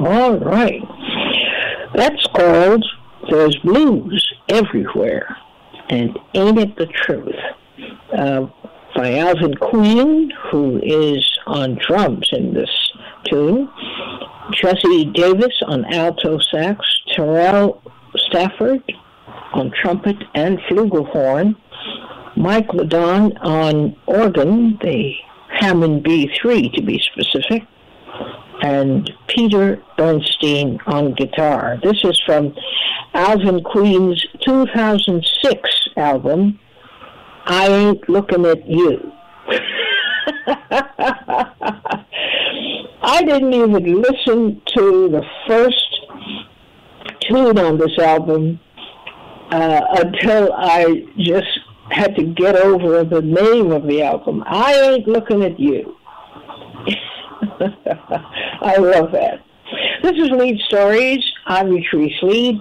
All 0.00 0.38
right. 0.38 0.82
That's 1.94 2.26
called 2.34 2.82
There's 3.28 3.56
Blues 3.56 4.32
Everywhere. 4.48 5.36
And 5.90 6.18
Ain't 6.32 6.58
It 6.58 6.76
the 6.76 6.86
Truth? 6.86 7.34
Uh, 8.16 8.46
by 8.96 9.18
Alvin 9.18 9.54
Queen, 9.56 10.32
who 10.50 10.80
is 10.82 11.38
on 11.46 11.78
drums 11.86 12.30
in 12.32 12.54
this 12.54 12.70
tune. 13.24 13.68
Jesse 14.52 15.04
Davis 15.12 15.52
on 15.66 15.84
alto 15.92 16.38
sax. 16.38 16.78
Terell 17.14 17.82
Stafford 18.16 18.82
on 19.52 19.70
trumpet 19.82 20.16
and 20.34 20.58
flugelhorn. 20.60 21.56
Mike 22.36 22.72
LeDonne 22.72 23.36
on 23.42 23.94
organ, 24.06 24.78
the 24.80 25.12
Hammond 25.50 26.04
B3 26.04 26.72
to 26.72 26.82
be 26.82 26.98
specific 27.12 27.64
and 28.62 29.10
Peter 29.28 29.82
Bernstein 29.96 30.78
on 30.86 31.14
guitar. 31.14 31.78
This 31.82 32.04
is 32.04 32.20
from 32.26 32.54
Alvin 33.14 33.62
Queen's 33.64 34.24
2006 34.46 35.88
album, 35.96 36.58
I 37.46 37.66
Ain't 37.68 38.08
Looking 38.08 38.46
at 38.46 38.68
You. 38.68 39.12
I 43.02 43.24
didn't 43.24 43.54
even 43.54 44.02
listen 44.02 44.60
to 44.76 45.08
the 45.08 45.22
first 45.46 46.00
tune 47.22 47.58
on 47.58 47.78
this 47.78 47.98
album 47.98 48.60
uh, 49.50 49.80
until 49.98 50.52
I 50.52 51.04
just 51.16 51.48
had 51.90 52.14
to 52.16 52.22
get 52.24 52.54
over 52.56 53.02
the 53.04 53.22
name 53.22 53.72
of 53.72 53.86
the 53.86 54.02
album. 54.02 54.44
I 54.46 54.74
Ain't 54.74 55.08
Looking 55.08 55.42
at 55.44 55.58
You. 55.58 55.96
I 58.60 58.76
love 58.76 59.12
that. 59.12 59.40
This 60.02 60.12
is 60.12 60.28
Leid 60.30 60.58
Stories. 60.66 61.24
I'm 61.46 61.68
Utrice 61.68 62.22
Leid. 62.22 62.60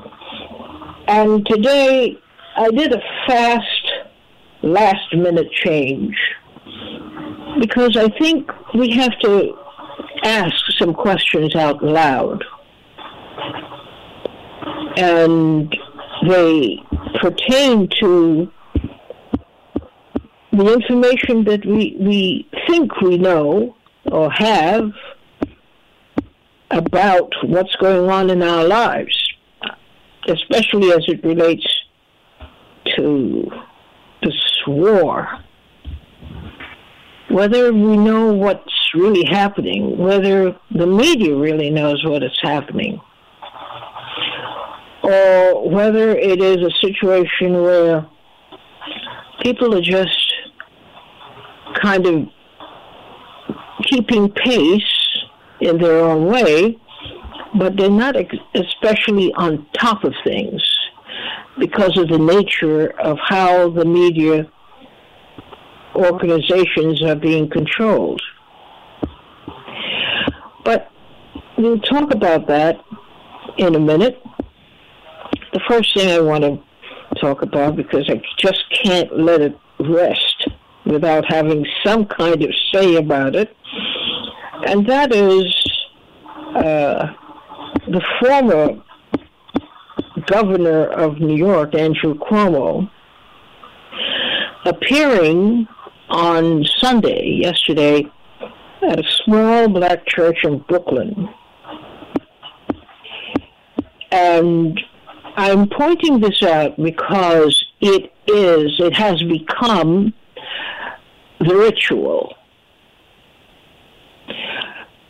And 1.07 1.45
today 1.45 2.17
I 2.55 2.69
did 2.71 2.93
a 2.93 3.01
fast 3.27 3.91
last 4.61 5.13
minute 5.13 5.51
change 5.51 6.15
because 7.59 7.97
I 7.97 8.07
think 8.19 8.49
we 8.73 8.91
have 8.91 9.17
to 9.19 9.57
ask 10.23 10.55
some 10.77 10.93
questions 10.93 11.55
out 11.55 11.83
loud. 11.83 12.43
And 14.95 15.75
they 16.27 16.77
pertain 17.19 17.89
to 17.99 18.51
the 20.53 20.73
information 20.73 21.43
that 21.45 21.65
we, 21.65 21.97
we 21.99 22.49
think 22.67 23.01
we 23.01 23.17
know 23.17 23.75
or 24.11 24.31
have 24.31 24.91
about 26.71 27.31
what's 27.43 27.75
going 27.77 28.09
on 28.09 28.29
in 28.29 28.41
our 28.43 28.63
lives, 28.65 29.15
especially 30.27 30.91
as 30.91 31.03
it 31.07 31.23
relates 31.23 31.65
to 32.95 33.49
this 34.21 34.61
war. 34.67 35.27
Whether 37.29 37.71
we 37.71 37.97
know 37.97 38.33
what's 38.33 38.73
really 38.93 39.23
happening, 39.25 39.97
whether 39.97 40.55
the 40.71 40.87
media 40.87 41.35
really 41.35 41.69
knows 41.69 42.03
what 42.03 42.23
is 42.23 42.37
happening, 42.41 42.99
or 45.03 45.69
whether 45.69 46.09
it 46.09 46.41
is 46.41 46.57
a 46.57 46.71
situation 46.81 47.61
where 47.61 48.05
people 49.41 49.75
are 49.75 49.81
just 49.81 50.33
kind 51.81 52.05
of 52.05 52.27
keeping 53.83 54.31
pace 54.31 54.83
in 55.61 55.77
their 55.77 55.99
own 55.99 56.25
way, 56.25 56.77
but 57.57 57.75
they're 57.77 57.89
not 57.89 58.15
especially 58.55 59.33
on 59.33 59.65
top 59.73 60.03
of 60.03 60.13
things 60.23 60.61
because 61.57 61.97
of 61.97 62.07
the 62.09 62.17
nature 62.17 62.91
of 62.99 63.17
how 63.19 63.69
the 63.69 63.85
media 63.85 64.49
organizations 65.95 67.03
are 67.03 67.15
being 67.15 67.49
controlled. 67.49 68.21
But 70.63 70.91
we'll 71.57 71.79
talk 71.79 72.13
about 72.13 72.47
that 72.47 72.77
in 73.57 73.75
a 73.75 73.79
minute. 73.79 74.21
The 75.51 75.59
first 75.67 75.93
thing 75.95 76.09
I 76.09 76.21
want 76.21 76.43
to 76.43 76.61
talk 77.19 77.41
about, 77.41 77.75
because 77.75 78.09
I 78.09 78.21
just 78.37 78.63
can't 78.83 79.19
let 79.19 79.41
it 79.41 79.57
rest 79.79 80.38
without 80.89 81.25
having 81.27 81.65
some 81.85 82.05
kind 82.05 82.43
of 82.43 82.49
say 82.73 82.95
about 82.95 83.35
it, 83.35 83.55
and 84.67 84.87
that 84.87 85.13
is 85.13 85.55
uh, 86.55 87.07
the 87.87 88.01
former 88.19 88.81
governor 90.25 90.85
of 90.87 91.19
New 91.19 91.35
York, 91.35 91.75
Andrew 91.75 92.15
Cuomo, 92.15 92.89
appearing 94.65 95.67
on 96.09 96.65
Sunday, 96.79 97.39
yesterday, 97.41 98.11
at 98.81 98.99
a 98.99 99.03
small 99.25 99.67
black 99.69 100.05
church 100.07 100.37
in 100.43 100.59
Brooklyn. 100.59 101.29
And 104.11 104.79
I'm 105.35 105.69
pointing 105.69 106.19
this 106.19 106.41
out 106.43 106.75
because 106.77 107.65
it 107.79 108.11
is, 108.27 108.79
it 108.79 108.93
has 108.93 109.21
become 109.23 110.13
the 111.39 111.55
ritual 111.55 112.35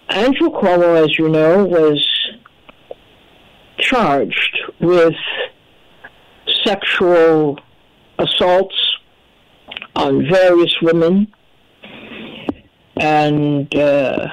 Andrew 0.09 0.49
Cuomo, 0.49 1.03
as 1.03 1.19
you 1.19 1.29
know, 1.29 1.63
was 1.65 2.03
charged 3.77 4.57
with 4.79 5.13
sexual 6.65 7.59
assaults 8.17 8.75
on 9.95 10.27
various 10.27 10.75
women, 10.81 11.31
and 12.97 13.73
uh, 13.75 14.27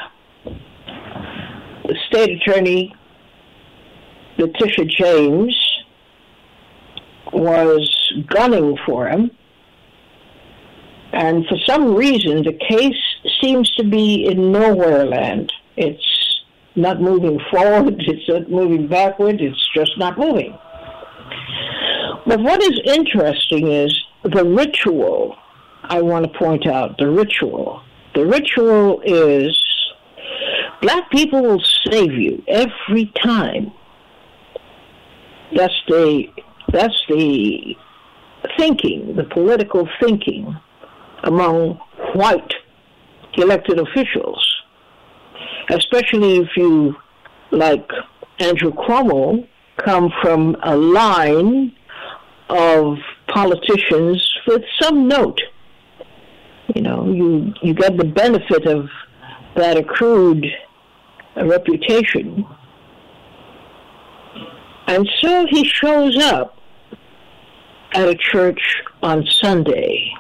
the 1.85 1.97
state 2.09 2.41
attorney, 2.41 2.95
Letitia 4.39 4.87
James, 4.87 5.55
was 7.35 8.13
gunning 8.29 8.79
for 8.87 9.09
him. 9.09 9.31
And 11.13 11.47
for 11.47 11.57
some 11.67 11.95
reason, 11.95 12.43
the 12.43 12.53
case 12.53 12.97
seems 13.41 13.71
to 13.77 13.85
be 13.85 14.27
in 14.27 14.53
nowhere 14.53 15.07
land. 15.07 15.53
It's 15.77 16.43
not 16.75 17.01
moving 17.01 17.41
forward, 17.51 17.95
it's 18.07 18.29
not 18.29 18.51
moving 18.51 18.87
backward, 18.87 19.41
it's 19.41 19.69
just 19.75 19.97
not 19.99 20.19
moving. 20.19 20.57
But 22.27 22.41
what 22.41 22.63
is 22.63 22.81
interesting 22.85 23.69
is 23.69 23.97
the 24.25 24.45
ritual, 24.45 25.37
I 25.85 26.03
want 26.03 26.31
to 26.31 26.39
point 26.39 26.67
out 26.67 26.99
the 26.99 27.09
ritual. 27.09 27.83
The 28.15 28.27
ritual 28.27 29.01
is 29.05 29.57
black 30.83 31.11
people 31.11 31.43
will 31.43 31.63
save 31.89 32.13
you 32.13 32.43
every 32.49 33.13
time. 33.23 33.73
That's 35.55 35.75
the 35.89 36.25
that's 36.73 37.01
the 37.09 37.77
thinking, 38.59 39.15
the 39.15 39.25
political 39.25 39.89
thinking 40.01 40.57
among 41.27 41.79
white 42.15 42.55
elected 43.35 43.79
officials 43.79 44.57
especially 45.71 46.39
if 46.39 46.49
you, 46.57 46.97
like 47.51 47.89
Andrew 48.39 48.73
Cuomo, 48.73 49.47
come 49.79 50.13
from 50.23 50.57
a 50.63 50.77
line 50.77 51.73
of 52.49 52.99
politicians 53.29 54.23
with 54.47 54.63
some 54.81 55.09
note. 55.09 55.41
You 56.75 56.83
know, 56.83 57.07
you 57.07 57.55
you 57.63 57.75
get 57.75 57.97
the 57.97 58.05
benefit 58.05 58.67
of 58.67 58.89
that 59.55 59.77
accrued 59.77 60.45
reputation. 61.37 62.47
And 64.89 65.09
so 65.21 65.47
he 65.51 65.65
shows 65.65 66.17
up 66.23 66.59
at 67.93 68.09
a 68.09 68.15
church 68.15 68.61
on 69.03 69.27
Sunday 69.27 70.13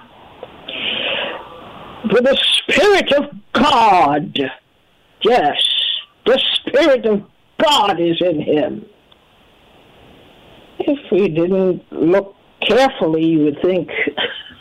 with 2.13 2.25
the 2.25 2.39
Spirit 2.63 3.13
of 3.13 3.31
God 3.53 4.39
Yes, 5.23 5.57
the 6.25 6.41
Spirit 6.55 7.07
of 7.07 7.23
God 7.63 8.01
is 8.01 8.21
in 8.21 8.41
him. 8.41 8.87
If 10.79 10.99
we 11.11 11.29
didn't 11.29 11.83
look 11.91 12.37
carefully, 12.61 13.25
you 13.25 13.45
would 13.45 13.61
think 13.63 13.91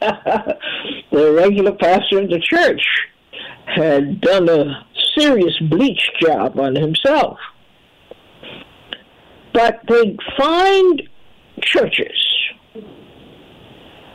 the 0.00 1.32
regular 1.34 1.72
pastor 1.72 2.20
of 2.20 2.30
the 2.30 2.40
church 2.40 2.82
had 3.66 4.20
done 4.20 4.48
a 4.48 4.86
serious 5.18 5.58
bleach 5.68 6.10
job 6.20 6.58
on 6.58 6.74
himself. 6.74 7.38
But 9.52 9.80
they 9.88 10.16
find 10.38 11.02
churches, 11.60 12.16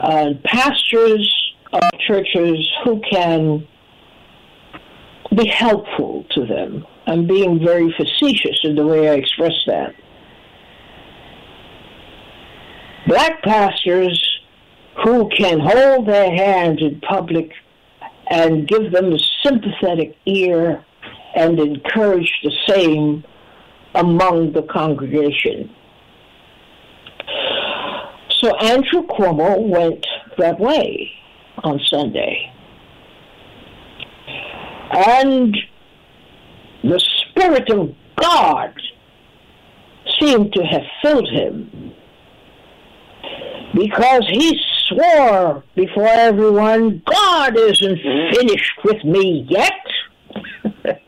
uh, 0.04 0.34
pastors 0.44 1.54
of 1.72 1.82
churches 2.06 2.70
who 2.84 3.02
can 3.10 3.66
be 5.36 5.48
helpful 5.48 6.26
to 6.32 6.46
them, 6.46 6.86
I'm 7.08 7.26
being 7.26 7.66
very 7.66 7.90
facetious 7.98 8.60
in 8.64 8.76
the 8.76 8.86
way 8.86 9.10
I 9.10 9.14
express 9.14 9.54
that. 9.66 9.96
Black 13.08 13.42
pastors 13.44 14.42
who 15.04 15.30
can 15.30 15.60
hold 15.60 16.08
their 16.08 16.32
hands 16.36 16.82
in 16.82 17.00
public 17.02 17.52
and 18.30 18.68
give 18.68 18.92
them 18.92 19.14
a 19.14 19.20
sympathetic 19.42 20.18
ear 20.26 20.84
and 21.36 21.60
encourage 21.60 22.32
the 22.44 22.52
same 22.68 23.24
among 23.96 24.52
the 24.52 24.64
congregation. 24.64 25.74
So 28.44 28.54
Andrew 28.57 29.07
Cuomo 29.07 29.69
went 29.69 30.06
that 30.38 30.60
way 30.60 31.10
on 31.63 31.80
Sunday. 31.90 32.51
And 34.92 35.56
the 36.84 37.00
Spirit 37.30 37.69
of 37.69 37.95
God 38.22 38.74
seemed 40.19 40.51
to 40.51 40.62
have 40.62 40.81
filled 41.01 41.30
him 41.30 41.94
because 43.74 44.28
he 44.30 44.60
swore 44.89 45.63
before 45.75 46.10
everyone, 46.10 47.01
God 47.06 47.57
isn't 47.57 48.00
finished 48.36 48.74
with 48.84 49.06
me 49.06 49.48
yet. 49.48 49.72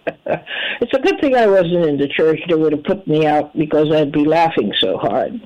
it's 0.80 0.94
a 0.94 1.00
good 1.00 1.20
thing 1.20 1.36
I 1.36 1.48
wasn't 1.48 1.86
in 1.86 1.98
the 1.98 2.08
church. 2.08 2.40
They 2.48 2.56
would 2.56 2.72
have 2.72 2.86
put 2.86 3.06
me 3.06 3.26
out 3.28 3.56
because 3.58 3.92
I'd 3.92 4.14
be 4.14 4.24
laughing 4.24 4.72
so 4.80 4.98
hard. 4.98 5.42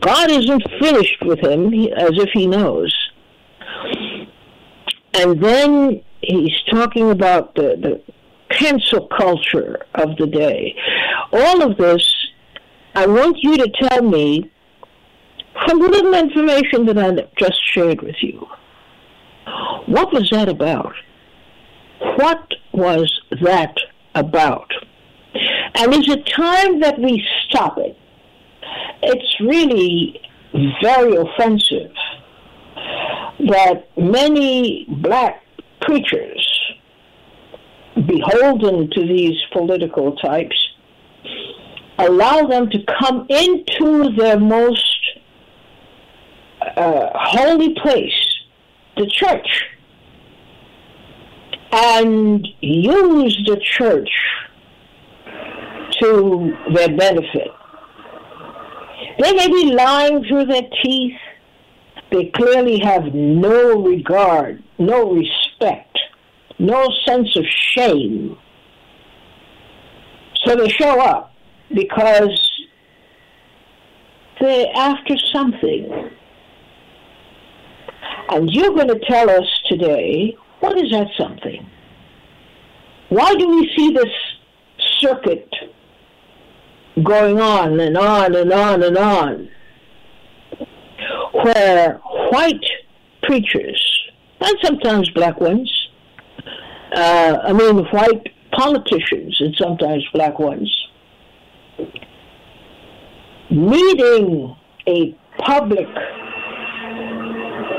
God 0.00 0.30
isn't 0.30 0.62
finished 0.80 1.22
with 1.22 1.40
him, 1.40 1.72
as 1.96 2.12
if 2.14 2.30
he 2.32 2.46
knows. 2.46 2.94
And 5.14 5.42
then 5.42 6.02
he's 6.20 6.54
talking 6.70 7.10
about 7.10 7.54
the, 7.54 7.76
the 7.80 8.02
cancel 8.54 9.08
culture 9.08 9.78
of 9.94 10.16
the 10.16 10.26
day. 10.26 10.76
All 11.32 11.62
of 11.62 11.76
this, 11.76 12.14
I 12.94 13.06
want 13.06 13.38
you 13.42 13.56
to 13.56 13.68
tell 13.68 14.02
me 14.02 14.50
from 15.66 15.80
the 15.80 15.88
little 15.88 16.14
information 16.14 16.86
that 16.86 16.98
I 16.98 17.28
just 17.36 17.58
shared 17.72 18.02
with 18.02 18.16
you. 18.20 18.46
What 19.86 20.12
was 20.12 20.30
that 20.30 20.48
about? 20.48 20.94
What 22.16 22.54
was 22.72 23.20
that 23.42 23.76
about? 24.14 24.70
And 25.74 25.94
is 25.94 26.08
it 26.08 26.26
time 26.26 26.80
that 26.80 26.98
we 26.98 27.24
stop 27.46 27.78
it? 27.78 27.98
It's 29.02 29.40
really 29.40 30.20
very 30.82 31.16
offensive 31.16 31.92
that 33.48 33.88
many 33.96 34.86
black 34.88 35.42
preachers, 35.80 36.74
beholden 38.06 38.90
to 38.90 39.00
these 39.00 39.36
political 39.52 40.16
types, 40.16 40.56
allow 41.98 42.46
them 42.46 42.70
to 42.70 42.78
come 43.00 43.26
into 43.28 44.14
their 44.16 44.38
most 44.38 44.98
uh, 46.60 47.10
holy 47.14 47.74
place, 47.74 48.42
the 48.96 49.06
church, 49.06 49.64
and 51.72 52.46
use 52.60 53.36
the 53.46 53.60
church 53.60 54.10
to 56.00 56.56
their 56.74 56.96
benefit. 56.96 57.50
They 59.18 59.32
may 59.32 59.48
be 59.48 59.72
lying 59.72 60.24
through 60.24 60.46
their 60.46 60.68
teeth. 60.82 61.18
They 62.10 62.26
clearly 62.26 62.78
have 62.80 63.12
no 63.14 63.82
regard, 63.82 64.62
no 64.78 65.12
respect, 65.12 65.98
no 66.58 66.88
sense 67.04 67.36
of 67.36 67.44
shame. 67.46 68.38
So 70.44 70.56
they 70.56 70.68
show 70.68 71.00
up 71.00 71.34
because 71.74 72.50
they're 74.40 74.68
after 74.74 75.16
something. 75.32 76.10
And 78.30 78.50
you're 78.50 78.74
going 78.74 78.88
to 78.88 79.00
tell 79.06 79.28
us 79.28 79.46
today 79.68 80.36
what 80.60 80.76
is 80.76 80.90
that 80.90 81.08
something? 81.16 81.68
Why 83.10 83.34
do 83.34 83.48
we 83.48 83.72
see 83.76 83.92
this 83.92 84.12
circuit 85.00 85.48
going 87.04 87.40
on 87.40 87.80
and 87.80 87.96
on 87.96 88.34
and 88.34 88.52
on 88.52 88.82
and 88.82 88.96
on 88.96 89.48
where 91.32 91.94
white 92.30 92.64
preachers, 93.22 93.80
and 94.40 94.56
sometimes 94.62 95.10
black 95.10 95.40
ones, 95.40 95.70
uh, 96.94 97.38
I 97.42 97.52
mean 97.52 97.84
white 97.86 98.32
politicians 98.52 99.40
and 99.40 99.54
sometimes 99.56 100.04
black 100.12 100.38
ones, 100.38 100.88
meeting 103.50 104.56
a 104.86 105.16
public 105.38 105.88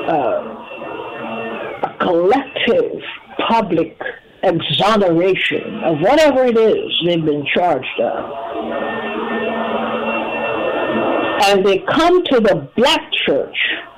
uh, 0.07 0.56
a 1.83 1.95
collective 2.00 3.01
public 3.48 4.00
exoneration 4.44 5.83
of 5.83 6.00
whatever 6.00 6.45
it 6.45 6.57
is 6.57 6.91
they've 7.06 7.24
been 7.24 7.45
charged 7.53 8.00
of. 8.01 8.31
And 11.41 11.65
they 11.65 11.80
come 11.80 12.24
to 12.25 12.39
the 12.39 12.69
black 12.75 13.01
church, 13.25 13.57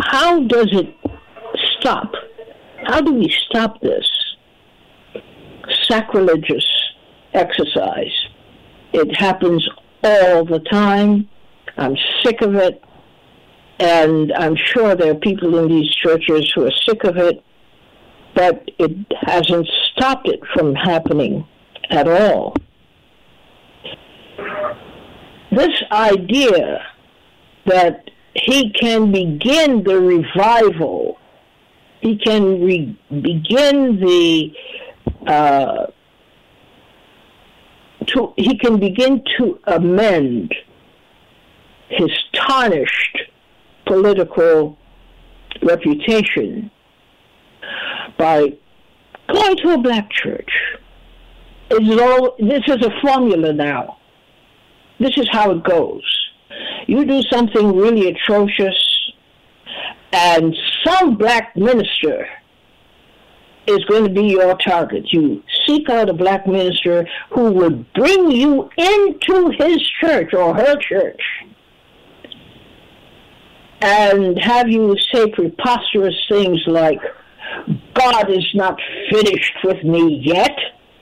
how 0.00 0.40
does 0.44 0.68
it 0.72 0.94
stop? 1.78 2.12
How 2.84 3.00
do 3.00 3.12
we 3.14 3.32
stop 3.48 3.80
this 3.80 4.08
sacrilegious 5.88 6.66
exercise? 7.32 8.12
It 8.92 9.14
happens 9.16 9.68
all 10.02 10.44
the 10.44 10.60
time. 10.70 11.28
I'm 11.76 11.96
sick 12.22 12.40
of 12.42 12.54
it. 12.54 12.82
And 13.78 14.32
I'm 14.32 14.56
sure 14.56 14.94
there 14.94 15.12
are 15.12 15.16
people 15.16 15.58
in 15.58 15.68
these 15.68 15.90
churches 15.94 16.50
who 16.54 16.66
are 16.66 16.72
sick 16.86 17.04
of 17.04 17.16
it, 17.16 17.42
but 18.34 18.68
it 18.78 18.92
hasn't 19.22 19.68
stopped 19.92 20.28
it 20.28 20.40
from 20.54 20.74
happening 20.74 21.46
at 21.90 22.08
all. 22.08 22.54
This 25.50 25.82
idea 25.90 26.86
that 27.66 28.10
he 28.34 28.70
can 28.72 29.12
begin 29.12 29.82
the 29.82 30.00
revival 30.00 31.18
he 32.02 32.18
can 32.18 32.60
re- 32.60 32.98
begin 33.10 34.00
the 34.00 34.52
uh, 35.26 35.86
to 38.06 38.34
he 38.36 38.58
can 38.58 38.78
begin 38.80 39.22
to 39.38 39.58
amend 39.64 40.52
his 41.88 42.10
tarnished 42.32 43.18
political 43.86 44.76
reputation 45.62 46.70
by 48.18 48.52
going 49.32 49.56
to 49.58 49.74
a 49.74 49.78
black 49.78 50.10
church. 50.10 50.50
Is 51.70 51.98
all 51.98 52.34
this 52.38 52.62
is 52.66 52.84
a 52.84 52.90
formula 53.00 53.52
now. 53.52 53.98
This 54.98 55.16
is 55.16 55.28
how 55.30 55.52
it 55.52 55.62
goes. 55.62 56.02
You 56.86 57.04
do 57.04 57.22
something 57.22 57.76
really 57.76 58.08
atrocious, 58.08 59.12
and 60.12 60.54
some 60.84 61.16
black 61.16 61.56
minister 61.56 62.26
is 63.66 63.84
going 63.84 64.04
to 64.04 64.10
be 64.10 64.28
your 64.28 64.56
target. 64.56 65.04
You 65.12 65.42
seek 65.66 65.88
out 65.88 66.08
a 66.08 66.12
black 66.12 66.46
minister 66.46 67.06
who 67.30 67.52
would 67.52 67.92
bring 67.92 68.30
you 68.30 68.68
into 68.76 69.52
his 69.58 69.80
church 70.00 70.34
or 70.34 70.54
her 70.54 70.76
church 70.80 71.20
and 73.82 74.38
have 74.38 74.68
you 74.68 74.96
say 75.12 75.30
preposterous 75.32 76.14
things 76.28 76.60
like, 76.66 77.00
God 77.94 78.30
is 78.30 78.46
not 78.54 78.80
finished 79.10 79.58
with 79.64 79.82
me 79.82 80.22
yet. 80.24 80.56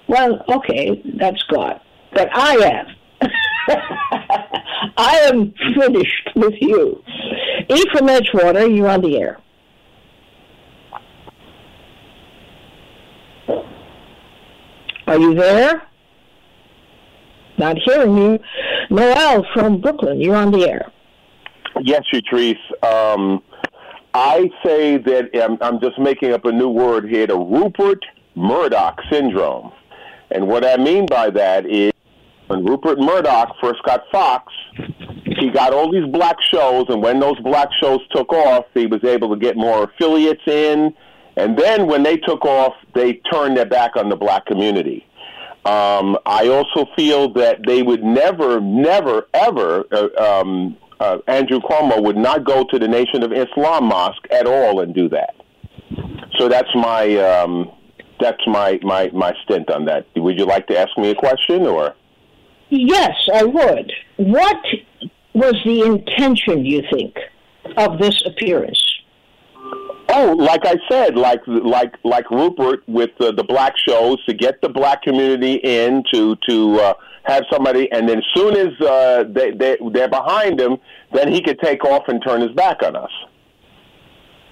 Well, 0.09 0.43
okay, 0.49 1.03
that's 1.19 1.43
God. 1.45 1.81
But 2.13 2.31
I 2.33 2.55
am. 2.57 2.87
I 4.97 5.17
am 5.31 5.53
finished 5.79 6.31
with 6.35 6.55
you. 6.61 7.03
E 7.69 7.85
from 7.93 8.09
Edgewater, 8.09 8.75
you're 8.75 8.89
on 8.89 9.03
the 9.03 9.19
air. 9.19 9.39
Are 15.07 15.19
you 15.19 15.35
there? 15.35 15.83
Not 17.59 17.77
hearing 17.85 18.17
you. 18.17 18.39
Noel 18.91 19.45
from 19.53 19.81
Brooklyn, 19.81 20.21
you're 20.21 20.37
on 20.37 20.51
the 20.51 20.69
air. 20.69 20.91
Yes, 21.83 22.03
Utrice. 22.13 22.57
Um, 22.85 23.43
I 24.15 24.51
say 24.65 24.97
that 24.97 25.31
I'm, 25.35 25.59
I'm 25.61 25.81
just 25.81 25.99
making 25.99 26.33
up 26.33 26.45
a 26.45 26.53
new 26.53 26.69
word 26.69 27.09
here, 27.09 27.27
the 27.27 27.39
Rupert 27.39 28.05
Murdoch 28.35 28.99
syndrome. 29.11 29.73
And 30.31 30.47
what 30.49 30.65
I 30.65 30.77
mean 30.77 31.07
by 31.07 31.31
that 31.31 31.67
is 31.67 31.93
when 32.47 32.65
Rupert 32.65 32.99
Murdoch 32.99 33.55
first 33.61 33.83
got 33.85 34.03
Fox, 34.11 34.53
he 35.39 35.51
got 35.51 35.73
all 35.73 35.91
these 35.93 36.07
black 36.13 36.37
shows, 36.51 36.87
and 36.89 37.03
when 37.03 37.21
those 37.21 37.39
black 37.41 37.69
shows 37.81 38.01
took 38.15 38.33
off, 38.33 38.65
he 38.75 38.87
was 38.87 39.03
able 39.05 39.33
to 39.33 39.41
get 39.41 39.57
more 39.57 39.85
affiliates 39.85 40.43
in. 40.47 40.95
And 41.41 41.59
then 41.59 41.87
when 41.87 42.03
they 42.03 42.19
took 42.19 42.45
off, 42.45 42.75
they 42.95 43.15
turned 43.33 43.57
their 43.57 43.65
back 43.65 43.97
on 43.97 44.11
the 44.11 44.17
black 44.17 44.45
community. 44.45 45.07
Um, 45.65 46.19
I 46.27 46.49
also 46.49 46.87
feel 46.95 47.33
that 47.35 47.61
they 47.67 47.83
would 47.83 48.05
never, 48.05 48.61
never, 48.61 49.27
ever 49.33 49.85
uh, 49.91 50.41
um, 50.41 50.77
uh, 51.01 51.19
Andrew 51.27 51.61
Cuomo 51.61 52.03
would 52.03 52.17
not 52.17 52.45
go 52.45 52.65
to 52.65 52.79
the 52.79 52.87
Nation 52.87 53.23
of 53.23 53.33
Islam 53.33 53.85
mosque 53.85 54.27
at 54.31 54.47
all 54.47 54.81
and 54.81 54.95
do 54.95 55.09
that. 55.09 55.35
So 56.39 56.49
that's 56.49 56.69
my 56.75 57.17
um, 57.17 57.71
that's 58.21 58.47
my, 58.47 58.79
my 58.83 59.11
my 59.13 59.35
stint 59.45 59.71
on 59.71 59.87
that. 59.87 60.07
Would 60.17 60.39
you 60.39 60.45
like 60.45 60.67
to 60.69 60.79
ask 60.79 60.97
me 60.99 61.11
a 61.11 61.15
question 61.15 61.67
or? 61.67 61.95
Yes, 62.69 63.17
I 63.35 63.45
would. 63.45 63.93
What 64.17 64.63
was 65.33 65.57
the 65.65 65.83
intention, 65.83 66.65
you 66.65 66.83
think, 66.93 67.17
of 67.77 67.99
this 67.99 68.23
appearance? 68.27 68.90
Oh, 70.13 70.35
like 70.37 70.67
I 70.67 70.75
said, 70.91 71.17
like 71.17 71.41
like 71.47 71.95
like 72.05 72.31
Rupert 72.31 72.83
with 72.89 73.11
the, 73.19 73.33
the 73.33 73.45
black 73.45 73.75
shows 73.77 74.23
to 74.25 74.35
get 74.35 74.61
the 74.61 74.69
black 74.69 75.03
community 75.03 75.55
in 75.63 76.03
to 76.13 76.37
to 76.49 76.81
uh, 76.81 76.95
have 77.25 77.45
somebody, 77.51 77.91
and 77.93 78.09
then 78.09 78.19
as 78.19 78.25
soon 78.35 78.57
as 78.57 78.81
uh, 78.81 79.25
they, 79.29 79.53
they 79.53 79.79
they're 79.93 80.09
behind 80.09 80.61
him, 80.61 80.79
then 81.13 81.31
he 81.33 81.41
could 81.41 81.61
take 81.61 81.85
off 81.85 82.09
and 82.09 82.23
turn 82.27 82.41
his 82.41 82.51
back 82.53 82.83
on 82.83 82.97
us. 82.97 83.11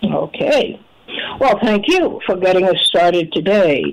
Okay. 0.04 0.80
Well, 1.40 1.58
thank 1.62 1.88
you 1.88 2.20
for 2.24 2.36
getting 2.36 2.68
us 2.68 2.80
started 2.82 3.32
today. 3.32 3.90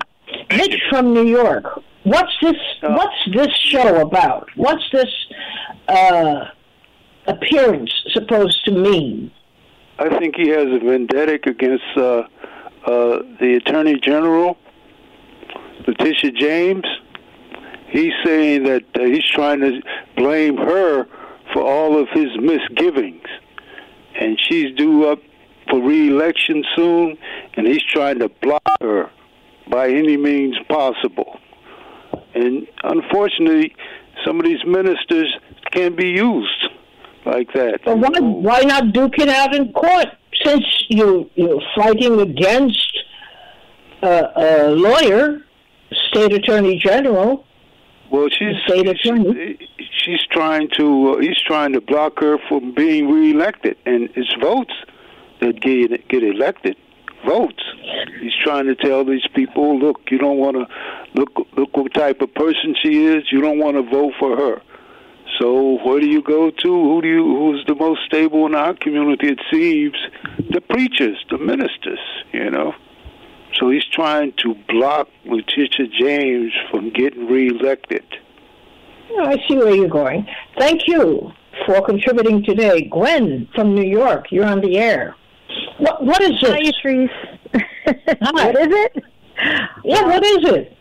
Mitch 0.56 0.80
from 0.90 1.14
New 1.14 1.26
York. 1.26 1.66
What's 2.04 2.34
this? 2.42 2.58
What's 2.84 3.34
this 3.34 3.54
show 3.72 4.02
about? 4.02 4.50
What's 4.56 4.84
this 4.92 5.12
uh, 5.88 6.46
appearance 7.26 7.92
supposed 8.14 8.64
to 8.66 8.72
mean? 8.72 9.32
I 9.98 10.20
think 10.20 10.36
he 10.36 10.50
has 10.50 10.68
a 10.68 10.80
vendetta 10.80 11.40
against 11.48 11.84
uh, 11.96 12.02
uh, 12.02 12.28
the 13.40 13.62
Attorney 13.66 14.00
General, 14.00 14.58
Letitia 15.88 16.32
James 16.32 16.86
he's 17.96 18.14
saying 18.24 18.64
that 18.64 18.84
uh, 18.96 19.04
he's 19.04 19.26
trying 19.32 19.62
to 19.62 19.82
blame 20.18 20.58
her 20.58 21.06
for 21.54 21.62
all 21.62 21.98
of 21.98 22.10
his 22.10 22.30
misgivings. 22.40 23.26
And 24.20 24.40
she's 24.40 24.76
due 24.76 25.08
up 25.08 25.20
for 25.70 25.82
reelection 25.82 26.64
soon, 26.76 27.18
and 27.56 27.68
he's 27.68 27.84
trying 27.84 28.20
to 28.20 28.30
block 28.30 28.78
her 28.82 29.10
by 29.70 29.90
any 29.90 30.18
means 30.18 30.58
possible. 30.70 31.40
And 32.34 32.68
unfortunately, 32.84 33.76
some 34.26 34.40
of 34.40 34.46
these 34.46 34.64
ministers 34.66 35.34
can 35.72 35.96
be 35.96 36.10
used 36.10 36.68
like 37.26 37.52
that. 37.54 37.80
Well, 37.86 37.98
why, 37.98 38.20
why 38.20 38.62
not 38.62 38.94
duke 38.94 39.18
it 39.20 39.30
out 39.30 39.56
in 39.56 39.72
court? 39.74 40.08
Since 40.44 40.66
you, 40.90 41.30
you're 41.36 41.62
fighting 41.76 42.20
against 42.20 43.00
a, 44.02 44.32
a 44.36 44.70
lawyer, 44.72 45.42
state 46.10 46.34
attorney 46.34 46.78
general, 46.78 47.46
well, 48.12 48.28
she's 48.30 48.56
state 48.68 48.88
attorney. 48.88 49.58
she's, 49.78 49.90
she's 50.04 50.24
trying 50.32 50.70
to 50.78 51.14
uh, 51.14 51.20
he's 51.20 51.40
trying 51.46 51.74
to 51.74 51.82
block 51.82 52.20
her 52.20 52.38
from 52.48 52.74
being 52.74 53.10
reelected, 53.10 53.78
and 53.86 54.10
it's 54.16 54.34
votes 54.40 54.74
that 55.42 55.60
get 55.62 56.08
get 56.08 56.24
elected. 56.24 56.78
Votes. 57.26 57.64
He's 58.22 58.36
trying 58.44 58.66
to 58.66 58.76
tell 58.76 59.04
these 59.04 59.26
people, 59.34 59.80
look, 59.80 60.02
you 60.12 60.20
don't 60.20 60.38
want 60.38 60.58
to 60.58 60.68
look 61.20 61.32
look 61.58 61.76
what 61.76 61.94
type 61.94 62.22
of 62.22 62.34
person 62.36 62.76
she 62.82 63.06
is. 63.06 63.24
You 63.32 63.42
don't 63.42 63.58
want 63.58 63.78
to 63.78 63.84
vote 63.84 64.14
for 64.20 64.38
her. 64.38 64.62
So 65.40 65.80
where 65.84 66.00
do 66.00 66.08
you 66.08 66.22
go 66.22 66.50
to? 66.50 66.68
Who 66.68 67.02
do 67.02 67.08
you? 67.08 67.24
Who's 67.24 67.66
the 67.68 67.76
most 67.76 68.02
stable 68.06 68.46
in 68.46 68.56
our 68.56 68.74
community? 68.74 69.30
It 69.30 69.42
seems 69.52 69.96
the 70.50 70.62
preachers, 70.62 71.18
the 71.30 71.38
ministers. 71.38 72.00
You 72.32 72.50
know. 72.52 72.74
So 73.60 73.70
he's 73.70 73.86
trying 73.86 74.34
to 74.44 74.56
block 74.68 75.08
Letitia 75.26 75.88
James 75.88 76.52
from 76.70 76.90
getting 76.92 77.28
reelected. 77.28 78.04
I 79.18 79.38
see 79.48 79.58
where 79.58 79.74
you're 79.74 79.88
going. 79.88 80.28
Thank 80.58 80.88
you 80.88 81.32
for 81.66 81.82
contributing 81.86 82.44
today. 82.44 82.82
Gwen 82.92 83.48
from 83.56 83.74
New 83.74 83.88
York, 83.88 84.32
you're 84.32 84.46
on 84.46 84.60
the 84.60 84.78
air. 84.78 85.16
What, 85.78 86.04
what 86.04 86.22
is 86.22 86.32
it? 86.42 86.52
Hi, 86.52 86.72
Trace. 86.82 87.10
what 88.32 88.56
is 88.56 88.68
it? 88.70 89.04
Yeah, 89.84 90.04
what 90.06 90.24
is 90.24 90.50
it? 90.50 90.75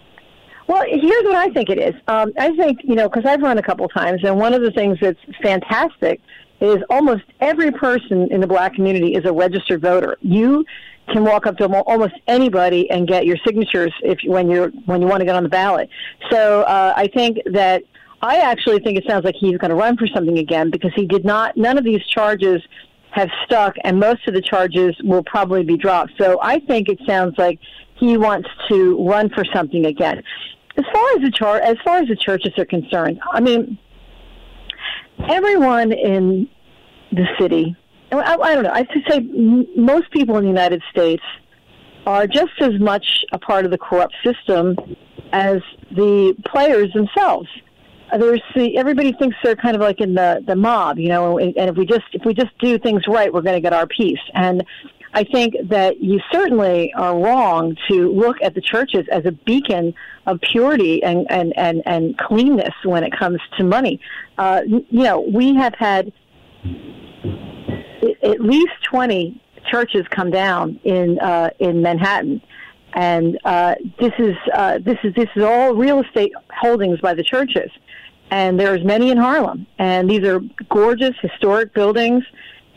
Well, 0.66 0.84
here's 0.86 1.24
what 1.24 1.34
I 1.34 1.50
think 1.50 1.68
it 1.68 1.78
is. 1.78 1.94
Um, 2.08 2.32
I 2.38 2.56
think, 2.56 2.80
you 2.84 2.94
know, 2.94 3.08
because 3.08 3.26
I've 3.26 3.42
run 3.42 3.58
a 3.58 3.62
couple 3.62 3.88
times, 3.88 4.22
and 4.24 4.38
one 4.38 4.54
of 4.54 4.62
the 4.62 4.70
things 4.70 4.98
that's 5.00 5.18
fantastic 5.42 6.20
is 6.60 6.78
almost 6.88 7.24
every 7.40 7.70
person 7.70 8.32
in 8.32 8.40
the 8.40 8.46
black 8.46 8.74
community 8.74 9.14
is 9.14 9.24
a 9.26 9.32
registered 9.32 9.82
voter. 9.82 10.16
You 10.20 10.64
can 11.08 11.22
walk 11.24 11.46
up 11.46 11.58
to 11.58 11.66
almost 11.82 12.14
anybody 12.26 12.90
and 12.90 13.06
get 13.06 13.26
your 13.26 13.36
signatures 13.46 13.92
if 14.02 14.18
when 14.24 14.48
you're 14.48 14.70
when 14.86 15.02
you 15.02 15.06
want 15.06 15.20
to 15.20 15.26
get 15.26 15.34
on 15.34 15.42
the 15.42 15.50
ballot. 15.50 15.90
So 16.30 16.62
uh, 16.62 16.94
I 16.96 17.08
think 17.08 17.38
that 17.52 17.82
I 18.22 18.38
actually 18.38 18.78
think 18.78 18.96
it 18.96 19.04
sounds 19.06 19.24
like 19.24 19.34
he's 19.38 19.58
going 19.58 19.68
to 19.68 19.74
run 19.76 19.98
for 19.98 20.06
something 20.06 20.38
again 20.38 20.70
because 20.70 20.92
he 20.94 21.06
did 21.06 21.24
not. 21.26 21.58
None 21.58 21.76
of 21.76 21.84
these 21.84 22.02
charges 22.06 22.62
have 23.10 23.28
stuck, 23.44 23.76
and 23.84 24.00
most 24.00 24.26
of 24.26 24.34
the 24.34 24.40
charges 24.40 24.96
will 25.04 25.22
probably 25.24 25.62
be 25.62 25.76
dropped. 25.76 26.12
So 26.18 26.38
I 26.42 26.58
think 26.60 26.88
it 26.88 26.98
sounds 27.06 27.36
like 27.36 27.60
he 27.96 28.16
wants 28.16 28.48
to 28.68 29.06
run 29.06 29.30
for 29.30 29.44
something 29.54 29.86
again. 29.86 30.22
As 30.76 30.84
far 30.92 31.10
as 31.16 31.22
the 31.22 31.30
char- 31.30 31.60
as 31.60 31.76
far 31.84 31.98
as 31.98 32.08
the 32.08 32.16
churches 32.16 32.52
are 32.58 32.64
concerned, 32.64 33.20
I 33.32 33.40
mean, 33.40 33.78
everyone 35.28 35.92
in 35.92 36.48
the 37.12 37.26
city 37.38 37.76
I, 38.18 38.36
I 38.36 38.54
don't 38.54 38.64
know. 38.64 38.70
I 38.72 38.86
should 38.92 39.02
say 39.08 39.20
most 39.76 40.10
people 40.10 40.36
in 40.36 40.44
the 40.44 40.48
United 40.48 40.82
States 40.90 41.22
are 42.06 42.26
just 42.26 42.52
as 42.60 42.78
much 42.78 43.24
a 43.32 43.38
part 43.38 43.64
of 43.64 43.70
the 43.70 43.78
corrupt 43.78 44.14
system 44.24 44.76
as 45.32 45.60
the 45.90 46.34
players 46.46 46.92
themselves. 46.92 47.48
Uh, 48.12 48.18
there's 48.18 48.42
the, 48.54 48.76
everybody 48.76 49.12
thinks 49.12 49.36
they're 49.42 49.56
kind 49.56 49.74
of 49.74 49.80
like 49.80 50.00
in 50.00 50.14
the 50.14 50.42
the 50.46 50.54
mob, 50.54 50.98
you 50.98 51.08
know, 51.08 51.38
and 51.38 51.56
if 51.56 51.76
we 51.76 51.86
just 51.86 52.04
if 52.12 52.24
we 52.24 52.34
just 52.34 52.56
do 52.58 52.78
things 52.78 53.02
right, 53.08 53.32
we're 53.32 53.40
going 53.40 53.56
to 53.56 53.60
get 53.60 53.72
our 53.72 53.86
piece. 53.86 54.20
And 54.34 54.64
I 55.14 55.22
think 55.22 55.54
that 55.68 56.00
you 56.00 56.20
certainly 56.32 56.92
are 56.94 57.16
wrong 57.16 57.76
to 57.88 58.12
look 58.12 58.36
at 58.42 58.54
the 58.54 58.60
churches 58.60 59.06
as 59.12 59.24
a 59.24 59.30
beacon 59.30 59.94
of 60.26 60.40
purity 60.40 61.04
and, 61.04 61.24
and, 61.30 61.56
and, 61.56 61.82
and 61.86 62.18
cleanness 62.18 62.74
when 62.82 63.04
it 63.04 63.16
comes 63.16 63.38
to 63.56 63.62
money. 63.62 64.00
Uh, 64.38 64.62
you 64.66 64.84
know, 64.90 65.20
we 65.20 65.54
have 65.54 65.74
had 65.78 66.12
at 68.24 68.40
least 68.40 68.72
20 68.90 69.40
churches 69.70 70.04
come 70.10 70.32
down 70.32 70.80
in, 70.82 71.20
uh, 71.20 71.50
in 71.60 71.80
Manhattan. 71.80 72.42
And 72.94 73.38
uh, 73.44 73.76
this 74.00 74.12
is 74.18 74.36
uh, 74.54 74.78
this 74.78 74.98
is 75.02 75.12
this 75.16 75.28
is 75.34 75.42
all 75.42 75.74
real 75.74 76.00
estate 76.00 76.32
holdings 76.56 77.00
by 77.00 77.12
the 77.12 77.24
churches, 77.24 77.68
and 78.30 78.58
there's 78.58 78.84
many 78.84 79.10
in 79.10 79.16
Harlem. 79.16 79.66
And 79.80 80.08
these 80.08 80.22
are 80.22 80.40
gorgeous 80.70 81.16
historic 81.20 81.74
buildings 81.74 82.22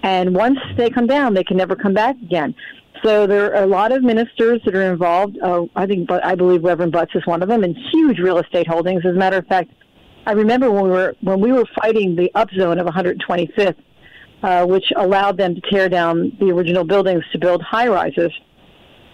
and 0.04 0.36
once 0.36 0.60
they 0.78 0.90
come 0.90 1.08
down, 1.08 1.34
they 1.34 1.44
can 1.44 1.58
never 1.58 1.76
come 1.76 1.94
back 1.94 2.16
again. 2.22 2.56
So 3.04 3.28
there 3.28 3.54
are 3.54 3.64
a 3.64 3.68
lot 3.68 3.92
of 3.92 4.04
ministers 4.04 4.62
that 4.66 4.76
are 4.76 4.92
involved. 4.92 5.38
Uh, 5.42 5.66
I 5.76 5.86
think, 5.86 6.08
but 6.08 6.26
I 6.26 6.36
believe 6.36 6.64
Reverend 6.64 6.92
Butts 6.92 7.14
is 7.16 7.26
one 7.26 7.44
of 7.44 7.50
them, 7.50 7.64
and 7.64 7.76
huge 7.92 8.20
real 8.20 8.40
estate 8.40 8.68
holdings. 8.68 9.06
As 9.06 9.16
a 9.16 9.18
matter 9.18 9.38
of 9.38 9.48
fact, 9.48 9.72
I 10.26 10.32
remember 10.32 10.72
when 10.72 10.84
we 10.84 10.90
were 10.90 11.16
when 11.22 11.40
we 11.40 11.52
were 11.52 11.66
fighting 11.82 12.16
the 12.16 12.32
upzone 12.36 12.80
of 12.80 12.88
125th, 12.88 13.76
uh, 14.44 14.66
which 14.66 14.86
allowed 14.96 15.38
them 15.38 15.56
to 15.56 15.62
tear 15.62 15.90
down 15.90 16.36
the 16.40 16.52
original 16.52 16.84
buildings 16.84 17.24
to 17.32 17.38
build 17.38 17.62
high 17.62 17.88
rises, 17.88 18.32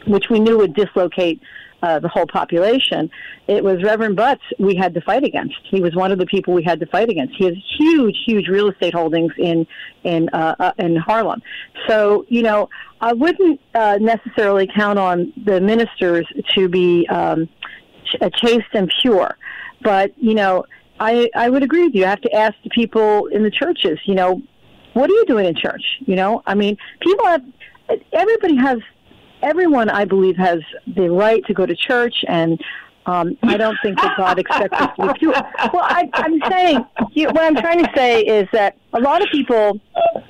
which 0.07 0.29
we 0.29 0.39
knew 0.39 0.57
would 0.57 0.73
dislocate 0.73 1.41
uh, 1.83 1.99
the 1.99 2.07
whole 2.07 2.25
population. 2.25 3.11
It 3.47 3.63
was 3.63 3.83
Reverend 3.83 4.15
Butts 4.15 4.41
we 4.57 4.73
had 4.73 4.93
to 4.93 5.01
fight 5.01 5.23
against. 5.25 5.55
He 5.69 5.81
was 5.81 5.93
one 5.93 6.13
of 6.13 6.17
the 6.17 6.25
people 6.25 6.53
we 6.53 6.63
had 6.63 6.79
to 6.79 6.85
fight 6.85 7.09
against. 7.09 7.35
He 7.35 7.43
has 7.43 7.55
huge, 7.77 8.17
huge 8.25 8.47
real 8.47 8.69
estate 8.69 8.93
holdings 8.93 9.33
in 9.37 9.67
in 10.03 10.29
uh, 10.29 10.55
uh, 10.59 10.71
in 10.79 10.95
Harlem. 10.95 11.41
So 11.87 12.25
you 12.29 12.41
know, 12.41 12.69
I 13.01 13.11
wouldn't 13.11 13.59
uh, 13.75 13.97
necessarily 13.99 14.67
count 14.73 14.97
on 14.97 15.33
the 15.45 15.59
ministers 15.59 16.25
to 16.55 16.69
be 16.69 17.05
um, 17.09 17.49
ch- 18.05 18.15
uh, 18.21 18.29
chaste 18.29 18.73
and 18.73 18.91
pure, 19.01 19.37
but 19.81 20.13
you 20.17 20.35
know, 20.35 20.63
I 21.01 21.29
I 21.35 21.49
would 21.49 21.63
agree 21.63 21.83
with 21.83 21.95
you. 21.95 22.05
I 22.05 22.09
have 22.09 22.21
to 22.21 22.33
ask 22.33 22.55
the 22.63 22.69
people 22.69 23.27
in 23.27 23.43
the 23.43 23.51
churches. 23.51 23.99
You 24.05 24.15
know, 24.15 24.41
what 24.93 25.09
are 25.09 25.13
you 25.13 25.25
doing 25.25 25.47
in 25.47 25.55
church? 25.55 25.83
You 26.05 26.15
know, 26.15 26.43
I 26.45 26.55
mean, 26.55 26.77
people 27.01 27.25
have 27.25 27.43
everybody 28.13 28.55
has 28.55 28.79
everyone, 29.43 29.89
I 29.89 30.05
believe, 30.05 30.38
has 30.38 30.59
the 30.88 31.12
right 31.12 31.45
to 31.45 31.53
go 31.53 31.65
to 31.65 31.75
church, 31.75 32.15
and 32.27 32.59
um, 33.05 33.38
I 33.43 33.57
don't 33.57 33.77
think 33.83 34.00
that 34.00 34.15
God 34.17 34.39
expects 34.39 34.79
us 34.79 34.95
to 34.95 35.07
be 35.13 35.19
pure. 35.19 35.33
Well, 35.73 35.83
I, 35.83 36.09
I'm 36.13 36.39
saying 36.50 36.85
you, 37.12 37.27
what 37.27 37.41
I'm 37.41 37.55
trying 37.55 37.83
to 37.83 37.89
say 37.95 38.21
is 38.21 38.47
that 38.53 38.77
a 38.93 39.00
lot 39.00 39.21
of 39.21 39.27
people, 39.29 39.79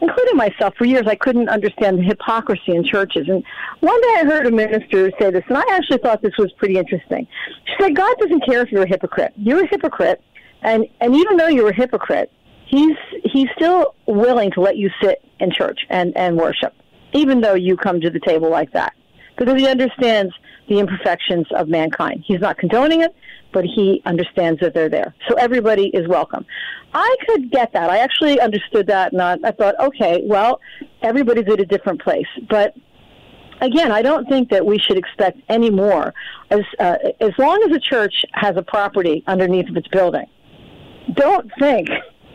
including 0.01 0.35
myself, 0.35 0.73
for 0.77 0.85
years 0.85 1.05
I 1.05 1.15
couldn't 1.15 1.49
understand 1.49 1.99
the 1.99 2.03
hypocrisy 2.03 2.75
in 2.75 2.83
churches. 2.83 3.27
And 3.29 3.43
one 3.81 4.01
day 4.01 4.15
I 4.19 4.23
heard 4.25 4.47
a 4.47 4.51
minister 4.51 5.11
say 5.19 5.29
this, 5.29 5.43
and 5.47 5.57
I 5.57 5.63
actually 5.71 5.99
thought 5.99 6.21
this 6.21 6.37
was 6.37 6.51
pretty 6.53 6.77
interesting. 6.77 7.27
She 7.65 7.83
said, 7.83 7.95
"God 7.95 8.15
doesn't 8.19 8.43
care 8.45 8.61
if 8.61 8.71
you're 8.71 8.83
a 8.83 8.87
hypocrite. 8.87 9.33
You're 9.35 9.63
a 9.63 9.67
hypocrite, 9.67 10.21
and 10.63 10.85
and 10.99 11.15
even 11.15 11.37
though 11.37 11.49
you're 11.49 11.69
a 11.69 11.75
hypocrite, 11.75 12.31
He's 12.65 12.97
He's 13.23 13.49
still 13.55 13.93
willing 14.07 14.49
to 14.51 14.61
let 14.61 14.77
you 14.77 14.89
sit 15.01 15.23
in 15.39 15.51
church 15.51 15.81
and 15.89 16.15
and 16.17 16.37
worship, 16.37 16.73
even 17.13 17.41
though 17.41 17.55
you 17.55 17.77
come 17.77 18.01
to 18.01 18.09
the 18.09 18.19
table 18.19 18.49
like 18.49 18.71
that." 18.73 18.93
Because 19.37 19.59
he 19.59 19.67
understands 19.67 20.33
the 20.69 20.79
imperfections 20.79 21.45
of 21.55 21.67
mankind. 21.67 22.23
He's 22.25 22.39
not 22.39 22.57
condoning 22.57 23.01
it, 23.01 23.15
but 23.51 23.65
he 23.65 24.01
understands 24.05 24.59
that 24.61 24.73
they're 24.73 24.89
there. 24.89 25.13
So 25.27 25.35
everybody 25.35 25.87
is 25.87 26.07
welcome. 26.07 26.45
I 26.93 27.15
could 27.27 27.51
get 27.51 27.73
that. 27.73 27.89
I 27.89 27.97
actually 27.99 28.39
understood 28.39 28.87
that, 28.87 29.13
and 29.13 29.21
I, 29.21 29.37
I 29.43 29.51
thought, 29.51 29.75
okay, 29.79 30.21
well, 30.23 30.61
everybody's 31.01 31.47
at 31.51 31.59
a 31.59 31.65
different 31.65 32.01
place. 32.01 32.27
But 32.49 32.75
again, 33.61 33.91
I 33.91 34.01
don't 34.01 34.27
think 34.27 34.49
that 34.49 34.65
we 34.65 34.79
should 34.79 34.97
expect 34.97 35.39
any 35.49 35.69
more. 35.69 36.13
As 36.49 36.61
uh, 36.79 36.97
as 37.19 37.31
long 37.37 37.63
as 37.67 37.75
a 37.75 37.79
church 37.79 38.25
has 38.33 38.55
a 38.57 38.61
property 38.61 39.23
underneath 39.27 39.69
of 39.69 39.77
its 39.77 39.87
building, 39.87 40.25
don't 41.13 41.51
think 41.59 41.89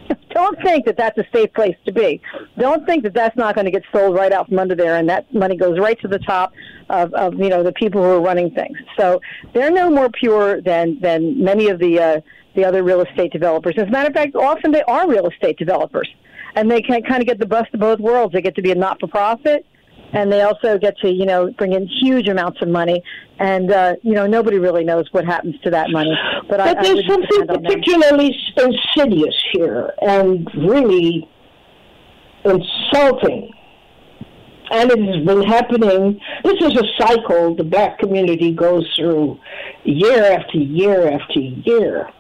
don't 0.31 0.61
think 0.63 0.87
that 0.87 0.97
that's 0.97 1.19
a 1.19 1.25
safe 1.33 1.53
place 1.55 1.77
to 1.87 1.93
be. 1.93 2.21
Don't 2.59 2.87
think 2.87 3.05
that 3.05 3.15
that's 3.15 3.37
not 3.37 3.55
going 3.55 3.65
to 3.65 3.71
get 3.71 3.83
sold 3.93 4.15
right 4.15 4.33
out 4.33 4.49
from 4.49 4.59
under 4.59 4.75
there, 4.75 4.97
and 4.97 5.09
that 5.09 5.33
money 5.33 5.57
goes 5.57 5.79
right 5.79 5.99
to 6.01 6.09
the 6.09 6.19
top 6.19 6.53
of, 6.89 7.13
of 7.15 7.35
you 7.35 7.49
know 7.49 7.63
the 7.63 7.73
people 7.73 8.03
who 8.03 8.11
are 8.11 8.21
running 8.21 8.51
things. 8.51 8.77
So 8.99 9.21
they're 9.55 9.71
no 9.71 9.91
more 9.91 10.09
pure 10.11 10.61
than 10.61 10.99
than 11.01 11.43
many 11.43 11.69
of 11.69 11.79
the 11.79 12.01
uh, 12.01 12.21
the 12.55 12.65
other 12.65 12.83
real 12.83 13.01
estate 13.03 13.33
developers. 13.33 13.75
As 13.79 13.89
a 13.89 13.91
matter 13.91 14.09
of 14.09 14.15
fact, 14.15 14.35
often 14.35 14.73
they 14.73 14.83
are 14.83 15.09
real 15.09 15.29
estate 15.29 15.59
developers, 15.59 16.09
and 16.55 16.71
they 16.71 16.83
can 16.83 17.03
kind 17.03 17.21
of 17.21 17.27
get 17.27 17.39
the 17.39 17.47
best 17.47 17.73
of 17.75 17.81
both 17.81 18.01
worlds. 18.01 18.33
They 18.33 18.43
get 18.43 18.57
to 18.57 18.63
be 18.63 18.73
a 18.73 18.75
not 18.75 19.01
for 19.01 19.09
profit 19.09 19.67
and 20.13 20.33
they 20.33 20.43
also 20.43 20.79
get 20.79 20.97
to 20.99 21.11
you 21.11 21.27
know 21.27 21.51
bring 21.53 21.73
in 21.73 21.87
huge 21.87 22.29
amounts 22.29 22.61
of 22.63 22.69
money 22.69 23.03
and 23.39 23.71
uh 23.71 23.95
you 24.03 24.15
know 24.15 24.27
nobody 24.27 24.59
really 24.59 24.85
knows 24.85 25.07
what 25.13 25.25
happens 25.25 25.55
to 25.63 25.71
that 25.71 25.91
money 25.91 26.15
but, 26.49 26.59
but 26.59 26.79
I, 26.79 26.83
there's 26.83 27.05
I 27.05 27.09
something 27.09 27.47
particularly 27.47 28.37
insidious 28.57 29.35
here 29.53 29.93
and 30.01 30.49
really 30.55 31.29
insulting. 32.45 33.53
And 34.71 34.91
it 34.91 34.99
has 34.99 35.25
been 35.25 35.43
happening. 35.43 36.21
This 36.45 36.61
is 36.61 36.77
a 36.77 36.85
cycle 36.99 37.55
the 37.55 37.65
black 37.65 37.99
community 37.99 38.53
goes 38.53 38.87
through 38.97 39.39
year 39.85 40.25
after 40.25 40.59
year 40.59 41.11
after 41.11 41.41
year. 41.41 42.11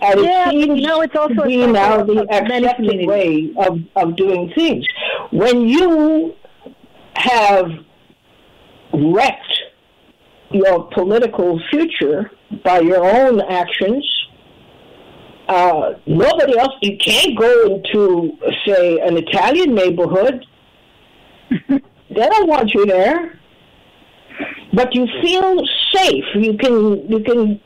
And 0.00 0.20
yeah, 0.20 0.48
it 0.48 0.52
seems 0.52 0.80
you 0.80 0.86
know, 0.86 1.00
it's 1.00 1.16
also 1.16 1.34
to 1.34 1.42
be 1.42 1.66
now 1.66 2.02
the 2.02 2.26
accepted 2.30 3.06
way 3.06 3.52
of, 3.56 3.80
of 3.94 4.16
doing 4.16 4.52
things. 4.54 4.84
When 5.30 5.62
you 5.62 6.34
have 7.16 7.70
wrecked 8.92 9.62
your 10.50 10.84
political 10.92 11.60
future 11.70 12.30
by 12.62 12.80
your 12.80 13.04
own 13.04 13.40
actions. 13.40 14.04
Uh, 15.48 15.94
nobody 16.06 16.58
else, 16.58 16.74
you 16.82 16.96
can't 16.98 17.38
go 17.38 17.76
into, 17.76 18.36
say, 18.66 18.98
an 18.98 19.16
Italian 19.16 19.74
neighborhood. 19.74 20.44
they 21.68 21.78
don't 22.10 22.48
want 22.48 22.74
you 22.74 22.84
there. 22.86 23.38
But 24.72 24.94
you 24.94 25.06
feel 25.22 25.62
safe. 25.94 26.24
You 26.34 26.58
can 26.58 27.08
you 27.08 27.20
can 27.20 27.60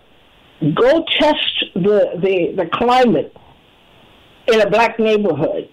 go 0.75 1.05
test 1.19 1.65
the, 1.75 2.13
the, 2.23 2.53
the 2.57 2.69
climate 2.73 3.35
in 4.47 4.61
a 4.61 4.69
black 4.69 4.99
neighborhood 4.99 5.69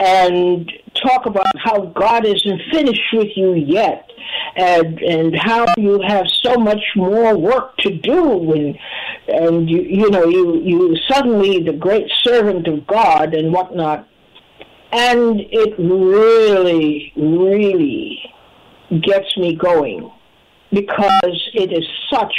and 0.00 0.70
talk 0.94 1.26
about 1.26 1.46
how 1.62 1.86
God 1.86 2.26
isn't 2.26 2.60
finished 2.72 3.02
with 3.12 3.28
you 3.36 3.54
yet 3.54 4.09
and 4.56 5.00
and 5.00 5.36
how 5.36 5.66
you 5.76 6.00
have 6.06 6.26
so 6.42 6.56
much 6.56 6.82
more 6.96 7.36
work 7.36 7.76
to 7.78 7.90
do 7.90 8.52
and 8.52 8.78
and 9.28 9.70
you 9.70 9.82
you 9.82 10.10
know 10.10 10.24
you 10.24 10.60
you 10.62 10.96
suddenly 11.08 11.62
the 11.62 11.72
great 11.72 12.10
servant 12.22 12.66
of 12.66 12.86
God 12.86 13.34
and 13.34 13.52
whatnot 13.52 14.08
and 14.92 15.40
it 15.40 15.78
really 15.78 17.12
really 17.16 18.20
gets 19.02 19.36
me 19.36 19.54
going 19.54 20.10
because 20.72 21.50
it 21.54 21.72
is 21.72 21.86
such 22.10 22.34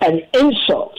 an 0.00 0.20
insult 0.34 0.96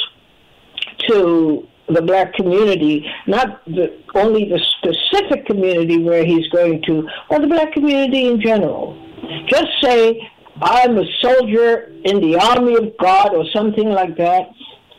to 1.07 1.67
the 1.87 2.01
black 2.01 2.33
community, 2.33 3.05
not 3.27 3.63
the, 3.65 3.97
only 4.15 4.45
the 4.47 4.59
specific 4.77 5.45
community 5.45 5.97
where 5.97 6.23
he's 6.23 6.47
going 6.49 6.81
to, 6.83 7.07
or 7.29 7.39
the 7.39 7.47
black 7.47 7.73
community 7.73 8.27
in 8.27 8.39
general. 8.39 9.08
Just 9.47 9.67
say, 9.81 10.29
I'm 10.61 10.97
a 10.97 11.05
soldier 11.21 11.91
in 12.03 12.21
the 12.21 12.37
army 12.37 12.75
of 12.75 12.97
God 12.97 13.33
or 13.33 13.45
something 13.53 13.89
like 13.89 14.17
that, 14.17 14.49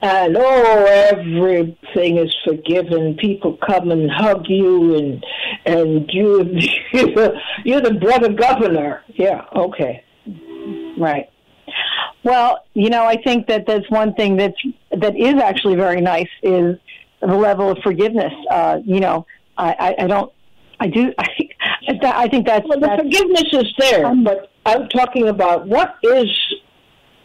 and 0.02 0.36
oh, 0.36 0.84
everything 1.12 2.16
is 2.16 2.34
forgiven. 2.44 3.16
People 3.16 3.58
come 3.66 3.90
and 3.90 4.10
hug 4.10 4.46
you, 4.48 4.96
and 4.96 5.24
and 5.66 6.10
you 6.12 6.58
you're 7.64 7.80
the 7.80 7.98
brother 8.00 8.32
governor. 8.32 9.02
Yeah, 9.14 9.44
okay, 9.54 10.02
right. 10.98 11.28
Well, 12.24 12.64
you 12.74 12.90
know, 12.90 13.04
I 13.04 13.20
think 13.22 13.46
that 13.48 13.66
there's 13.66 13.88
one 13.88 14.14
thing 14.14 14.36
that's 14.36 14.60
that 14.96 15.16
is 15.16 15.34
actually 15.34 15.76
very 15.76 16.00
nice 16.00 16.28
is 16.42 16.76
the 17.20 17.34
level 17.34 17.70
of 17.70 17.78
forgiveness. 17.82 18.32
Uh, 18.50 18.78
you 18.84 19.00
know, 19.00 19.26
I, 19.56 19.76
I, 19.78 20.04
I 20.04 20.06
don't, 20.06 20.32
I 20.80 20.86
do, 20.88 21.12
I, 21.18 21.26
I 22.02 22.28
think 22.28 22.46
that's 22.46 22.66
well, 22.68 22.80
the 22.80 22.86
that's, 22.86 23.02
forgiveness 23.02 23.44
is 23.52 23.74
there, 23.78 24.14
but 24.16 24.50
I'm 24.66 24.88
talking 24.88 25.28
about 25.28 25.66
what 25.66 25.96
is, 26.02 26.54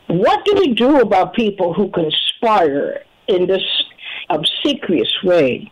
what 0.08 0.44
do 0.46 0.56
we 0.56 0.74
do 0.74 1.02
about 1.02 1.34
people 1.34 1.74
who 1.74 1.90
conspire 1.92 3.04
in 3.28 3.48
this 3.48 3.64
obsequious 4.30 5.12
way, 5.24 5.72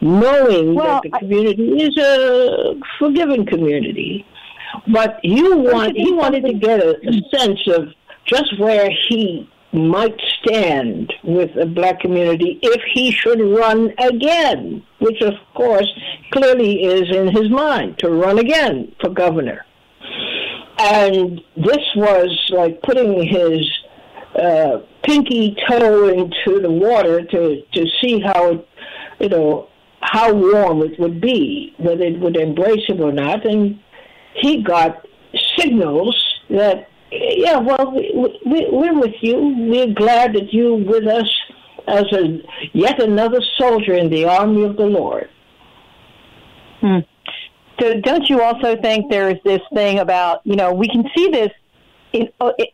knowing 0.00 0.74
well, 0.74 1.00
that 1.02 1.02
the 1.02 1.18
community 1.18 1.82
I, 1.82 1.86
is 1.86 1.96
a 1.98 2.80
forgiving 2.98 3.46
community, 3.46 4.26
but 4.88 5.20
you 5.24 5.56
want 5.56 5.96
he 5.96 6.12
wanted 6.12 6.44
to 6.44 6.54
get 6.54 6.80
a, 6.80 6.96
a 7.08 7.38
sense 7.38 7.60
of 7.68 7.88
just 8.26 8.58
where 8.58 8.90
he 9.08 9.48
might 9.76 10.20
stand 10.40 11.12
with 11.22 11.54
the 11.54 11.66
black 11.66 12.00
community 12.00 12.58
if 12.62 12.82
he 12.94 13.10
should 13.10 13.40
run 13.40 13.92
again, 13.98 14.82
which 15.00 15.20
of 15.22 15.34
course 15.54 15.88
clearly 16.32 16.82
is 16.82 17.14
in 17.14 17.28
his 17.28 17.50
mind 17.50 17.98
to 17.98 18.10
run 18.10 18.38
again 18.38 18.92
for 19.00 19.10
governor. 19.10 19.64
and 20.78 21.40
this 21.56 21.84
was 21.96 22.30
like 22.50 22.82
putting 22.82 23.26
his 23.26 23.60
uh, 24.40 24.80
pinky 25.02 25.56
toe 25.68 26.08
into 26.08 26.60
the 26.60 26.70
water 26.70 27.24
to 27.24 27.62
to 27.72 27.86
see 28.00 28.20
how 28.20 28.50
it, 28.52 28.68
you 29.20 29.28
know, 29.28 29.68
how 30.00 30.32
warm 30.32 30.82
it 30.82 30.98
would 31.00 31.20
be, 31.20 31.74
whether 31.78 32.04
it 32.04 32.20
would 32.20 32.36
embrace 32.36 32.84
him 32.86 33.00
or 33.00 33.12
not, 33.12 33.46
and 33.46 33.78
he 34.34 34.62
got 34.62 35.06
signals 35.58 36.16
that 36.50 36.88
yeah, 37.10 37.58
well, 37.58 37.92
we, 37.92 38.40
we, 38.44 38.68
we're 38.70 38.98
with 38.98 39.14
you. 39.20 39.54
We're 39.58 39.94
glad 39.94 40.34
that 40.34 40.52
you're 40.52 40.76
with 40.76 41.06
us 41.06 41.30
as 41.86 42.04
a 42.12 42.42
yet 42.72 43.00
another 43.00 43.40
soldier 43.56 43.94
in 43.94 44.10
the 44.10 44.24
army 44.24 44.64
of 44.64 44.76
the 44.76 44.86
Lord. 44.86 45.28
Hmm. 46.80 46.98
So, 47.80 48.00
don't 48.00 48.28
you 48.28 48.42
also 48.42 48.76
think 48.80 49.10
there's 49.10 49.38
this 49.44 49.60
thing 49.74 49.98
about 49.98 50.40
you 50.44 50.56
know 50.56 50.72
we 50.72 50.88
can 50.88 51.04
see 51.14 51.28
this 51.30 51.50
in, 52.12 52.28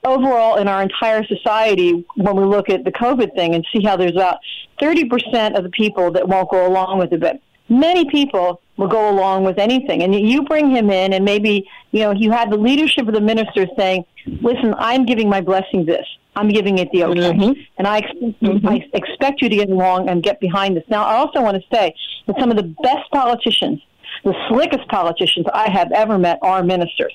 overall 0.05 0.57
in 0.57 0.69
our 0.69 0.83
entire 0.83 1.25
society 1.27 2.07
when 2.17 2.37
we 2.37 2.45
look 2.45 2.71
at 2.71 2.85
the 2.85 2.93
COVID 2.93 3.35
thing 3.35 3.55
and 3.55 3.67
see 3.73 3.83
how 3.85 3.97
there's 3.97 4.13
about 4.13 4.39
thirty 4.81 5.05
percent 5.05 5.57
of 5.57 5.65
the 5.65 5.71
people 5.71 6.11
that 6.13 6.27
won't 6.27 6.51
go 6.51 6.67
along 6.67 6.99
with 6.99 7.13
it, 7.13 7.21
but 7.21 7.41
many 7.69 8.09
people 8.11 8.61
will 8.77 8.89
go 8.89 9.11
along 9.11 9.45
with 9.45 9.59
anything. 9.59 10.03
And 10.03 10.15
you 10.15 10.43
bring 10.45 10.71
him 10.71 10.91
in, 10.91 11.13
and 11.13 11.25
maybe 11.25 11.69
you 11.91 12.01
know 12.01 12.13
you 12.13 12.31
have 12.31 12.51
the 12.51 12.57
leadership 12.57 13.09
of 13.09 13.15
the 13.15 13.21
minister 13.21 13.67
saying, 13.77 14.05
"Listen, 14.27 14.75
I'm 14.79 15.05
giving 15.05 15.29
my 15.29 15.41
blessing 15.41 15.85
this. 15.85 16.07
I'm 16.35 16.49
giving 16.49 16.79
it 16.79 16.91
the 16.93 17.05
okay, 17.05 17.21
mm-hmm. 17.21 17.61
and 17.77 17.87
I 17.87 17.99
expect, 17.99 18.43
mm-hmm. 18.43 18.67
I 18.67 18.89
expect 18.95 19.43
you 19.43 19.49
to 19.49 19.57
get 19.57 19.69
along 19.69 20.09
and 20.09 20.23
get 20.23 20.41
behind 20.41 20.77
this." 20.77 20.85
Now, 20.89 21.05
I 21.05 21.17
also 21.17 21.43
want 21.43 21.57
to 21.57 21.63
say 21.75 21.95
that 22.27 22.37
some 22.41 22.51
of 22.51 22.57
the 22.57 22.75
best 22.83 23.11
politicians, 23.13 23.81
the 24.25 24.35
slickest 24.49 24.89
politicians 24.89 25.47
I 25.53 25.71
have 25.71 25.93
ever 25.93 26.19
met, 26.19 26.39
are 26.43 26.63
ministers. 26.63 27.13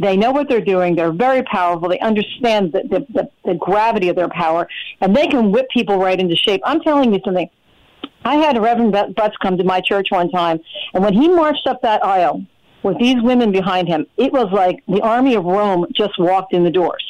They 0.00 0.16
know 0.16 0.30
what 0.30 0.48
they're 0.48 0.60
doing. 0.60 0.96
They're 0.96 1.12
very 1.12 1.42
powerful. 1.42 1.88
They 1.88 1.98
understand 2.00 2.72
the, 2.72 2.82
the, 2.82 3.06
the, 3.12 3.30
the 3.44 3.54
gravity 3.54 4.08
of 4.08 4.16
their 4.16 4.28
power, 4.28 4.68
and 5.00 5.14
they 5.14 5.26
can 5.26 5.50
whip 5.50 5.68
people 5.70 5.98
right 5.98 6.18
into 6.18 6.36
shape. 6.36 6.60
I'm 6.64 6.80
telling 6.80 7.12
you 7.12 7.20
something. 7.24 7.48
I 8.24 8.36
had 8.36 8.60
Reverend 8.60 8.92
Butts 8.92 9.36
come 9.40 9.56
to 9.56 9.64
my 9.64 9.80
church 9.80 10.08
one 10.10 10.30
time, 10.30 10.60
and 10.92 11.02
when 11.02 11.14
he 11.14 11.28
marched 11.28 11.66
up 11.66 11.80
that 11.82 12.04
aisle 12.04 12.44
with 12.88 12.98
these 12.98 13.22
women 13.22 13.52
behind 13.52 13.86
him, 13.88 14.06
it 14.16 14.32
was 14.32 14.48
like 14.52 14.82
the 14.88 15.00
army 15.02 15.34
of 15.34 15.44
Rome 15.44 15.86
just 15.94 16.18
walked 16.18 16.52
in 16.52 16.64
the 16.64 16.70
doors. 16.70 17.04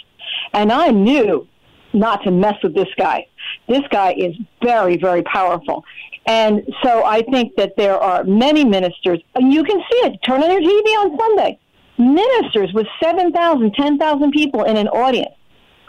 And 0.52 0.72
I 0.72 0.88
knew 0.88 1.46
not 1.92 2.22
to 2.24 2.30
mess 2.30 2.56
with 2.62 2.74
this 2.74 2.88
guy. 2.98 3.26
This 3.68 3.82
guy 3.90 4.12
is 4.12 4.34
very, 4.62 4.96
very 4.96 5.22
powerful. 5.22 5.84
And 6.26 6.62
so 6.82 7.04
I 7.04 7.22
think 7.22 7.56
that 7.56 7.76
there 7.76 7.96
are 7.96 8.24
many 8.24 8.64
ministers, 8.64 9.20
and 9.34 9.52
you 9.52 9.64
can 9.64 9.78
see 9.90 9.98
it. 10.06 10.18
Turn 10.22 10.42
on 10.42 10.50
your 10.50 10.60
TV 10.60 10.86
on 11.02 11.18
Sunday. 11.18 11.58
Ministers 11.96 12.72
with 12.74 12.86
7,000, 13.02 13.74
10,000 13.74 14.30
people 14.32 14.64
in 14.64 14.76
an 14.76 14.88
audience. 14.88 15.34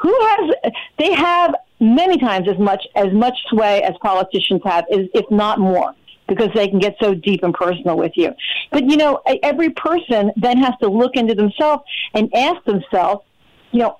Who 0.02 0.16
has, 0.22 0.72
they 0.98 1.14
have 1.14 1.56
many 1.82 2.18
times 2.18 2.48
as 2.48 2.58
much 2.58 2.86
as 2.96 3.12
much 3.12 3.36
sway 3.50 3.84
as 3.84 3.96
politicians 4.02 4.62
have, 4.64 4.86
if 4.90 5.30
not 5.30 5.60
more, 5.60 5.94
because 6.30 6.50
they 6.54 6.68
can 6.68 6.80
get 6.80 6.96
so 7.02 7.14
deep 7.14 7.44
and 7.44 7.54
personal 7.54 7.98
with 7.98 8.14
you. 8.16 8.34
But 8.72 8.90
you 8.90 8.96
know, 8.96 9.22
every 9.44 9.72
person 9.72 10.32
then 10.38 10.58
has 10.60 10.74
to 10.82 10.88
look 10.88 11.16
into 11.16 11.36
themselves 11.36 11.84
and 12.14 12.34
ask 12.34 12.64
themselves, 12.64 13.26
you 13.72 13.80
know, 13.80 13.98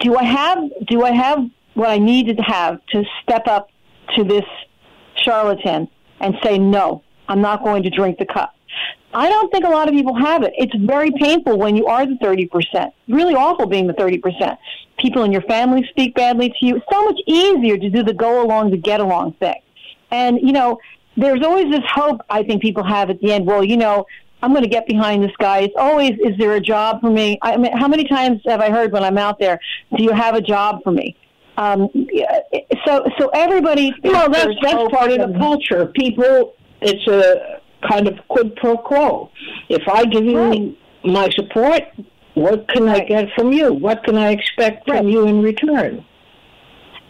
do 0.00 0.16
I 0.16 0.24
have 0.24 0.58
do 0.86 1.02
I 1.04 1.10
have 1.10 1.38
what 1.74 1.88
I 1.88 1.98
need 1.98 2.36
to 2.36 2.42
have 2.42 2.84
to 2.92 3.04
step 3.22 3.46
up 3.48 3.70
to 4.16 4.24
this 4.24 4.44
charlatan 5.16 5.88
and 6.20 6.36
say 6.42 6.58
no, 6.58 7.02
I'm 7.28 7.40
not 7.40 7.64
going 7.64 7.82
to 7.84 7.90
drink 7.90 8.18
the 8.18 8.26
cup. 8.26 8.54
I 9.14 9.28
don't 9.28 9.52
think 9.52 9.64
a 9.64 9.68
lot 9.68 9.88
of 9.88 9.94
people 9.94 10.14
have 10.14 10.42
it. 10.42 10.54
It's 10.56 10.74
very 10.74 11.10
painful 11.10 11.58
when 11.58 11.76
you 11.76 11.86
are 11.86 12.06
the 12.06 12.14
30%. 12.14 12.92
Really 13.08 13.34
awful 13.34 13.66
being 13.66 13.86
the 13.86 13.92
30%. 13.92 14.56
People 14.98 15.24
in 15.24 15.32
your 15.32 15.42
family 15.42 15.86
speak 15.90 16.14
badly 16.14 16.48
to 16.48 16.66
you. 16.66 16.76
It's 16.76 16.86
so 16.90 17.04
much 17.04 17.20
easier 17.26 17.76
to 17.76 17.90
do 17.90 18.02
the 18.02 18.14
go 18.14 18.42
along, 18.42 18.70
the 18.70 18.78
get 18.78 19.00
along 19.00 19.34
thing. 19.34 19.60
And, 20.10 20.38
you 20.40 20.52
know, 20.52 20.78
there's 21.16 21.42
always 21.44 21.70
this 21.70 21.84
hope 21.88 22.20
I 22.30 22.42
think 22.42 22.62
people 22.62 22.84
have 22.84 23.10
at 23.10 23.20
the 23.20 23.32
end. 23.32 23.46
Well, 23.46 23.64
you 23.64 23.76
know, 23.76 24.06
I'm 24.42 24.50
going 24.50 24.64
to 24.64 24.68
get 24.68 24.86
behind 24.86 25.22
this 25.22 25.32
guy. 25.38 25.60
It's 25.60 25.74
always, 25.76 26.12
is 26.24 26.36
there 26.38 26.54
a 26.54 26.60
job 26.60 27.00
for 27.00 27.10
me? 27.10 27.38
I 27.42 27.56
mean, 27.56 27.76
how 27.76 27.86
many 27.86 28.08
times 28.08 28.40
have 28.46 28.60
I 28.60 28.70
heard 28.70 28.92
when 28.92 29.04
I'm 29.04 29.18
out 29.18 29.38
there, 29.38 29.60
do 29.96 30.02
you 30.02 30.12
have 30.12 30.34
a 30.34 30.40
job 30.40 30.82
for 30.82 30.90
me? 30.90 31.16
Um, 31.56 31.88
so, 32.86 33.04
so 33.18 33.28
everybody. 33.34 33.94
Well, 34.02 34.30
that's 34.30 34.54
that's 34.62 34.90
part 34.90 35.10
of 35.12 35.32
the 35.32 35.38
culture. 35.38 35.86
People, 35.86 36.54
it's 36.80 37.06
a 37.06 37.60
kind 37.86 38.08
of 38.08 38.18
quid 38.28 38.56
pro 38.56 38.78
quo. 38.78 39.30
If 39.68 39.86
I 39.86 40.04
give 40.06 40.24
you 40.24 40.38
right. 40.38 40.78
my 41.04 41.28
support, 41.30 41.82
what 42.34 42.68
can 42.68 42.84
right. 42.84 43.02
I 43.02 43.04
get 43.04 43.28
from 43.34 43.52
you? 43.52 43.72
What 43.74 44.02
can 44.02 44.16
I 44.16 44.30
expect 44.30 44.88
right. 44.88 44.98
from 44.98 45.08
you 45.08 45.26
in 45.26 45.42
return? 45.42 46.04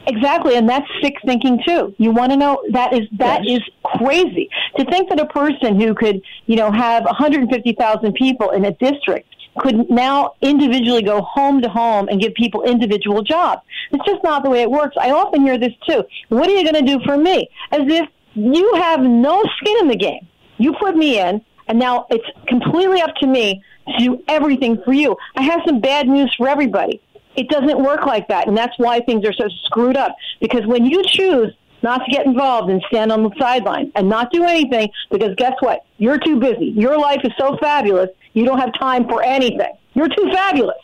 Exactly, 0.06 0.56
and 0.56 0.68
that's 0.68 0.86
sick 1.00 1.14
thinking 1.24 1.62
too. 1.64 1.94
You 1.98 2.10
want 2.10 2.32
to 2.32 2.36
know 2.36 2.62
that 2.70 2.92
is 2.92 3.06
that 3.18 3.44
yes. 3.44 3.60
is 3.60 3.70
crazy 3.98 4.50
to 4.76 4.84
think 4.86 5.08
that 5.10 5.20
a 5.20 5.26
person 5.26 5.80
who 5.80 5.94
could, 5.94 6.20
you 6.46 6.56
know, 6.56 6.72
have 6.72 7.04
150,000 7.04 8.14
people 8.14 8.50
in 8.50 8.64
a 8.64 8.72
district 8.72 9.28
could 9.58 9.88
now 9.90 10.34
individually 10.40 11.02
go 11.02 11.20
home 11.22 11.60
to 11.62 11.68
home 11.68 12.08
and 12.08 12.20
give 12.20 12.34
people 12.34 12.62
individual 12.64 13.22
jobs. 13.22 13.62
It's 13.92 14.04
just 14.04 14.24
not 14.24 14.42
the 14.42 14.50
way 14.50 14.62
it 14.62 14.70
works. 14.70 14.96
I 14.98 15.10
often 15.10 15.42
hear 15.42 15.58
this 15.58 15.72
too. 15.88 16.02
What 16.30 16.48
are 16.48 16.54
you 16.54 16.64
going 16.64 16.84
to 16.84 16.98
do 16.98 17.04
for 17.04 17.16
me? 17.16 17.48
As 17.70 17.82
if 17.82 18.08
you 18.34 18.74
have 18.76 19.00
no 19.00 19.42
skin 19.58 19.76
in 19.80 19.88
the 19.88 19.96
game. 19.96 20.26
You 20.58 20.74
put 20.80 20.96
me 20.96 21.18
in, 21.20 21.44
and 21.68 21.78
now 21.78 22.06
it's 22.10 22.24
completely 22.48 23.00
up 23.02 23.14
to 23.16 23.26
me 23.26 23.62
to 23.88 23.98
do 23.98 24.24
everything 24.28 24.80
for 24.84 24.92
you. 24.92 25.16
I 25.36 25.42
have 25.42 25.60
some 25.66 25.80
bad 25.80 26.08
news 26.08 26.34
for 26.36 26.48
everybody. 26.48 27.00
It 27.36 27.48
doesn't 27.48 27.82
work 27.82 28.04
like 28.06 28.28
that, 28.28 28.48
and 28.48 28.56
that's 28.56 28.78
why 28.78 29.00
things 29.00 29.26
are 29.26 29.32
so 29.32 29.48
screwed 29.64 29.96
up. 29.96 30.14
Because 30.40 30.66
when 30.66 30.84
you 30.84 31.02
choose 31.06 31.52
not 31.82 32.04
to 32.04 32.10
get 32.10 32.26
involved 32.26 32.70
and 32.70 32.82
stand 32.88 33.10
on 33.10 33.22
the 33.22 33.30
sideline 33.38 33.90
and 33.94 34.08
not 34.08 34.30
do 34.32 34.44
anything, 34.44 34.90
because 35.10 35.34
guess 35.36 35.54
what? 35.60 35.84
You're 35.98 36.18
too 36.18 36.38
busy. 36.38 36.66
Your 36.66 36.98
life 36.98 37.20
is 37.24 37.32
so 37.38 37.56
fabulous, 37.60 38.10
you 38.34 38.44
don't 38.44 38.58
have 38.58 38.72
time 38.78 39.08
for 39.08 39.22
anything. 39.22 39.72
You're 39.94 40.08
too 40.08 40.30
fabulous. 40.32 40.76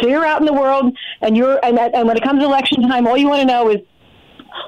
So 0.00 0.08
you're 0.08 0.24
out 0.24 0.40
in 0.40 0.46
the 0.46 0.52
world, 0.52 0.96
and 1.20 1.36
you're 1.36 1.58
and, 1.64 1.78
and 1.78 2.06
when 2.06 2.16
it 2.16 2.22
comes 2.22 2.40
to 2.40 2.46
election 2.46 2.82
time, 2.82 3.06
all 3.06 3.16
you 3.16 3.28
want 3.28 3.40
to 3.40 3.46
know 3.46 3.70
is 3.70 3.78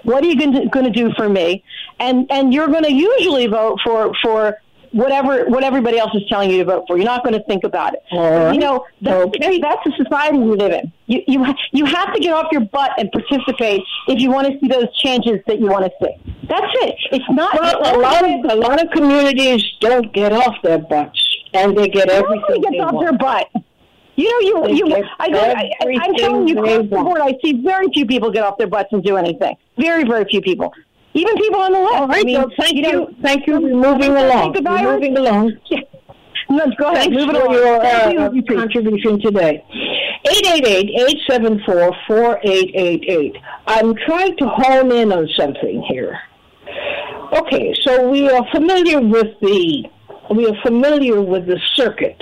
what 0.02 0.22
are 0.24 0.26
you 0.26 0.36
going 0.70 0.84
to 0.84 0.90
do 0.90 1.10
for 1.16 1.28
me? 1.28 1.62
And 1.98 2.26
and 2.30 2.52
you're 2.52 2.68
going 2.68 2.84
to 2.84 2.92
usually 2.92 3.46
vote 3.46 3.78
for 3.84 4.12
for 4.22 4.58
whatever 4.92 5.46
what 5.46 5.64
everybody 5.64 5.98
else 5.98 6.14
is 6.14 6.22
telling 6.28 6.50
you 6.50 6.58
to 6.58 6.64
vote 6.64 6.84
for. 6.86 6.96
You're 6.96 7.06
not 7.06 7.22
going 7.22 7.34
to 7.34 7.44
think 7.44 7.64
about 7.64 7.94
it. 7.94 8.02
Uh, 8.12 8.52
you 8.52 8.58
know, 8.58 8.84
that's, 9.00 9.26
okay. 9.26 9.58
that's 9.58 9.82
the 9.84 9.92
society 10.02 10.38
we 10.38 10.56
live 10.56 10.72
in. 10.72 10.92
You 11.06 11.22
you 11.26 11.54
you 11.72 11.84
have 11.84 12.12
to 12.14 12.20
get 12.20 12.32
off 12.32 12.46
your 12.52 12.62
butt 12.62 12.92
and 12.98 13.10
participate 13.12 13.82
if 14.08 14.20
you 14.20 14.30
want 14.30 14.46
to 14.48 14.58
see 14.60 14.68
those 14.68 14.94
changes 14.96 15.40
that 15.46 15.58
you 15.60 15.66
want 15.66 15.84
to 15.84 15.92
see. 16.02 16.32
That's 16.48 16.66
it. 16.82 16.96
It's 17.12 17.24
not. 17.30 17.58
Well, 17.58 17.96
a 17.96 17.98
lot 17.98 18.24
of 18.24 18.50
a 18.50 18.54
lot 18.56 18.82
of 18.82 18.90
communities 18.90 19.64
don't 19.80 20.12
get 20.12 20.32
off 20.32 20.56
their 20.62 20.78
butts, 20.78 21.20
and 21.54 21.76
they 21.76 21.88
get 21.88 22.08
everything. 22.08 22.42
Nobody 22.48 22.60
gets 22.60 22.84
off 22.84 22.92
want. 22.94 23.06
their 23.06 23.18
butt. 23.18 23.48
You 24.16 24.28
know, 24.52 24.68
you, 24.68 24.88
you, 24.88 24.96
I, 25.20 25.28
I, 25.28 25.70
I, 25.80 25.98
I'm 26.02 26.14
telling 26.16 26.48
you, 26.48 26.58
across 26.58 26.78
the 26.78 26.88
board, 26.88 27.20
I 27.20 27.36
see 27.40 27.62
very 27.62 27.86
few 27.94 28.04
people 28.04 28.32
get 28.32 28.42
off 28.42 28.58
their 28.58 28.66
butts 28.66 28.88
and 28.90 29.00
do 29.00 29.16
anything. 29.16 29.54
Very, 29.78 30.02
very 30.02 30.24
few 30.24 30.40
people. 30.40 30.74
Even 31.18 31.36
people 31.36 31.60
on 31.60 31.72
the 31.72 31.78
left. 31.78 31.94
All 31.94 32.08
right, 32.08 32.20
I 32.20 32.24
mean, 32.24 32.36
so 32.36 32.50
thank 32.58 32.76
you, 32.76 32.82
know, 32.82 33.10
thank 33.22 33.46
you. 33.46 33.60
We're 33.60 33.74
moving 33.74 34.16
along. 34.16 34.52
We're 34.52 34.92
moving 34.94 35.16
along. 35.16 35.52
Yeah. 35.70 35.80
No, 36.50 36.64
go 36.78 36.90
ahead. 36.90 37.10
Thanks 37.10 37.26
Move 37.26 37.36
for 37.44 37.52
your 37.52 37.84
uh, 37.84 38.30
contribution 38.48 39.20
today. 39.20 39.62
888-874-4888. 41.28 43.36
I'm 43.66 43.94
trying 44.06 44.34
to 44.38 44.48
hone 44.48 44.90
in 44.90 45.12
on 45.12 45.28
something 45.36 45.82
here. 45.90 46.18
Okay, 47.34 47.74
so 47.84 48.08
we 48.08 48.30
are 48.30 48.46
familiar 48.50 48.98
with 48.98 49.38
the 49.42 49.90
we 50.34 50.46
are 50.46 50.56
familiar 50.62 51.20
with 51.20 51.46
the 51.46 51.60
circuit 51.74 52.16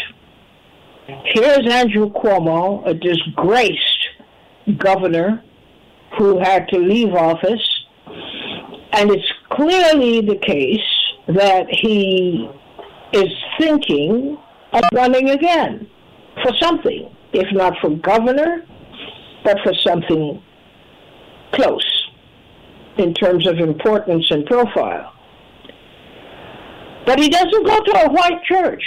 Here's 1.07 1.71
Andrew 1.71 2.11
Cuomo, 2.11 2.85
a 2.85 2.93
disgraced 2.93 4.09
governor 4.79 5.41
who 6.19 6.41
had 6.41 6.67
to 6.69 6.79
leave 6.79 7.15
office, 7.15 7.63
and 8.93 9.11
it's 9.11 9.33
clearly 9.51 10.21
the 10.21 10.37
case 10.37 10.81
that 11.29 11.67
he 11.71 12.49
is 13.13 13.33
thinking 13.59 14.39
of 14.73 14.83
running 14.93 15.31
again 15.31 15.89
for 16.43 16.55
something, 16.57 17.15
if 17.33 17.47
not 17.53 17.75
for 17.81 17.91
governor, 17.91 18.65
but 19.45 19.59
for 19.63 19.75
something 19.87 20.43
close 21.53 22.09
in 22.99 23.15
terms 23.15 23.47
of 23.47 23.59
importance 23.59 24.31
and 24.31 24.47
profile. 24.47 25.13
But 27.05 27.19
he 27.21 27.29
doesn't 27.29 27.67
go 27.67 27.81
to 27.81 28.07
a 28.07 28.11
white 28.11 28.43
church. 28.45 28.83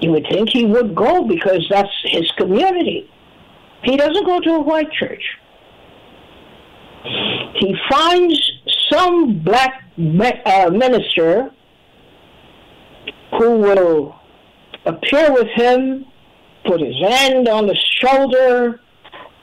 You 0.00 0.10
would 0.10 0.26
think 0.28 0.50
he 0.50 0.64
would 0.64 0.96
go 0.96 1.24
because 1.24 1.64
that's 1.70 1.92
his 2.04 2.28
community. 2.32 3.08
He 3.84 3.96
doesn't 3.96 4.24
go 4.24 4.40
to 4.40 4.50
a 4.54 4.60
white 4.60 4.90
church. 4.92 5.22
He 7.54 7.74
finds 7.90 8.40
some 8.90 9.40
black 9.40 9.82
uh, 10.46 10.70
minister 10.70 11.50
who 13.38 13.58
will 13.58 14.20
appear 14.86 15.32
with 15.32 15.48
him, 15.54 16.04
put 16.64 16.80
his 16.80 16.94
hand 17.00 17.48
on 17.48 17.68
his 17.68 17.78
shoulder, 18.00 18.80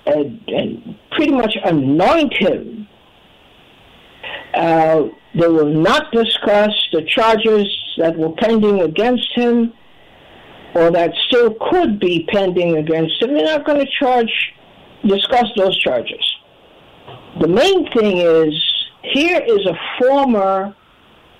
and, 0.06 0.42
and 0.48 0.98
pretty 1.12 1.32
much 1.32 1.56
anoint 1.64 2.34
him. 2.38 2.88
Uh, 4.54 5.04
they 5.36 5.48
will 5.48 5.70
not 5.70 6.12
discuss 6.12 6.72
the 6.94 7.04
charges 7.08 7.68
that 7.98 8.18
were 8.18 8.32
pending 8.38 8.82
against 8.82 9.28
him 9.34 9.74
or 10.76 10.92
that 10.92 11.12
still 11.28 11.56
could 11.70 12.00
be 12.00 12.28
pending 12.32 12.78
against 12.78 13.22
him. 13.22 13.34
They're 13.34 13.46
not 13.46 13.66
going 13.66 13.80
to 13.80 13.92
charge, 14.00 14.32
discuss 15.06 15.46
those 15.56 15.78
charges. 15.80 16.24
The 17.42 17.48
main 17.48 17.92
thing 17.92 18.18
is 18.18 18.54
here 19.02 19.42
is 19.42 19.66
a 19.66 19.76
former 20.00 20.76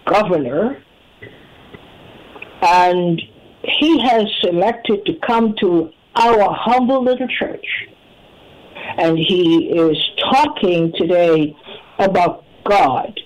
governor, 0.06 0.82
and 2.62 3.22
he 3.64 4.00
has 4.02 4.26
selected 4.42 5.06
to 5.06 5.14
come 5.26 5.56
to 5.60 5.92
our 6.16 6.54
humble 6.54 7.04
little 7.04 7.28
church. 7.28 7.66
And 8.98 9.18
he 9.18 9.72
is 9.72 9.98
talking 10.32 10.92
today 10.98 11.56
about 12.00 12.44
God 12.66 13.20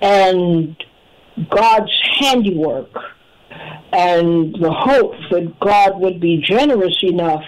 and 0.00 0.76
God's 1.50 1.92
handiwork 2.18 2.90
and 3.92 4.54
the 4.54 4.72
hope 4.72 5.14
that 5.30 5.58
God 5.60 6.00
would 6.00 6.20
be 6.20 6.38
generous 6.38 6.96
enough 7.02 7.44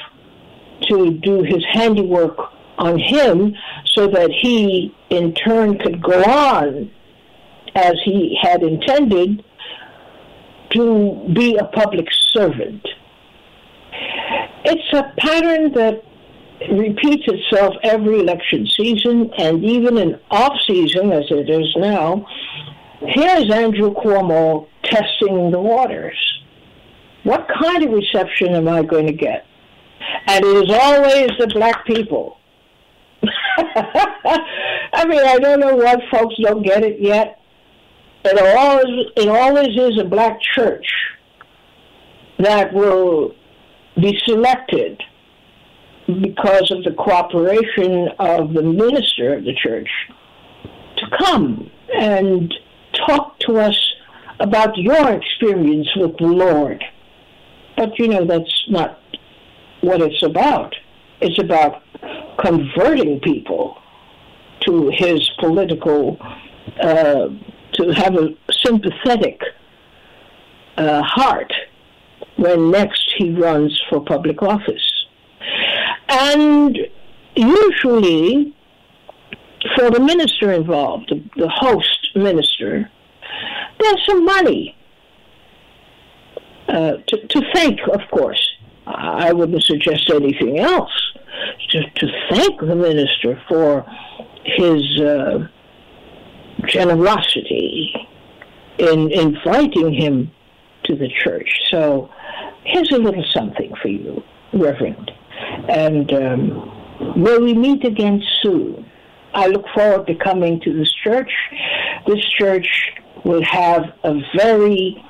to 0.83 1.11
do 1.13 1.43
his 1.43 1.65
handiwork 1.73 2.39
on 2.79 2.99
him 2.99 3.55
so 3.95 4.07
that 4.09 4.31
he 4.31 4.95
in 5.11 5.35
turn 5.35 5.79
could 5.79 6.03
go 6.03 6.23
on 6.23 6.91
as 7.75 7.95
he 8.05 8.39
had 8.41 8.63
intended 8.63 9.45
to 10.71 11.31
be 11.35 11.57
a 11.57 11.65
public 11.65 12.07
servant. 12.33 12.87
It's 14.65 14.93
a 14.93 15.13
pattern 15.19 15.73
that 15.73 16.03
repeats 16.71 17.25
itself 17.27 17.75
every 17.83 18.21
election 18.21 18.67
season 18.77 19.31
and 19.39 19.65
even 19.65 19.99
in 19.99 20.19
off 20.31 20.55
season 20.67 21.13
as 21.13 21.25
it 21.31 21.49
is 21.51 21.75
now. 21.77 22.27
Here's 23.01 23.51
Andrew 23.51 23.95
Cuomo 23.95 24.69
testing 24.91 25.51
the 25.51 25.61
waters. 25.61 26.17
What 27.25 27.49
kind 27.61 27.83
of 27.83 27.91
reception 27.91 28.55
am 28.55 28.69
I 28.69 28.83
going 28.83 29.07
to 29.07 29.13
get? 29.13 29.47
And 30.29 30.45
it 30.45 30.69
is 30.69 30.71
always 30.71 31.31
the 31.39 31.49
black 31.55 31.85
people. 31.87 32.39
I 33.59 35.05
mean, 35.07 35.25
I 35.25 35.39
don't 35.39 35.61
know 35.61 35.77
why 35.77 35.97
folks 36.11 36.37
don't 36.41 36.63
get 36.63 36.85
it 36.85 37.01
yet. 37.01 37.41
It 38.25 38.57
always, 38.57 39.07
it 39.17 39.29
always 39.29 39.77
is 39.77 40.01
a 40.01 40.05
black 40.05 40.41
church 40.55 40.87
that 42.39 42.73
will 42.73 43.35
be 43.97 44.19
selected 44.25 45.01
because 46.07 46.71
of 46.71 46.85
the 46.85 46.95
cooperation 46.99 48.09
of 48.19 48.53
the 48.53 48.63
minister 48.63 49.35
of 49.35 49.45
the 49.45 49.55
church 49.55 49.89
to 50.97 51.07
come 51.19 51.71
and 51.95 52.53
talk 53.07 53.39
to 53.41 53.59
us 53.59 53.79
about 54.41 54.77
your 54.77 55.13
experience 55.13 55.89
with 55.97 56.17
the 56.19 56.27
Lord. 56.27 56.85
But 57.77 57.99
you 57.99 58.09
know, 58.09 58.25
that's 58.25 58.65
not 58.69 59.01
what 59.81 60.01
it's 60.01 60.23
about. 60.23 60.75
It's 61.21 61.39
about 61.39 61.83
converting 62.45 63.21
people 63.21 63.79
to 64.61 64.91
his 64.93 65.29
political, 65.39 66.19
uh, 66.81 67.29
to 67.73 67.91
have 67.95 68.15
a 68.17 68.35
sympathetic 68.65 69.41
uh, 70.77 71.03
heart 71.03 71.53
when 72.37 72.71
next 72.71 73.15
he 73.17 73.33
runs 73.33 73.81
for 73.89 74.01
public 74.01 74.43
office. 74.43 75.07
And 76.09 76.77
usually, 77.35 78.55
for 79.75 79.91
the 79.91 80.01
minister 80.01 80.53
involved, 80.53 81.11
the, 81.11 81.41
the 81.41 81.49
host 81.49 82.11
minister, 82.15 82.91
there's 83.79 84.07
some 84.07 84.25
money 84.25 84.77
uh, 86.69 86.97
to, 87.07 87.27
to 87.27 87.43
thank, 87.55 87.81
of 87.93 88.01
course. 88.11 88.43
I 88.87 89.33
wouldn't 89.33 89.63
suggest 89.63 90.11
anything 90.11 90.59
else. 90.59 90.93
To, 91.71 91.91
to 91.91 92.07
thank 92.31 92.61
the 92.61 92.75
minister 92.75 93.41
for 93.49 93.85
his 94.45 95.01
uh, 95.01 95.49
generosity 96.67 97.95
in 98.79 99.11
inviting 99.11 99.93
him 99.93 100.31
to 100.85 100.97
the 100.97 101.09
church. 101.25 101.49
So 101.71 102.11
here's 102.65 102.91
a 102.93 102.99
little 102.99 103.25
something 103.33 103.73
for 103.83 103.89
you, 103.89 104.23
Reverend. 104.53 105.11
And 105.69 106.13
um, 106.13 107.21
may 107.21 107.39
we 107.39 107.55
meet 107.55 107.85
again 107.85 108.23
soon. 108.43 108.91
I 109.35 109.49
look 109.49 109.67
forward 109.75 110.07
to 110.07 110.15
coming 110.15 110.61
to 110.61 110.73
this 110.73 110.93
church. 111.05 111.31
This 112.07 112.25
church 112.39 112.69
will 113.27 113.45
have 113.45 113.83
a 114.05 114.15
very 114.37 115.05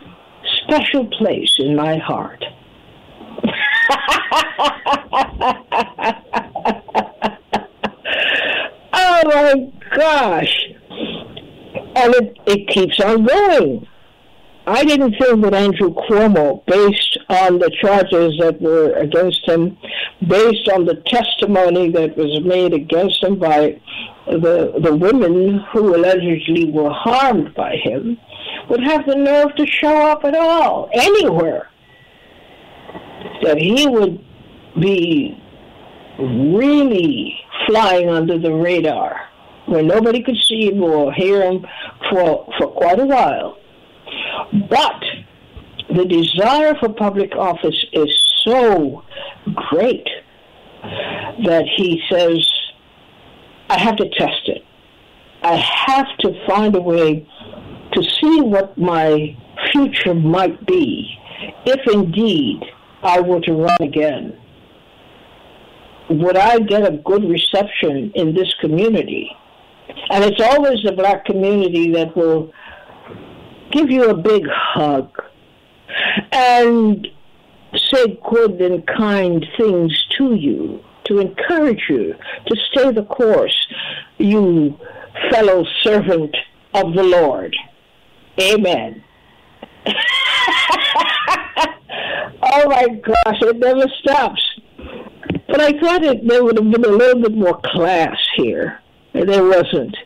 special 0.63 1.07
place 1.07 1.55
in 1.59 1.77
my 1.77 1.99
heart. 1.99 2.43
oh 8.93 9.23
my 9.25 9.73
gosh. 9.95 10.67
And 11.95 12.15
it, 12.15 12.39
it 12.47 12.69
keeps 12.69 12.99
on 13.01 13.27
going. 13.27 13.87
I 14.69 14.85
didn't 14.85 15.15
think 15.17 15.45
that 15.45 15.55
Andrew 15.55 15.95
Cuomo, 15.95 16.67
based 16.67 17.19
on 17.29 17.61
the 17.61 17.71
charges 17.81 18.37
that 18.41 18.61
were 18.61 18.95
against 18.95 19.49
him, 19.49 19.79
based 20.27 20.69
on 20.69 20.85
the 20.85 20.97
testimony 21.07 21.91
that 21.93 22.17
was 22.17 22.41
made 22.45 22.75
against 22.75 23.23
him 23.23 23.39
by 23.39 23.81
the 24.27 24.75
the 24.83 24.97
women 24.97 25.61
who 25.73 25.95
allegedly 25.95 26.69
were 26.73 26.91
harmed 26.91 27.55
by 27.55 27.77
him, 27.77 28.19
would 28.69 28.83
have 28.83 29.07
the 29.07 29.15
nerve 29.15 29.55
to 29.55 29.67
show 29.69 30.11
up 30.11 30.25
at 30.25 30.35
all 30.35 30.91
anywhere. 30.93 31.71
That 33.45 33.59
he 33.59 33.87
would 33.87 34.19
be 34.81 35.41
really 36.19 37.39
flying 37.69 38.09
under 38.09 38.37
the 38.37 38.53
radar, 38.53 39.21
where 39.67 39.85
nobody 39.85 40.25
could 40.25 40.39
see 40.49 40.73
him 40.73 40.83
or 40.83 41.13
hear 41.13 41.41
him 41.43 41.65
for 42.11 42.53
for 42.59 42.67
quite 42.67 42.99
a 42.99 43.07
while 43.07 43.59
but 44.69 45.03
the 45.95 46.05
desire 46.05 46.75
for 46.81 46.93
public 46.93 47.35
office 47.37 47.85
is 47.93 48.11
so 48.45 49.03
great 49.71 50.07
that 51.45 51.65
he 51.77 52.03
says, 52.11 52.49
I 53.69 53.79
have 53.79 53.97
to 53.97 54.09
test 54.11 54.49
it. 54.49 54.63
I 55.43 55.57
have 55.87 56.07
to 56.21 56.47
find 56.47 56.75
a 56.75 56.81
way 56.81 57.29
to 57.93 58.03
see 58.03 58.41
what 58.41 58.77
my 58.77 59.37
future 59.73 60.15
might 60.15 60.67
be 60.67 61.19
if 61.65 61.81
indeed 61.93 62.63
I 63.03 63.21
were 63.21 63.41
to 63.41 63.53
run 63.53 63.77
again. 63.81 64.39
Would 66.11 66.37
I 66.37 66.61
get 66.61 66.87
a 66.87 66.99
good 66.99 67.29
reception 67.29 68.13
in 68.15 68.35
this 68.35 68.53
community? 68.61 69.31
And 70.11 70.25
it's 70.25 70.41
always 70.41 70.79
the 70.85 70.93
black 70.93 71.25
community 71.25 71.93
that 71.93 72.17
will 72.17 72.53
give 73.71 73.91
you 73.91 74.11
a 74.11 74.15
big 74.15 74.47
hug 74.49 75.11
and 76.33 77.07
say 77.77 78.19
good 78.31 78.61
and 78.61 78.87
kind 78.87 79.45
things 79.57 80.07
to 80.19 80.35
you, 80.35 80.83
to 81.05 81.19
encourage 81.19 81.85
you 81.89 82.15
to 82.47 82.57
stay 82.71 82.93
the 82.93 83.05
course, 83.05 83.67
you 84.19 84.79
fellow 85.31 85.65
servant 85.83 86.37
of 86.75 86.95
the 86.95 87.03
Lord. 87.03 87.57
Amen. 88.41 89.03
oh 89.87 89.93
my 92.69 92.89
gosh, 92.89 93.43
it 93.43 93.59
never 93.59 93.87
stops. 94.01 94.43
But 95.49 95.61
I 95.61 95.79
thought 95.79 96.05
it, 96.05 96.27
there 96.27 96.45
would 96.45 96.59
have 96.59 96.71
been 96.71 96.85
a 96.85 96.89
little 96.89 97.23
bit 97.23 97.35
more 97.35 97.61
class 97.65 98.17
here. 98.37 98.81
There 99.13 99.45
wasn't. 99.45 99.97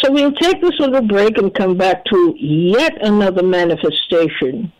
So 0.00 0.10
we'll 0.10 0.32
take 0.32 0.62
this 0.62 0.78
little 0.78 1.02
break 1.02 1.36
and 1.36 1.54
come 1.54 1.76
back 1.76 2.04
to 2.06 2.34
yet 2.38 3.04
another 3.06 3.42
manifestation 3.42 4.72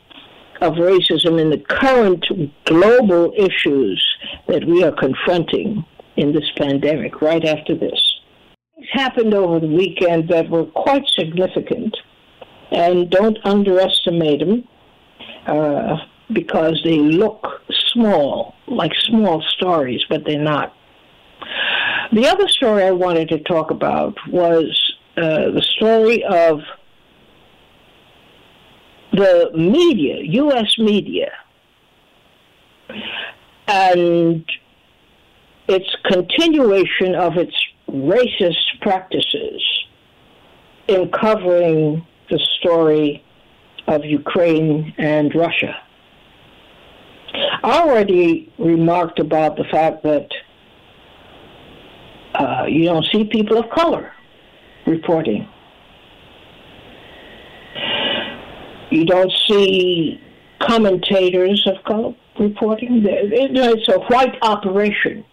of 0.63 0.75
racism 0.75 1.39
in 1.39 1.51
the 1.51 1.63
current 1.69 2.25
global 2.65 3.33
issues 3.37 4.03
that 4.49 4.65
we 4.65 4.83
are 4.83 4.93
confronting 4.93 5.85
in 6.17 6.33
this 6.33 6.51
pandemic 6.57 7.21
right 7.21 7.45
after 7.45 7.75
this. 7.75 8.01
Things 8.77 8.89
happened 8.93 9.35
over 9.35 9.61
the 9.61 9.67
weekend 9.67 10.29
that 10.31 10.49
were 10.49 10.65
quite 10.67 11.07
significant, 11.09 11.95
and 12.71 13.11
don't 13.11 13.39
underestimate 13.45 14.41
them 14.41 14.65
uh, 15.47 15.97
because 16.33 16.81
they 16.85 16.99
look 16.99 17.47
small, 17.93 18.55
like 18.69 18.93
small 19.07 19.43
stories, 19.43 20.03
but 20.09 20.25
they're 20.25 20.41
not. 20.41 20.75
The 22.13 22.27
other 22.27 22.49
story 22.49 22.85
I 22.85 22.91
wanted 22.91 23.29
to 23.31 23.39
talk 23.41 23.71
about 23.71 24.15
was 24.29 24.90
uh, 25.17 25.51
the 25.51 25.63
story 25.77 26.25
of 26.25 26.61
the 29.13 29.51
media, 29.55 30.19
U.S. 30.23 30.79
media, 30.79 31.33
and 33.67 34.45
its 35.69 35.89
continuation 36.05 37.15
of 37.15 37.37
its 37.37 37.55
racist 37.89 38.81
practices 38.81 39.63
in 40.89 41.11
covering 41.11 42.07
the 42.31 42.39
story 42.59 43.25
of 43.87 44.05
Ukraine 44.05 44.95
and 44.99 45.35
Russia. 45.35 45.77
I 47.63 47.83
already 47.83 48.53
remarked 48.59 49.19
about 49.19 49.57
the 49.57 49.65
fact 49.65 50.03
that 50.05 50.29
uh, 52.35 52.67
you 52.69 52.85
don't 52.85 53.07
see 53.13 53.25
people 53.25 53.59
of 53.59 53.69
color 53.71 54.13
reporting. 54.87 55.49
You 58.91 59.05
don't 59.05 59.33
see 59.49 60.21
commentators 60.61 61.65
of 61.67 61.83
color 61.85 62.15
reporting. 62.39 63.03
It's 63.05 63.89
a 63.89 64.01
white 64.01 64.37
operation. 64.43 65.25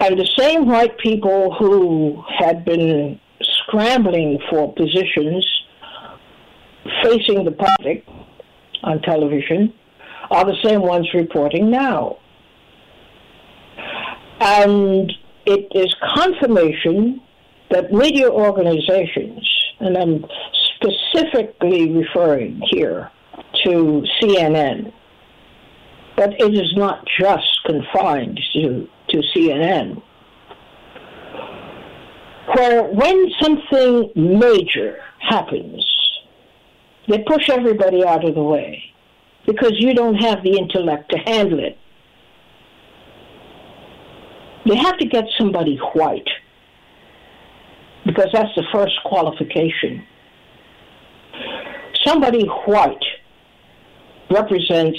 And 0.00 0.18
the 0.18 0.28
same 0.38 0.66
white 0.66 0.96
people 0.98 1.54
who 1.58 2.22
had 2.38 2.64
been 2.64 3.20
scrambling 3.42 4.38
for 4.48 4.72
positions 4.74 5.46
facing 7.02 7.44
the 7.44 7.52
public 7.52 8.06
on 8.82 9.02
television 9.02 9.72
are 10.30 10.44
the 10.44 10.56
same 10.64 10.82
ones 10.82 11.08
reporting 11.14 11.70
now. 11.70 12.18
And 14.40 15.12
it 15.48 15.66
is 15.74 15.94
confirmation 16.14 17.22
that 17.70 17.90
media 17.90 18.28
organizations, 18.28 19.48
and 19.80 19.96
I'm 19.96 20.24
specifically 20.76 21.90
referring 21.90 22.60
here 22.70 23.10
to 23.64 24.04
CNN, 24.20 24.92
but 26.16 26.38
it 26.38 26.52
is 26.52 26.74
not 26.76 27.06
just 27.18 27.64
confined 27.64 28.38
to, 28.52 28.86
to 29.08 29.22
CNN, 29.34 30.02
where 32.54 32.84
when 32.84 33.30
something 33.40 34.10
major 34.14 34.98
happens, 35.18 35.82
they 37.08 37.24
push 37.26 37.48
everybody 37.48 38.04
out 38.04 38.22
of 38.22 38.34
the 38.34 38.42
way 38.42 38.84
because 39.46 39.72
you 39.78 39.94
don't 39.94 40.16
have 40.16 40.42
the 40.42 40.58
intellect 40.58 41.10
to 41.10 41.18
handle 41.18 41.58
it. 41.58 41.78
They 44.68 44.76
have 44.76 44.98
to 44.98 45.06
get 45.06 45.24
somebody 45.38 45.78
white 45.94 46.28
because 48.04 48.28
that's 48.32 48.54
the 48.54 48.64
first 48.70 48.92
qualification. 49.04 50.04
Somebody 52.04 52.46
white 52.66 53.04
represents 54.30 54.98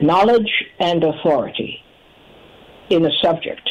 knowledge 0.00 0.50
and 0.80 1.04
authority 1.04 1.82
in 2.90 3.06
a 3.06 3.10
subject. 3.22 3.70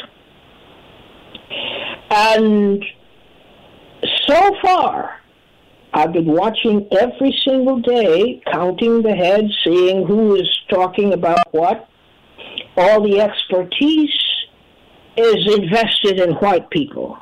And 2.10 2.84
so 4.28 4.56
far, 4.62 5.20
I've 5.94 6.14
been 6.14 6.28
watching 6.28 6.88
every 6.92 7.38
single 7.46 7.80
day, 7.82 8.42
counting 8.52 9.02
the 9.02 9.14
heads, 9.16 9.54
seeing 9.66 10.06
who 10.08 10.36
is 10.36 10.50
talking 10.70 11.14
about 11.14 11.40
what. 11.52 11.90
All 12.78 13.02
the 13.02 13.22
expertise 13.22 14.10
is 15.18 15.56
invested 15.56 16.20
in 16.20 16.36
white 16.36 16.70
people. 16.70 17.18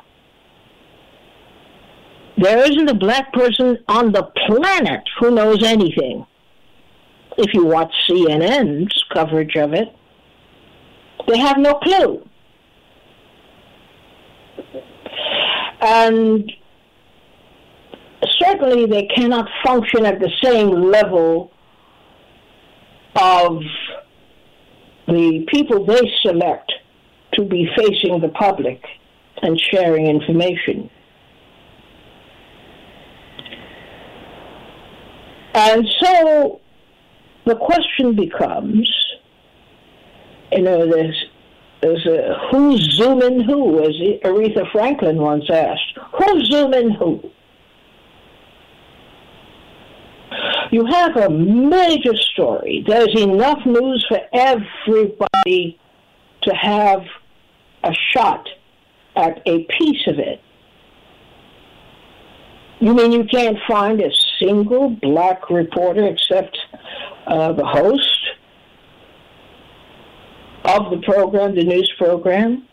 There 2.36 2.58
isn't 2.58 2.90
a 2.90 2.94
black 2.94 3.32
person 3.32 3.78
on 3.88 4.12
the 4.12 4.24
planet 4.46 5.02
who 5.20 5.30
knows 5.30 5.62
anything. 5.62 6.26
If 7.36 7.54
you 7.54 7.64
watch 7.64 7.92
CNN's 8.08 9.04
coverage 9.12 9.56
of 9.56 9.72
it, 9.72 9.88
they 11.28 11.38
have 11.38 11.58
no 11.58 11.74
clue. 11.74 12.28
And 15.80 16.50
certainly 18.40 18.86
they 18.86 19.06
cannot 19.06 19.48
function 19.64 20.06
at 20.06 20.18
the 20.18 20.30
same 20.42 20.70
level 20.90 21.52
of 23.16 23.60
the 25.06 25.46
people 25.48 25.84
they 25.84 26.12
select 26.22 26.72
to 27.34 27.44
be 27.44 27.68
facing 27.76 28.20
the 28.20 28.28
public 28.28 28.82
and 29.42 29.60
sharing 29.60 30.06
information. 30.06 30.90
And 35.54 35.86
so 36.00 36.60
the 37.44 37.56
question 37.56 38.16
becomes, 38.16 38.90
you 40.52 40.62
know, 40.62 40.90
there's, 40.90 41.24
there's 41.80 42.06
a 42.06 42.48
who's 42.50 42.80
zooming 42.96 43.40
who, 43.42 43.80
as 43.84 43.94
Aretha 44.24 44.70
Franklin 44.72 45.18
once 45.18 45.48
asked. 45.50 45.98
Who's 46.18 46.50
zooming 46.50 46.90
who? 46.90 47.30
You 50.72 50.86
have 50.86 51.16
a 51.16 51.30
major 51.30 52.16
story. 52.16 52.84
There's 52.86 53.14
enough 53.20 53.64
news 53.64 54.04
for 54.08 54.20
everybody 54.32 55.78
to 56.40 56.54
have 56.54 57.02
a 57.84 57.94
shot 58.12 58.48
at 59.16 59.42
a 59.46 59.64
piece 59.64 60.06
of 60.06 60.18
it. 60.18 60.40
You 62.80 62.94
mean 62.94 63.12
you 63.12 63.24
can't 63.24 63.56
find 63.68 64.00
a 64.00 64.10
single 64.38 64.90
black 64.90 65.48
reporter 65.48 66.06
except 66.06 66.56
uh, 67.26 67.52
the 67.52 67.64
host 67.64 68.18
of 70.64 70.90
the 70.90 71.00
program, 71.04 71.54
the 71.54 71.64
news 71.64 71.90
program? 71.96 72.66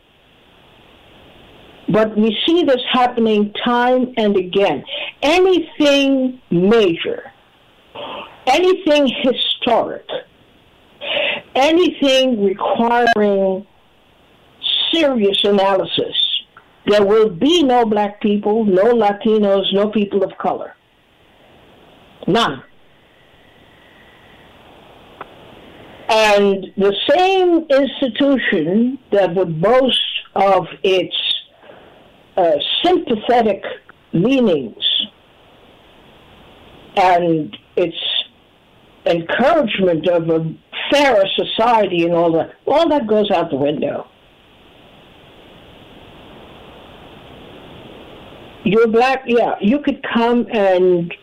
But 1.88 2.18
we 2.18 2.38
see 2.46 2.64
this 2.64 2.82
happening 2.92 3.54
time 3.66 4.14
and 4.18 4.36
again. 4.38 4.84
Anything 5.22 6.42
major 6.50 7.32
anything 8.48 9.12
historic, 9.24 10.06
anything 11.56 12.44
requiring 12.44 13.66
serious 14.94 15.44
analysis, 15.44 16.16
there 16.86 17.06
will 17.06 17.30
be 17.30 17.64
no 17.64 17.86
black 17.86 18.22
people, 18.22 18.66
no 18.66 18.86
Latinos, 18.86 19.72
no 19.74 19.90
people 19.90 20.24
of 20.24 20.38
color. 20.38 20.76
None. 22.28 22.64
And 26.10 26.66
the 26.76 26.94
same 27.10 27.66
institution 27.70 29.00
that 29.12 29.34
would 29.34 29.62
boast 29.62 30.00
of 30.36 30.68
its 30.84 31.16
uh, 32.36 32.52
sympathetic 32.84 33.64
leanings 34.12 34.84
and 36.98 37.56
its 37.78 37.96
encouragement 39.06 40.08
of 40.10 40.30
a 40.30 40.54
fairer 40.92 41.26
society 41.36 42.04
and 42.04 42.14
all 42.14 42.34
that, 42.34 42.56
all 42.66 42.90
that 42.90 43.08
goes 43.08 43.32
out 43.32 43.50
the 43.50 43.56
window. 43.56 44.08
You're 48.64 48.88
black, 48.88 49.24
yeah, 49.26 49.56
you 49.60 49.80
could 49.80 50.06
come 50.14 50.48
and 50.52 51.14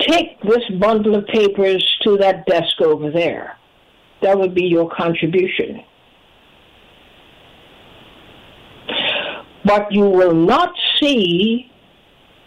take 0.00 0.40
this 0.42 0.64
bundle 0.80 1.14
of 1.14 1.26
papers 1.26 1.84
to 2.02 2.16
that 2.18 2.44
desk 2.46 2.80
over 2.80 3.10
there. 3.10 3.56
That 4.22 4.38
would 4.38 4.54
be 4.54 4.64
your 4.64 4.90
contribution. 4.90 5.84
But 9.64 9.92
you 9.92 10.08
will 10.08 10.34
not 10.34 10.72
see 11.00 11.70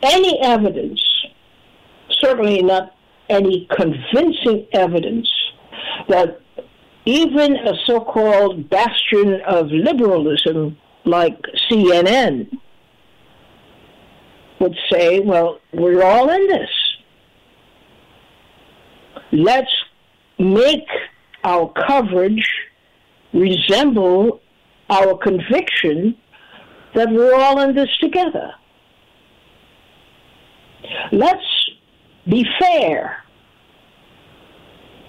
any 0.01 0.39
evidence, 0.41 1.01
certainly 2.19 2.61
not 2.61 2.93
any 3.29 3.67
convincing 3.75 4.67
evidence 4.73 5.29
that 6.09 6.41
even 7.05 7.55
a 7.55 7.73
so 7.85 8.01
called 8.01 8.69
bastion 8.69 9.41
of 9.47 9.67
liberalism 9.67 10.77
like 11.05 11.39
CNN 11.69 12.49
would 14.65 14.77
say, 14.91 15.19
well, 15.19 15.59
we're 15.73 16.03
all 16.03 16.29
in 16.29 16.47
this. 16.47 16.69
Let's 19.31 19.71
make 20.39 20.87
our 21.43 21.71
coverage 21.87 22.43
resemble 23.31 24.41
our 24.89 25.17
conviction 25.17 26.15
that 26.95 27.09
we're 27.11 27.35
all 27.35 27.59
in 27.61 27.75
this 27.75 27.89
together. 28.01 28.53
Let's 31.11 31.69
be 32.27 32.45
fair. 32.59 33.23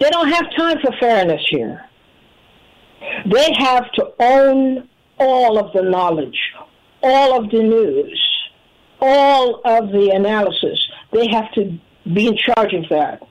They 0.01 0.11
don't 0.11 0.29
have 0.29 0.45
time 0.57 0.79
for 0.83 0.93
fairness 1.01 1.43
here. 1.49 1.83
They 3.33 3.55
have 3.59 3.91
to 3.93 4.13
own 4.19 4.89
all 5.19 5.59
of 5.59 5.73
the 5.73 5.83
knowledge, 5.83 6.39
all 7.03 7.43
of 7.43 7.51
the 7.51 7.63
news, 7.63 8.26
all 9.01 9.61
of 9.65 9.91
the 9.91 10.11
analysis. 10.15 10.79
They 11.13 11.29
have 11.29 11.53
to 11.53 11.79
be 12.13 12.29
in 12.29 12.37
charge 12.37 12.73
of 12.73 12.89
that. 12.91 13.23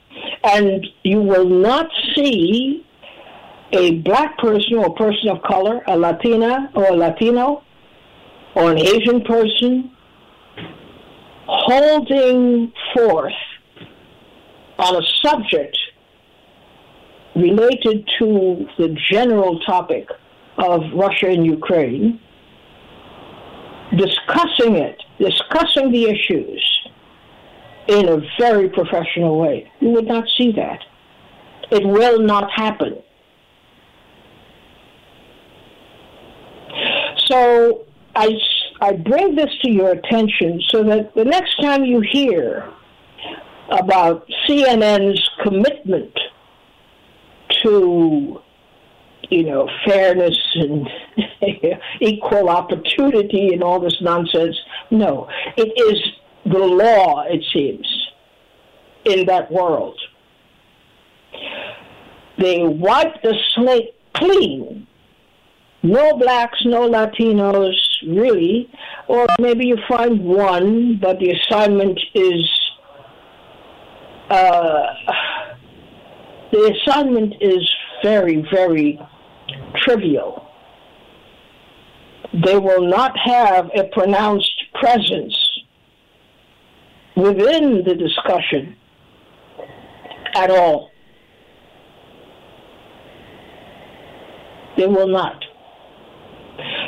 And 0.44 0.86
you 1.04 1.22
will 1.22 1.48
not 1.48 1.90
see 2.16 2.86
a 3.72 4.00
black 4.00 4.38
person 4.38 4.76
or 4.76 4.94
person 4.96 5.30
of 5.30 5.42
color, 5.44 5.82
a 5.88 5.98
Latina 5.98 6.72
or 6.76 6.86
a 6.86 6.96
Latino, 6.96 7.64
or 8.56 8.72
an 8.72 8.78
Asian 8.78 9.22
person 9.22 9.92
holding 11.48 12.72
forth 12.94 13.34
on 14.78 14.96
a 14.96 15.06
subject 15.24 15.78
related 17.36 18.10
to 18.20 18.68
the 18.78 18.96
general 19.12 19.60
topic 19.62 20.08
of 20.58 20.82
Russia 20.94 21.28
and 21.28 21.46
Ukraine, 21.46 22.20
discussing 23.98 24.76
it, 24.76 25.02
discussing 25.20 25.92
the 25.92 26.06
issues 26.06 26.90
in 27.88 28.10
a 28.10 28.22
very 28.40 28.70
professional 28.70 29.40
way. 29.40 29.72
You 29.80 29.90
would 29.90 30.08
not 30.08 30.26
see 30.38 30.52
that. 30.54 30.80
It 31.72 31.86
will 31.86 32.20
not 32.20 32.52
happen. 32.52 33.02
So 37.28 37.86
I, 38.16 38.30
I 38.82 38.94
bring 38.94 39.36
this 39.36 39.50
to 39.64 39.72
your 39.72 39.92
attention 39.92 40.62
so 40.70 40.84
that 40.84 41.14
the 41.16 41.26
next 41.26 41.56
time 41.62 41.84
you 41.84 42.02
hear 42.02 42.70
about 43.70 44.28
CNN's 44.48 45.28
commitment 45.44 46.14
to, 47.64 48.42
you 49.30 49.44
know, 49.44 49.70
fairness 49.86 50.38
and 50.56 50.88
equal 52.02 52.50
opportunity 52.50 53.54
and 53.54 53.64
all 53.64 53.80
this 53.80 53.96
nonsense. 54.02 54.56
No, 54.92 55.28
it 55.58 55.74
is 55.78 56.02
the 56.46 56.60
law, 56.60 57.24
it 57.28 57.44
seems, 57.54 57.88
in 59.06 59.26
that 59.26 59.52
world. 59.52 60.00
They 62.38 62.64
wipe 62.64 63.22
the 63.24 63.36
slate 63.54 63.96
clean. 64.14 64.88
No 65.84 66.18
blacks, 66.18 66.58
no 66.66 66.90
Latinos, 66.90 67.76
really. 68.08 68.70
Or 69.08 69.28
maybe 69.40 69.68
you 69.68 69.78
find 69.88 70.20
one, 70.20 70.98
but 71.02 71.20
the 71.20 71.32
assignment 71.32 72.00
is. 72.14 72.50
Uh, 74.30 74.88
the 76.52 76.74
assignment 76.74 77.36
is 77.42 77.70
very, 78.04 78.48
very 78.52 79.00
trivial. 79.78 80.48
They 82.34 82.58
will 82.58 82.88
not 82.88 83.18
have 83.18 83.70
a 83.76 83.86
pronounced 83.94 84.64
presence 84.74 85.38
within 87.16 87.84
the 87.86 87.96
discussion 87.96 88.76
at 90.36 90.50
all. 90.50 90.92
They 94.78 94.88
will 94.88 95.08
not. 95.08 95.44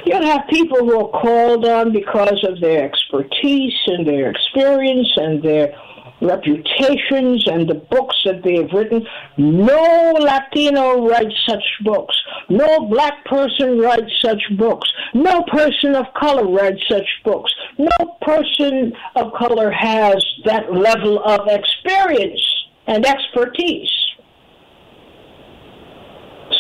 You'll 0.06 0.26
have 0.26 0.48
people 0.50 0.80
who 0.80 1.00
are 1.00 1.22
called 1.22 1.66
on 1.66 1.92
because 1.94 2.44
of 2.48 2.60
their 2.60 2.84
expertise 2.86 3.74
and 3.88 4.06
their 4.06 4.30
experience 4.30 5.12
and 5.16 5.42
their 5.42 5.74
reputations 6.22 7.48
and 7.48 7.70
the 7.70 7.76
books 7.76 8.16
that 8.26 8.44
they 8.44 8.56
have 8.56 8.72
written. 8.72 9.06
No 9.38 10.14
Latino 10.20 11.08
writes 11.08 11.36
such 11.48 11.64
books. 11.84 12.16
No 12.50 12.88
black 12.88 13.26
person 13.26 13.80
writes 13.80 14.12
such 14.22 14.42
books. 14.58 14.90
No 15.14 15.44
person 15.52 15.96
of 15.96 16.06
color 16.14 16.48
writes 16.48 16.82
such 16.90 17.08
books. 17.26 17.52
No 17.78 18.18
person 18.22 18.94
of 19.16 19.34
color 19.34 19.72
has 19.72 20.24
that 20.46 20.74
level 20.74 21.22
of 21.24 21.48
experience 21.48 22.42
and 22.88 23.06
expertise. 23.06 23.92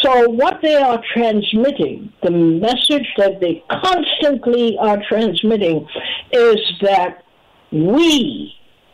So, 0.01 0.29
what 0.29 0.59
they 0.61 0.75
are 0.75 1.01
transmitting, 1.13 2.11
the 2.21 2.31
message 2.31 3.07
that 3.17 3.39
they 3.39 3.63
constantly 3.71 4.77
are 4.79 5.01
transmitting, 5.07 5.87
is 6.31 6.59
that 6.81 7.23
we 7.71 8.53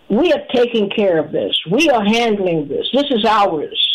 we 0.10 0.32
are 0.32 0.46
taking 0.54 0.90
care 0.90 1.20
of 1.20 1.32
this. 1.32 1.60
We 1.72 1.90
are 1.90 2.04
handling 2.04 2.68
this. 2.68 2.88
This 2.94 3.06
is 3.10 3.26
ours. 3.26 3.93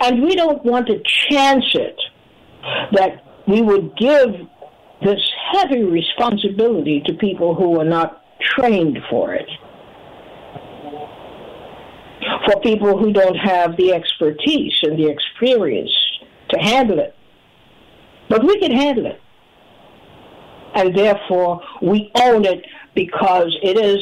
And 0.00 0.22
we 0.22 0.34
don't 0.34 0.64
want 0.64 0.86
to 0.88 1.02
chance 1.30 1.64
it 1.74 1.96
that 2.92 3.24
we 3.46 3.62
would 3.62 3.96
give 3.96 4.30
this 5.02 5.20
heavy 5.52 5.84
responsibility 5.84 7.02
to 7.06 7.14
people 7.14 7.54
who 7.54 7.78
are 7.80 7.84
not 7.84 8.22
trained 8.40 8.98
for 9.10 9.34
it. 9.34 9.48
For 12.46 12.60
people 12.60 12.98
who 12.98 13.12
don't 13.12 13.36
have 13.36 13.76
the 13.76 13.92
expertise 13.92 14.74
and 14.82 14.98
the 14.98 15.08
experience 15.08 15.92
to 16.50 16.58
handle 16.58 16.98
it. 16.98 17.14
But 18.28 18.44
we 18.44 18.58
can 18.58 18.72
handle 18.72 19.06
it. 19.06 19.20
And 20.74 20.96
therefore, 20.96 21.60
we 21.80 22.10
own 22.20 22.44
it 22.44 22.64
because 22.94 23.56
it 23.62 23.78
is 23.78 24.00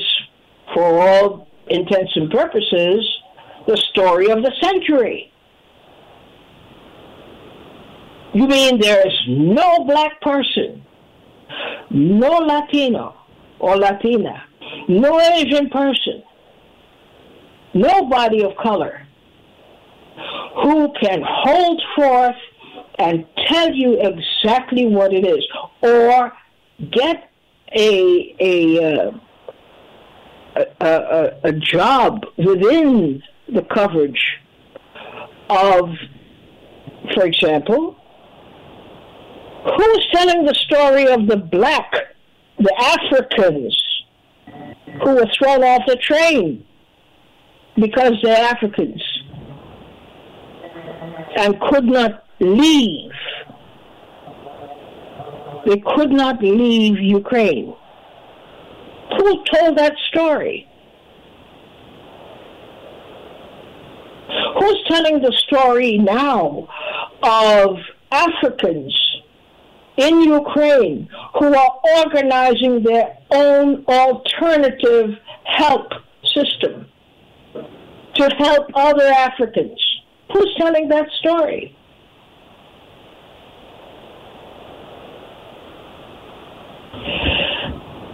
for 0.73 0.83
all 0.83 1.49
intents 1.69 2.13
and 2.17 2.31
purposes, 2.31 3.07
the 3.67 3.77
story 3.77 4.31
of 4.31 4.43
the 4.43 4.53
century. 4.61 5.33
You 8.35 8.49
mean 8.49 8.81
there's 8.81 9.25
no 9.29 9.85
black 9.85 10.21
person, 10.21 10.85
no 11.91 12.31
Latino 12.39 13.15
or 13.61 13.77
Latina, 13.77 14.43
no 14.89 15.21
Asian 15.21 15.71
person, 15.71 16.23
nobody 17.75 18.43
of 18.43 18.57
color 18.57 19.07
who 20.63 20.93
can 21.01 21.23
hold 21.25 21.83
forth 21.95 22.37
and 22.99 23.25
tell 23.49 23.73
you 23.73 24.01
exactly 24.01 24.87
what 24.87 25.13
it 25.13 25.27
is 25.27 25.47
or 25.83 26.33
get 26.91 27.31
a, 27.73 28.35
a 28.41 29.07
uh, 29.07 29.11
a, 30.57 30.87
a, 30.87 31.41
a 31.45 31.53
job 31.53 32.25
within 32.37 33.23
the 33.53 33.63
coverage 33.63 34.39
of, 35.51 35.89
for 37.13 37.25
example, 37.25 37.97
who's 39.65 40.09
telling 40.13 40.45
the 40.45 40.55
story 40.55 41.07
of 41.09 41.27
the 41.27 41.37
black, 41.37 41.91
the 42.59 42.75
Africans 42.79 43.83
who 45.03 45.15
were 45.15 45.27
thrown 45.39 45.65
off 45.65 45.83
the 45.87 45.97
train 45.97 46.65
because 47.77 48.13
they're 48.23 48.45
Africans 48.45 49.03
and 51.37 51.59
could 51.61 51.85
not 51.85 52.25
leave. 52.41 53.11
They 55.67 55.83
could 55.97 56.11
not 56.11 56.43
leave 56.43 56.99
Ukraine. 56.99 57.75
Who 59.17 59.45
told 59.53 59.79
that 59.79 59.95
story? 60.09 60.69
Who's 64.59 64.85
telling 64.89 65.21
the 65.23 65.33
story 65.47 65.99
now 65.99 66.69
of 67.23 67.79
Africans 68.13 69.14
in 69.97 70.21
Ukraine 70.23 71.09
who 71.39 71.55
are 71.55 71.81
organizing 71.99 72.83
their 72.83 73.17
own 73.31 73.85
alternative 73.87 75.11
help 75.45 75.93
system 76.35 76.87
to 78.15 78.29
help 78.39 78.67
other 78.75 79.07
Africans? 79.07 79.81
Who's 80.33 80.55
telling 80.59 80.89
that 80.89 81.09
story? 81.21 81.77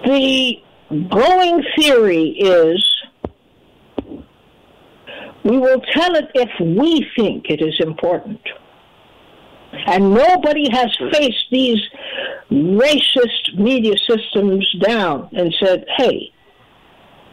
The 0.04 0.56
going 1.08 1.62
theory 1.76 2.30
is 2.30 2.84
we 5.44 5.56
will 5.56 5.80
tell 5.92 6.14
it 6.16 6.30
if 6.34 6.50
we 6.60 7.06
think 7.16 7.46
it 7.48 7.62
is 7.62 7.74
important. 7.80 8.40
And 9.72 10.12
nobody 10.14 10.68
has 10.72 10.88
faced 11.12 11.46
these 11.50 11.80
racist 12.50 13.54
media 13.56 13.94
systems 14.08 14.68
down 14.80 15.28
and 15.32 15.54
said, 15.60 15.84
hey, 15.96 16.32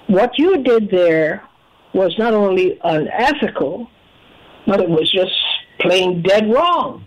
what 0.07 0.37
you 0.37 0.63
did 0.63 0.89
there 0.89 1.43
was 1.93 2.15
not 2.17 2.33
only 2.33 2.79
unethical, 2.83 3.89
but 4.67 4.79
it 4.79 4.89
was 4.89 5.11
just 5.11 5.33
plain 5.79 6.21
dead 6.21 6.51
wrong. 6.51 7.05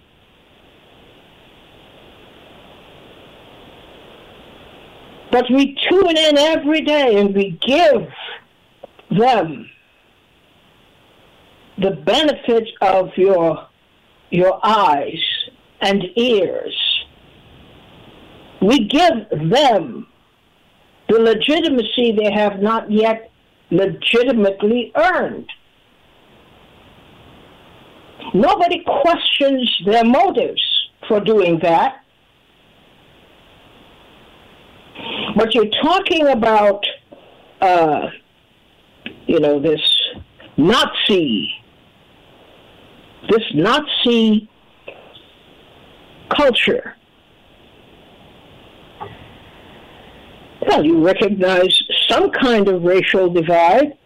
But 5.31 5.47
we 5.49 5.79
tune 5.89 6.17
in 6.17 6.37
every 6.37 6.81
day 6.81 7.21
and 7.21 7.35
we 7.35 7.53
give 7.65 8.09
them 9.17 9.71
the 11.79 11.93
benefit 11.93 12.69
of 12.83 13.11
your 13.17 13.70
your 14.31 14.59
eyes 14.65 15.23
and 15.81 16.05
ears. 16.17 16.77
We 18.63 18.87
give 18.87 19.51
them 19.51 20.07
the 21.09 21.19
legitimacy 21.19 22.13
they 22.13 22.31
have 22.33 22.61
not 22.61 22.91
yet 22.91 23.31
legitimately 23.71 24.93
earned. 24.97 25.49
Nobody 28.35 28.85
questions 29.03 29.83
their 29.87 30.05
motives 30.05 30.63
for 31.09 31.21
doing 31.21 31.59
that. 31.63 32.05
But 35.37 35.55
you're 35.55 35.71
talking 35.83 36.29
about, 36.29 36.85
uh, 37.61 38.09
you 39.27 39.41
know, 39.41 39.59
this 39.59 39.81
Nazi, 40.57 41.51
this 43.29 43.43
Nazi 43.55 44.49
culture. 46.35 46.97
Well, 50.67 50.85
you 50.85 51.05
recognize 51.05 51.77
some 52.09 52.31
kind 52.31 52.69
of 52.69 52.83
racial 52.83 53.31
divide, 53.31 53.97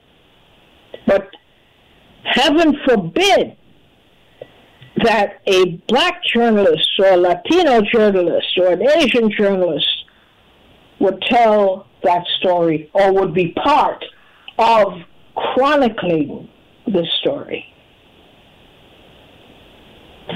but 1.07 1.31
heaven 2.25 2.79
forbid 2.87 3.57
that 5.03 5.41
a 5.47 5.83
black 5.89 6.23
journalist 6.25 6.89
or 6.99 7.07
a 7.07 7.17
Latino 7.17 7.83
journalist 7.83 8.47
or 8.59 8.69
an 8.69 8.89
Asian 8.97 9.31
journalist 9.31 9.87
would 11.01 11.21
tell 11.23 11.87
that 12.03 12.25
story 12.39 12.91
or 12.95 13.13
would 13.13 13.35
be 13.35 13.53
part 13.53 14.05
of 14.59 15.03
chronicling 15.35 16.49
the 16.87 17.05
story. 17.21 17.74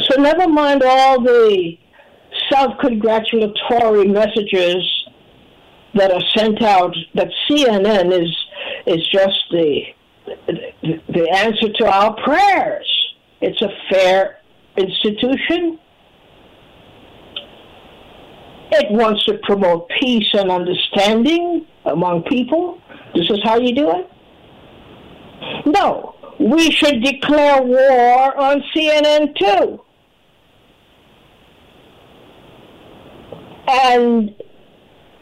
So 0.03 0.21
never 0.21 0.47
mind 0.49 0.83
all 0.83 1.21
the 1.21 1.79
self-congratulatory 2.51 4.07
messages 4.09 4.85
that 5.95 6.11
are 6.11 6.23
sent 6.37 6.63
out 6.63 6.95
that 7.15 7.31
CNN 7.49 8.13
is 8.13 8.37
is 8.87 9.07
just 9.09 9.39
the 9.51 9.83
the 11.09 11.31
answer 11.31 11.73
to 11.73 11.87
our 11.87 12.15
prayers. 12.23 13.15
It's 13.41 13.61
a 13.63 13.71
fair 13.91 14.39
institution. 14.77 15.79
It 18.71 18.91
wants 18.91 19.25
to 19.25 19.39
promote 19.45 19.89
peace 20.01 20.29
and 20.35 20.51
understanding 20.51 21.67
among 21.87 22.25
people. 22.25 22.81
This 23.15 23.31
is 23.31 23.41
how 23.43 23.59
you 23.59 23.75
do 23.75 23.91
it? 23.91 24.11
No. 25.67 26.18
We 26.39 26.71
should 26.71 27.03
declare 27.03 27.63
war 27.63 28.39
on 28.39 28.63
CNN 28.75 29.37
too. 29.37 29.81
And 33.67 34.35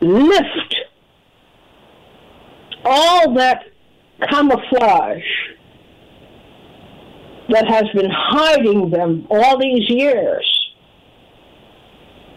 lift 0.00 0.76
all 2.84 3.34
that 3.34 3.64
camouflage 4.30 5.22
that 7.48 7.66
has 7.66 7.84
been 7.94 8.10
hiding 8.10 8.90
them 8.90 9.26
all 9.30 9.58
these 9.58 9.88
years. 9.88 10.52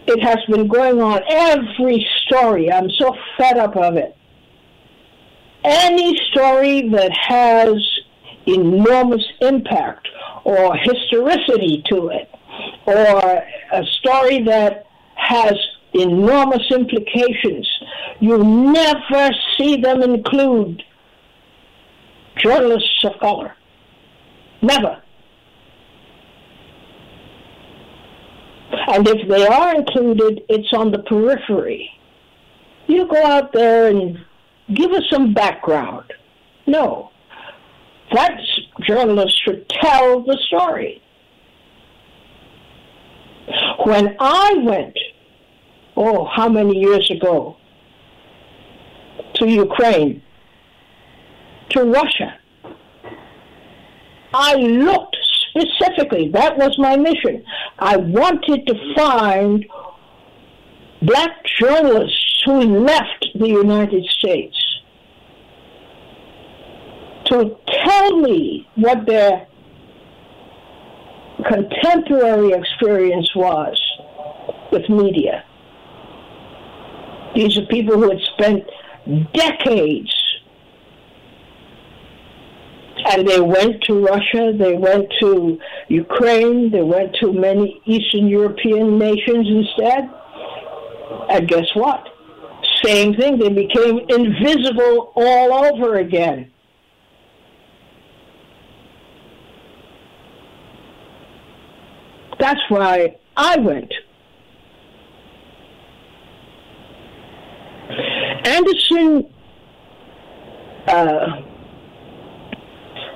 It 0.08 0.24
has 0.24 0.38
been 0.50 0.68
going 0.68 1.02
on 1.02 1.22
every 1.30 2.06
story. 2.26 2.72
I'm 2.72 2.90
so 2.92 3.16
fed 3.38 3.58
up 3.58 3.76
of 3.76 3.96
it. 3.96 4.16
Any 5.64 6.18
story 6.32 6.90
that 6.90 7.12
has 7.16 7.99
enormous 8.54 9.26
impact 9.42 10.08
or 10.44 10.76
historicity 10.76 11.84
to 11.90 12.10
it, 12.10 12.30
or 12.86 13.44
a 13.74 13.84
story 14.00 14.44
that 14.44 14.86
has 15.16 15.54
enormous 15.94 16.64
implications, 16.72 17.68
you 18.20 18.38
never 18.38 19.30
see 19.58 19.78
them 19.78 20.02
include 20.02 20.84
journalists 22.38 23.04
of 23.04 23.20
color. 23.20 23.56
Never. 24.62 25.02
And 28.88 29.08
if 29.08 29.28
they 29.28 29.46
are 29.48 29.76
included, 29.76 30.44
it's 30.50 30.72
on 30.74 30.92
the 30.92 31.00
periphery. 31.00 31.90
You 32.88 33.08
go 33.08 33.24
out 33.24 33.52
there 33.54 33.88
and 33.90 34.18
give 34.74 34.92
us 34.92 35.04
some 35.12 35.34
background. 35.34 36.12
No. 36.66 37.12
That 38.14 38.40
journalist 38.82 39.40
should 39.44 39.68
tell 39.70 40.22
the 40.22 40.38
story. 40.48 41.02
When 43.86 44.16
I 44.20 44.54
went, 44.64 44.98
oh, 45.96 46.26
how 46.26 46.50
many 46.50 46.80
years 46.80 47.10
ago, 47.12 47.58
to 49.36 49.48
Ukraine, 49.48 50.22
to 51.70 51.84
Russia, 51.84 52.38
I 54.34 54.56
looked 54.56 55.18
specifically, 55.50 56.30
that 56.30 56.58
was 56.58 56.78
my 56.78 56.96
mission. 56.98 57.44
I 57.80 57.98
wanted 57.98 58.68
to 58.68 58.94
find 58.96 59.66
black 61.02 61.46
journalists 61.60 62.44
who 62.46 62.62
left 62.86 63.28
the 63.36 63.48
United 63.48 64.06
States 64.06 64.69
to 67.30 67.56
tell 67.84 68.18
me 68.18 68.68
what 68.76 69.06
their 69.06 69.48
contemporary 71.48 72.52
experience 72.54 73.34
was 73.36 73.78
with 74.72 74.90
media. 74.90 75.44
These 77.36 77.58
are 77.58 77.66
people 77.68 77.96
who 77.96 78.10
had 78.10 78.20
spent 78.36 78.64
decades 79.34 80.14
and 83.06 83.28
they 83.28 83.40
went 83.40 83.82
to 83.84 84.06
Russia, 84.06 84.52
they 84.58 84.74
went 84.74 85.12
to 85.22 85.60
Ukraine, 85.88 86.70
they 86.70 86.82
went 86.82 87.16
to 87.22 87.32
many 87.32 87.82
Eastern 87.86 88.28
European 88.28 89.00
nations 89.00 89.48
instead. 89.48 90.10
And 91.30 91.48
guess 91.48 91.68
what? 91.76 92.08
Same 92.84 93.16
thing, 93.16 93.40
they 93.40 93.50
became 93.50 94.00
invisible 94.10 95.14
all 95.16 95.66
over 95.66 95.96
again. 95.96 96.52
That's 102.40 102.62
why 102.70 103.18
I 103.36 103.58
went. 103.58 103.94
Anderson 108.46 109.28
uh, 110.88 111.42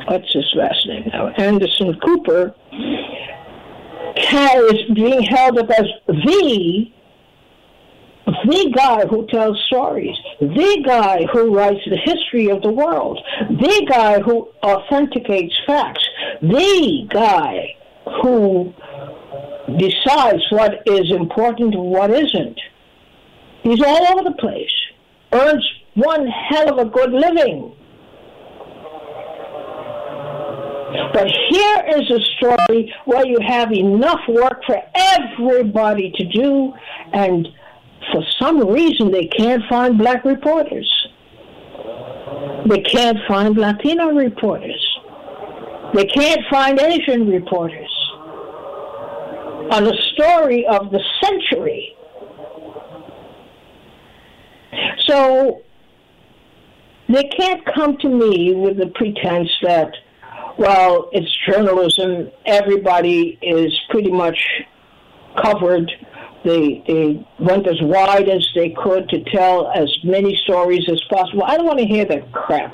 what's 0.08 0.32
his 0.34 0.52
last 0.56 0.86
name 0.88 1.10
now? 1.12 1.30
Anderson 1.30 2.00
Cooper 2.00 2.54
is 4.16 4.96
being 4.96 5.24
held 5.24 5.58
up 5.58 5.70
as 5.70 5.86
the 6.08 6.92
the 8.26 8.74
guy 8.76 9.06
who 9.06 9.28
tells 9.28 9.62
stories, 9.68 10.16
the 10.40 10.84
guy 10.86 11.26
who 11.32 11.56
writes 11.56 11.82
the 11.90 11.98
history 11.98 12.50
of 12.50 12.62
the 12.62 12.72
world, 12.72 13.20
the 13.50 13.86
guy 13.90 14.22
who 14.22 14.50
authenticates 14.64 15.54
facts, 15.68 16.04
the 16.42 17.08
guy 17.10 17.76
who 18.22 18.74
decides 19.78 20.44
what 20.50 20.82
is 20.86 21.12
important 21.12 21.74
and 21.74 21.86
what 21.86 22.12
isn't. 22.12 22.60
He's 23.64 23.82
all 23.82 24.08
over 24.12 24.24
the 24.30 24.36
place, 24.40 24.74
earns 25.32 25.66
one 25.96 26.28
hell 26.28 26.70
of 26.70 26.88
a 26.88 26.90
good 26.90 27.12
living. 27.12 27.74
But 31.14 31.28
here 31.50 31.84
is 31.96 32.12
a 32.12 32.20
story 32.38 32.94
where 33.06 33.26
you 33.26 33.38
have 33.46 33.72
enough 33.72 34.20
work 34.28 34.64
for 34.66 34.80
everybody 34.94 36.12
to 36.16 36.26
do, 36.26 36.74
and 37.14 37.48
for 38.12 38.24
some 38.40 38.68
reason 38.68 39.12
they 39.12 39.26
can't 39.26 39.64
find 39.70 39.98
black 39.98 40.26
reporters. 40.26 40.90
They 42.68 42.82
can't 42.82 43.18
find 43.28 43.58
Latino 43.58 44.10
reporters. 44.10 45.00
They 45.94 46.06
can't 46.06 46.42
find 46.50 46.80
Asian 46.80 47.28
reporters. 47.28 47.93
On 49.72 49.88
a 49.88 49.94
story 50.14 50.66
of 50.68 50.92
the 50.92 51.02
century. 51.22 51.96
So 55.08 55.62
they 57.10 57.24
can't 57.24 57.66
come 57.74 57.98
to 57.98 58.10
me 58.10 58.54
with 58.56 58.78
the 58.78 58.88
pretense 58.88 59.50
that 59.62 59.94
well, 60.58 61.10
it's 61.12 61.30
journalism. 61.48 62.30
Everybody 62.46 63.40
is 63.42 63.74
pretty 63.90 64.12
much 64.12 64.38
covered. 65.44 65.92
They, 66.46 66.84
they 66.88 67.28
went 67.40 67.68
as 67.68 67.82
wide 67.82 68.30
as 68.30 68.48
they 68.54 68.70
could 68.70 69.10
to 69.10 69.24
tell 69.24 69.72
as 69.72 69.90
many 70.04 70.36
stories 70.44 70.88
as 70.90 71.02
possible. 71.10 71.44
I 71.44 71.58
don't 71.58 71.66
want 71.66 71.80
to 71.80 71.86
hear 71.86 72.06
that 72.06 72.32
crap. 72.32 72.74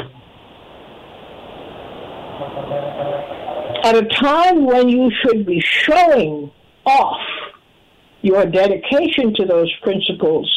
At 3.84 3.96
a 3.96 4.06
time 4.06 4.66
when 4.66 4.90
you 4.90 5.10
should 5.22 5.46
be 5.46 5.62
showing 5.62 6.52
off 6.90 7.22
your 8.22 8.46
dedication 8.46 9.34
to 9.36 9.46
those 9.46 9.74
principles, 9.82 10.50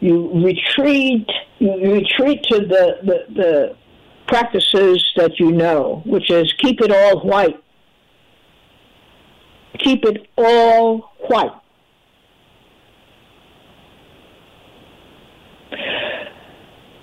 you 0.00 0.30
retreat, 0.44 1.28
you 1.58 1.92
retreat 1.92 2.42
to 2.44 2.60
the, 2.60 2.98
the, 3.02 3.24
the 3.34 3.76
practices 4.26 5.04
that 5.16 5.38
you 5.38 5.52
know, 5.52 6.02
which 6.06 6.30
is 6.30 6.50
keep 6.58 6.80
it 6.80 6.90
all 6.90 7.20
white. 7.20 7.60
Keep 9.78 10.04
it 10.04 10.26
all 10.36 11.12
white. 11.28 11.52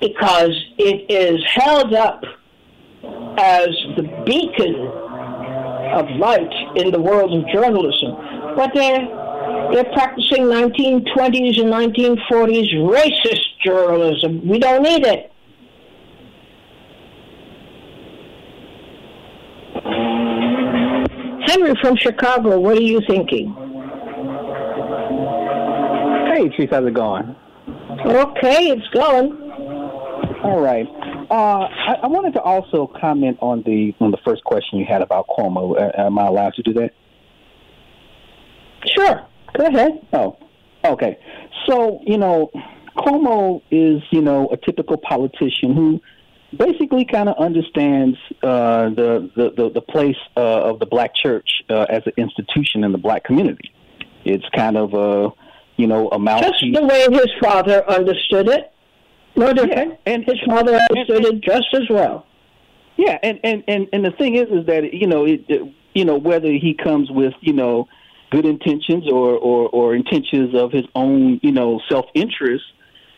because 0.00 0.52
it 0.78 1.10
is 1.10 1.42
held 1.46 1.94
up 1.94 2.22
as 3.38 3.68
the 3.96 4.02
beacon 4.26 4.74
of 5.94 6.06
light 6.18 6.52
in 6.76 6.90
the 6.90 7.00
world 7.00 7.32
of 7.32 7.48
journalism. 7.52 8.16
But 8.56 8.72
they're, 8.74 9.23
they're 9.72 9.92
practicing 9.92 10.44
1920s 10.44 11.60
and 11.60 11.72
1940s 11.72 12.74
racist 12.74 13.44
journalism. 13.64 14.46
We 14.46 14.58
don't 14.58 14.82
need 14.82 15.04
it. 15.04 15.30
Henry 21.46 21.74
from 21.80 21.96
Chicago, 21.96 22.58
what 22.58 22.78
are 22.78 22.82
you 22.82 23.00
thinking? 23.06 23.54
Hey, 26.32 26.48
Chief, 26.56 26.70
how's 26.70 26.86
it 26.86 26.94
going? 26.94 27.36
Okay, 28.06 28.68
it's 28.70 28.88
going. 28.88 29.40
All 30.42 30.60
right. 30.60 30.86
Uh, 31.30 31.34
I, 31.34 31.94
I, 32.02 32.06
wanted 32.06 32.34
to 32.34 32.40
also 32.42 32.86
comment 33.00 33.38
on 33.40 33.62
the 33.62 33.94
on 33.98 34.10
the 34.10 34.18
first 34.24 34.44
question 34.44 34.78
you 34.78 34.84
had 34.84 35.00
about 35.00 35.26
Cuomo. 35.26 35.74
Uh, 35.80 35.90
am 36.00 36.18
I 36.18 36.26
allowed 36.26 36.54
to 36.54 36.62
do 36.62 36.74
that? 36.74 36.90
Sure. 38.86 39.26
Go 39.56 39.66
ahead. 39.66 40.06
Oh, 40.12 40.36
okay. 40.84 41.18
So 41.66 42.00
you 42.06 42.18
know, 42.18 42.50
Cuomo 42.96 43.62
is 43.70 44.02
you 44.10 44.22
know 44.22 44.48
a 44.52 44.56
typical 44.56 44.96
politician 44.96 45.74
who 45.74 46.00
basically 46.56 47.04
kind 47.04 47.28
of 47.28 47.36
understands 47.38 48.16
uh, 48.42 48.90
the, 48.90 49.30
the, 49.36 49.50
the 49.56 49.70
the 49.70 49.80
place 49.80 50.16
uh, 50.36 50.40
of 50.40 50.78
the 50.78 50.86
black 50.86 51.14
church 51.14 51.62
uh, 51.70 51.86
as 51.88 52.02
an 52.06 52.12
institution 52.16 52.84
in 52.84 52.92
the 52.92 52.98
black 52.98 53.24
community. 53.24 53.72
It's 54.24 54.48
kind 54.54 54.76
of 54.76 54.94
a 54.94 55.30
you 55.76 55.86
know 55.86 56.08
a 56.08 56.18
mouthpiece. 56.18 56.72
Just 56.72 56.80
the 56.80 56.86
way 56.86 57.06
his 57.10 57.30
father 57.40 57.88
understood 57.88 58.48
it. 58.48 58.72
No 59.36 59.52
different. 59.52 59.98
Yeah. 60.06 60.12
And 60.12 60.24
his 60.24 60.40
father 60.46 60.78
understood 60.90 61.24
and, 61.24 61.34
it 61.36 61.40
just 61.40 61.66
as 61.74 61.88
well. 61.90 62.26
Yeah, 62.96 63.18
and, 63.22 63.40
and, 63.42 63.64
and, 63.66 63.88
and 63.92 64.04
the 64.04 64.12
thing 64.12 64.36
is, 64.36 64.48
is 64.50 64.66
that 64.66 64.94
you 64.94 65.08
know, 65.08 65.26
it, 65.26 65.44
it, 65.48 65.62
you 65.94 66.04
know, 66.04 66.16
whether 66.16 66.52
he 66.52 66.74
comes 66.74 67.10
with 67.10 67.34
you 67.40 67.52
know 67.52 67.88
good 68.34 68.46
intentions 68.46 69.06
or, 69.10 69.30
or, 69.36 69.68
or 69.68 69.94
intentions 69.94 70.54
of 70.54 70.72
his 70.72 70.84
own, 70.94 71.38
you 71.42 71.52
know, 71.52 71.80
self 71.88 72.06
interest, 72.14 72.64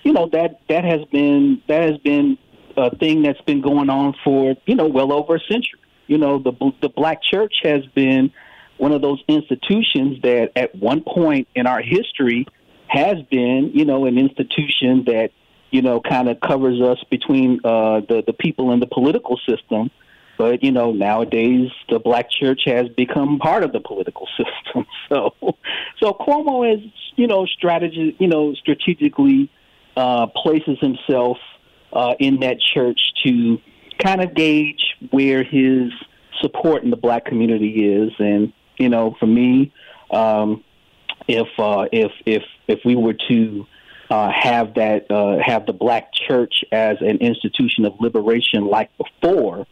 you 0.03 0.13
know 0.13 0.29
that 0.33 0.61
that 0.69 0.85
has 0.85 1.01
been 1.11 1.61
that 1.69 1.83
has 1.83 1.99
been 1.99 2.39
a 2.77 2.95
thing 2.97 3.23
that's 3.23 3.41
been 3.41 3.61
going 3.61 3.91
on 3.91 4.15
for 4.23 4.55
you 4.67 4.77
know 4.77 4.87
well 4.87 5.13
over 5.13 5.37
a 5.37 5.41
century. 5.41 5.81
You 6.07 6.19
know, 6.19 6.39
the 6.39 6.53
the 6.81 6.89
black 6.89 7.23
church 7.23 7.55
has 7.65 7.85
been 7.95 8.31
one 8.77 8.93
of 8.93 9.03
those 9.03 9.23
institutions 9.27 10.21
that 10.23 10.53
at 10.55 10.75
one 10.77 11.03
point 11.03 11.49
in 11.55 11.67
our 11.67 11.81
history 11.81 12.47
has 12.89 13.17
been, 13.31 13.73
you 13.75 13.85
know, 13.85 14.07
an 14.07 14.17
institution 14.17 15.05
that 15.07 15.31
you 15.71 15.83
know, 15.83 16.01
kind 16.01 16.29
of 16.29 16.41
covers 16.41 16.81
us 16.81 17.03
between 17.11 17.61
uh, 17.65 18.01
the 18.09 18.23
the 18.27 18.33
people 18.33 18.73
in 18.73 18.81
the 18.81 18.87
political 18.87 19.39
system. 19.49 19.91
But 20.39 20.63
you 20.63 20.73
know, 20.73 20.93
nowadays 20.93 21.71
the 21.89 21.99
black 21.99 22.31
church 22.31 22.63
has 22.67 22.89
become 22.91 23.39
part 23.39 23.63
of 23.65 23.73
the 23.73 23.81
political 23.81 24.29
system. 24.37 24.87
So, 25.09 25.35
so 26.01 26.13
Cuomo 26.13 26.69
has 26.69 26.81
you 27.17 27.27
know 27.27 27.47
strategy, 27.47 28.17
you 28.19 28.29
know, 28.29 28.55
strategically 28.55 29.51
uh, 29.97 30.27
places 30.27 30.79
himself 30.81 31.39
uh, 31.93 32.15
in 32.19 32.41
that 32.41 32.59
church 32.61 33.01
to 33.25 33.59
kind 33.99 34.23
of 34.23 34.35
gauge 34.35 34.97
where 35.11 35.43
his 35.43 35.91
support 36.41 36.83
in 36.83 36.91
the 36.91 36.97
black 36.97 37.25
community 37.25 37.93
is. 37.93 38.13
And 38.19 38.53
you 38.79 38.89
know, 38.89 39.17
for 39.19 39.27
me, 39.27 39.73
um, 40.11 40.63
if 41.29 41.49
uh, 41.59 41.87
if 41.93 42.13
if 42.25 42.43
if 42.69 42.81
we 42.85 42.95
were 42.95 43.17
to 43.29 43.67
uh, 44.11 44.31
have 44.31 44.75
that 44.75 45.11
uh, 45.11 45.39
have 45.45 45.67
the 45.67 45.73
black 45.73 46.13
church 46.13 46.65
as 46.73 46.99
an 47.01 47.19
institution 47.19 47.85
of 47.85 47.95
liberation 48.01 48.67
like 48.67 48.91
before, 48.99 49.67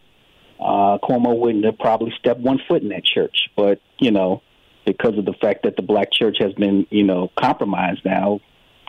uh, 0.65 0.99
Cuomo 0.99 1.39
wouldn't 1.39 1.65
have 1.67 1.79
probably 1.79 2.13
stepped 2.19 2.41
one 2.41 2.59
foot 2.67 2.83
in 2.83 2.89
that 2.89 3.05
church. 3.05 3.51
But 3.55 3.81
you 4.01 4.11
know, 4.11 4.43
because 4.87 5.17
of 5.19 5.27
the 5.27 5.35
fact 5.35 5.65
that 5.65 5.77
the 5.77 5.83
black 5.83 6.11
church 6.11 6.39
has 6.41 6.53
been 6.55 6.87
you 6.91 7.05
know 7.05 7.31
compromised 7.39 8.05
now, 8.05 8.41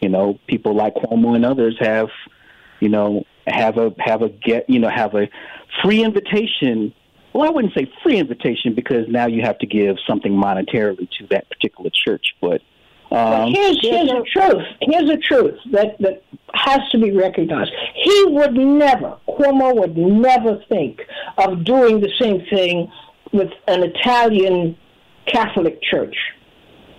you 0.01 0.09
know, 0.09 0.39
people 0.47 0.73
like 0.73 0.95
Cuomo 0.95 1.35
and 1.35 1.45
others 1.45 1.75
have 1.79 2.07
you 2.79 2.89
know 2.89 3.25
have 3.45 3.77
a 3.77 3.93
have 3.99 4.21
a 4.21 4.29
get 4.29 4.69
you 4.69 4.79
know 4.79 4.89
have 4.89 5.13
a 5.13 5.27
free 5.83 6.01
invitation. 6.03 6.93
Well, 7.33 7.49
I 7.49 7.51
wouldn't 7.51 7.73
say 7.73 7.91
free 8.01 8.17
invitation 8.17 8.73
because 8.73 9.09
now 9.09 9.27
you 9.27 9.41
have 9.41 9.59
to 9.59 9.67
give 9.67 9.97
something 10.07 10.31
monetarily 10.31 11.09
to 11.19 11.27
that 11.31 11.49
particular 11.49 11.89
church, 11.93 12.33
but 12.39 12.61
um, 13.15 13.53
here's, 13.53 13.79
here's 13.81 14.09
the 14.09 14.25
truth. 14.31 14.63
Here's 14.81 15.09
the 15.09 15.17
truth 15.17 15.59
that, 15.71 15.97
that 15.99 16.23
has 16.53 16.79
to 16.91 16.99
be 16.99 17.11
recognized. 17.11 17.71
He 17.93 18.25
would 18.29 18.53
never, 18.53 19.17
Cuomo 19.27 19.75
would 19.79 19.97
never 19.97 20.63
think 20.69 21.01
of 21.37 21.63
doing 21.63 22.01
the 22.01 22.11
same 22.19 22.45
thing 22.49 22.91
with 23.31 23.51
an 23.67 23.83
Italian 23.83 24.77
Catholic 25.27 25.81
church. 25.81 26.15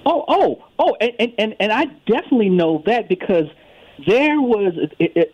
Oh, 0.05 0.25
oh, 0.29 0.65
oh, 0.79 0.97
and, 1.01 1.33
and, 1.39 1.57
and 1.59 1.73
I 1.73 1.87
definitely 2.07 2.51
know 2.51 2.83
that 2.87 3.09
because 3.09 3.47
there 4.07 4.41
was 4.41 4.75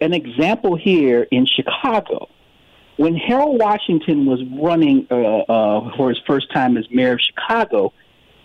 an 0.01 0.13
example 0.13 0.77
here 0.77 1.27
in 1.31 1.47
Chicago 1.47 2.29
when 2.97 3.17
Harold 3.17 3.61
Washington 3.61 4.27
was 4.27 4.41
running 4.61 5.07
uh, 5.11 5.15
uh, 5.15 5.97
for 5.97 6.09
his 6.09 6.19
first 6.27 6.53
time 6.53 6.77
as 6.77 6.85
mayor 6.91 7.15
of 7.15 7.21
Chicago. 7.21 7.93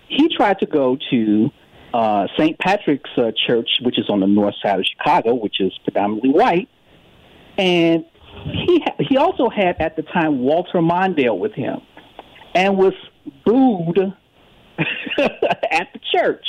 He 0.10 0.34
tried 0.36 0.60
to 0.60 0.66
go 0.66 0.98
to 1.10 1.52
uh, 1.98 2.28
St. 2.38 2.60
Patrick's 2.60 3.10
uh, 3.18 3.32
Church, 3.48 3.68
which 3.82 3.98
is 3.98 4.08
on 4.08 4.20
the 4.20 4.28
north 4.28 4.54
side 4.62 4.78
of 4.80 4.86
Chicago, 4.86 5.34
which 5.34 5.60
is 5.60 5.74
predominantly 5.84 6.30
white, 6.30 6.70
and 7.58 8.06
he 8.45 8.84
ha- 8.86 8.95
he 9.00 9.18
also 9.18 9.50
had 9.50 9.78
at 9.80 9.95
the 9.95 10.04
time 10.04 10.41
Walter 10.41 10.78
Mondale 10.78 11.39
with 11.39 11.54
him, 11.54 11.82
and 12.54 12.78
was 12.78 12.93
booed 13.43 13.98
at 14.78 15.88
the 15.91 16.00
church. 16.16 16.45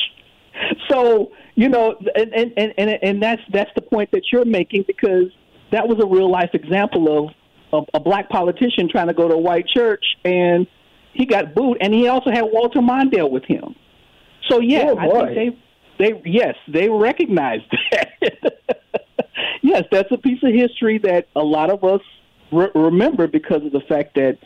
So 0.90 1.32
you 1.54 1.70
know, 1.70 1.96
and, 2.14 2.34
and 2.34 2.74
and 2.76 2.98
and 3.02 3.22
that's 3.22 3.40
that's 3.50 3.70
the 3.74 3.80
point 3.80 4.10
that 4.10 4.24
you're 4.30 4.44
making 4.44 4.84
because 4.86 5.32
that 5.72 5.88
was 5.88 5.98
a 5.98 6.06
real 6.06 6.30
life 6.30 6.50
example 6.52 7.32
of 7.72 7.86
a, 7.94 7.96
a 7.96 8.00
black 8.00 8.28
politician 8.28 8.90
trying 8.90 9.06
to 9.06 9.14
go 9.14 9.28
to 9.28 9.34
a 9.34 9.40
white 9.40 9.66
church 9.66 10.04
and 10.26 10.66
he 11.14 11.24
got 11.24 11.54
booed, 11.54 11.78
and 11.80 11.94
he 11.94 12.06
also 12.06 12.30
had 12.30 12.42
Walter 12.42 12.80
Mondale 12.80 13.30
with 13.30 13.44
him. 13.44 13.74
So 14.48 14.60
yeah, 14.60 14.94
oh, 14.96 15.20
I 15.20 15.34
think 15.34 15.58
they 15.98 16.12
they 16.12 16.22
yes 16.24 16.54
they 16.68 16.88
recognize 16.88 17.60
that. 17.92 18.60
yes, 19.62 19.84
that's 19.90 20.10
a 20.10 20.18
piece 20.18 20.42
of 20.42 20.52
history 20.52 20.98
that 20.98 21.28
a 21.36 21.42
lot 21.42 21.70
of 21.70 21.84
us 21.84 22.00
re- 22.52 22.70
remember 22.74 23.26
because 23.26 23.64
of 23.64 23.72
the 23.72 23.80
fact 23.80 24.14
that 24.14 24.38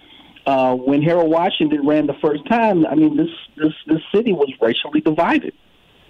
uh, 0.46 0.74
when 0.74 1.02
Harold 1.02 1.30
Washington 1.30 1.86
ran 1.86 2.06
the 2.06 2.16
first 2.20 2.46
time, 2.48 2.86
I 2.86 2.94
mean 2.94 3.16
this 3.16 3.30
this 3.56 3.72
this 3.86 4.00
city 4.14 4.32
was 4.32 4.52
racially 4.60 5.00
divided. 5.00 5.54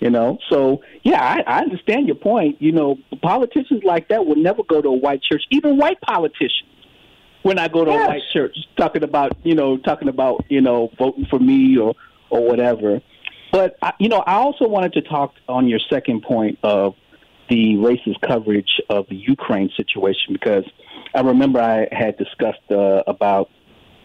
You 0.01 0.11
know, 0.11 0.39
so 0.51 0.83
yeah, 1.05 1.23
I, 1.23 1.43
I 1.47 1.59
understand 1.61 2.09
your 2.09 2.17
point. 2.17 2.61
You 2.61 2.73
know, 2.73 2.99
politicians 3.23 3.85
like 3.85 4.09
that 4.09 4.27
would 4.27 4.39
never 4.39 4.65
go 4.65 4.83
to 4.83 4.89
a 4.89 4.97
white 4.97 5.23
church, 5.23 5.45
even 5.51 5.77
white 5.77 6.01
politicians 6.01 6.69
when 7.43 7.59
I 7.59 7.69
go 7.69 7.85
to 7.85 7.91
yes. 7.93 8.05
a 8.05 8.09
white 8.09 8.23
church, 8.33 8.57
talking 8.77 9.05
about 9.05 9.37
you 9.45 9.55
know 9.55 9.77
talking 9.77 10.09
about 10.09 10.45
you 10.49 10.61
know 10.61 10.91
voting 10.99 11.27
for 11.31 11.39
me 11.39 11.79
or 11.79 11.95
or 12.31 12.45
whatever. 12.45 13.01
But 13.53 13.77
you 14.01 14.09
know, 14.09 14.25
I 14.27 14.35
also 14.35 14.67
wanted 14.67 14.95
to 14.95 15.03
talk 15.03 15.35
on 15.49 15.69
your 15.69 15.79
second 15.91 16.23
point 16.23 16.59
of 16.63 16.95
the 17.51 17.75
racist 17.75 18.21
coverage 18.27 18.81
of 18.89 19.07
the 19.09 19.17
Ukraine 19.17 19.71
situation 19.77 20.33
because 20.33 20.65
I 21.15 21.21
remember 21.21 21.61
I 21.61 21.87
had 21.93 22.17
discussed 22.17 22.71
uh, 22.71 23.03
about 23.07 23.51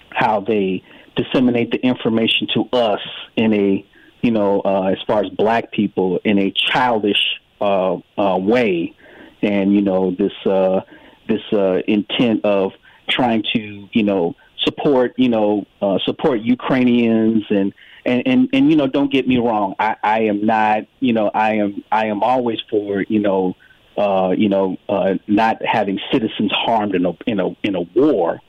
how 0.10 0.42
they 0.42 0.84
disseminate 1.16 1.72
the 1.72 1.78
information 1.78 2.48
to 2.54 2.66
us 2.74 3.00
in 3.38 3.54
a 3.54 3.86
you 4.22 4.32
know 4.32 4.62
uh, 4.66 4.92
as 4.92 4.98
far 5.08 5.24
as 5.24 5.30
black 5.30 5.72
people 5.72 6.20
in 6.26 6.38
a 6.40 6.52
childish 6.52 7.40
uh, 7.62 7.96
uh, 8.18 8.38
way, 8.38 8.94
and 9.42 9.74
you 9.74 9.82
know 9.82 10.12
this 10.12 10.34
uh, 10.46 10.82
this 11.30 11.42
uh, 11.54 11.80
intent 11.88 12.44
of 12.44 12.74
trying 13.10 13.44
to 13.54 13.88
you 13.94 14.04
know 14.04 14.36
support 14.66 15.14
you 15.18 15.30
know 15.30 15.66
uh, 15.82 15.98
support 16.04 16.42
Ukrainians 16.42 17.46
and 17.50 17.74
and, 18.08 18.24
and 18.26 18.50
and 18.54 18.72
you 18.72 18.78
know 18.78 18.88
don't 18.88 19.12
get 19.12 19.28
me 19.28 19.38
wrong. 19.38 19.76
I, 19.78 19.96
I 20.02 20.20
am 20.22 20.46
not 20.46 20.86
you 21.00 21.14
know 21.14 21.30
I 21.34 21.56
am 21.56 21.84
I 21.92 22.08
am 22.08 22.24
always 22.24 22.60
for 22.70 23.02
you 23.02 23.20
know 23.20 23.56
uh, 23.98 24.34
you 24.36 24.50
know 24.50 24.78
uh, 24.88 25.16
not 25.28 25.64
having 25.64 26.00
citizens 26.12 26.52
harmed 26.54 26.96
in 26.96 27.06
a 27.06 27.12
in 27.28 27.40
a 27.40 27.50
in 27.64 27.76
a 27.76 27.82
war. 27.82 28.40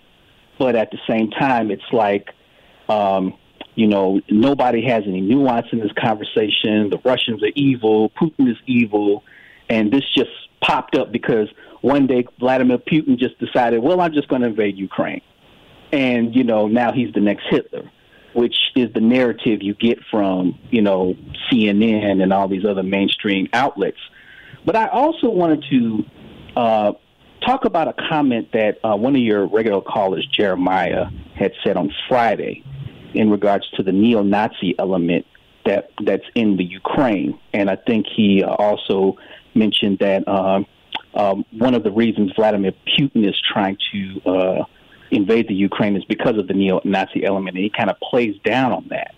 But 0.59 0.76
at 0.76 0.90
the 0.92 0.98
same 1.09 1.30
time 1.30 1.70
it's 1.70 1.92
like 1.92 2.28
um, 2.88 3.36
you 3.74 3.88
know 3.88 4.20
nobody 4.30 4.86
has 4.86 5.02
any 5.06 5.20
nuance 5.20 5.66
in 5.72 5.80
this 5.80 5.92
conversation. 5.92 6.90
The 6.90 7.00
Russians 7.04 7.42
are 7.42 7.52
evil. 7.54 8.11
Putin 8.11 8.48
is 8.50 8.56
evil. 8.66 9.24
And 9.68 9.92
this 9.92 10.04
just 10.16 10.30
popped 10.62 10.96
up 10.96 11.12
because 11.12 11.48
one 11.82 12.06
day 12.06 12.26
Vladimir 12.38 12.78
Putin 12.78 13.18
just 13.18 13.38
decided 13.38 13.82
well 13.82 14.00
I'm 14.00 14.12
just 14.12 14.28
going 14.28 14.42
to 14.42 14.48
invade 14.48 14.78
Ukraine. 14.78 15.22
And 15.90 16.34
you 16.36 16.44
know 16.44 16.68
now 16.68 16.92
he's 16.92 17.12
the 17.12 17.20
next 17.20 17.42
Hitler 17.50 17.90
which 18.39 18.55
is 18.76 18.93
the 18.95 19.01
narrative 19.01 19.62
you 19.62 19.74
get 19.74 19.99
from 20.12 20.57
you 20.70 20.80
know 20.80 21.16
CNN 21.51 22.22
and 22.22 22.32
all 22.32 22.47
these 22.47 22.64
other 22.64 22.84
mainstream 22.84 23.49
outlets. 23.53 23.99
But 24.64 24.76
I 24.76 24.86
also 24.86 25.28
wanted 25.28 25.64
to 25.70 26.05
uh, 26.57 26.93
talk 27.45 27.64
about 27.64 27.89
a 27.89 27.95
comment 28.09 28.53
that 28.53 28.78
uh, 28.84 28.97
one 28.97 29.16
of 29.16 29.22
your 29.22 29.49
regular 29.49 29.80
callers, 29.80 30.24
Jeremiah, 30.32 31.07
had 31.34 31.53
said 31.64 31.76
on 31.76 31.93
Friday 32.09 32.62
in 33.12 33.28
regards 33.28 33.68
to 33.70 33.82
the 33.82 33.91
neo-Nazi 33.91 34.76
element 34.78 35.26
that 35.66 35.91
that's 36.05 36.26
in 36.36 36.57
the 36.57 36.64
Ukraine, 36.64 37.41
and 37.53 37.68
I 37.68 37.74
think 37.74 38.07
he 38.14 38.45
uh, 38.45 38.55
also 38.55 39.18
mentioned 39.55 39.99
that 39.99 40.28
um, 40.28 40.64
um, 41.14 41.45
one 41.51 41.74
of 41.74 41.82
the 41.82 41.91
reasons 41.91 42.32
Vladimir 42.36 42.72
Putin 42.86 43.28
is 43.28 43.34
trying 43.53 43.78
to 43.93 44.30
uh, 44.30 44.64
invade 45.11 45.48
the 45.48 45.54
Ukraine 45.54 45.96
is 45.96 46.04
because 46.04 46.36
of 46.38 46.48
the 46.48 46.54
neo-Nazi 46.54 47.24
element, 47.24 47.56
and 47.56 47.64
he 47.64 47.70
kind 47.70 47.90
of 47.90 47.98
plays 48.00 48.36
down 48.44 48.72
on 48.72 48.86
that, 48.90 49.14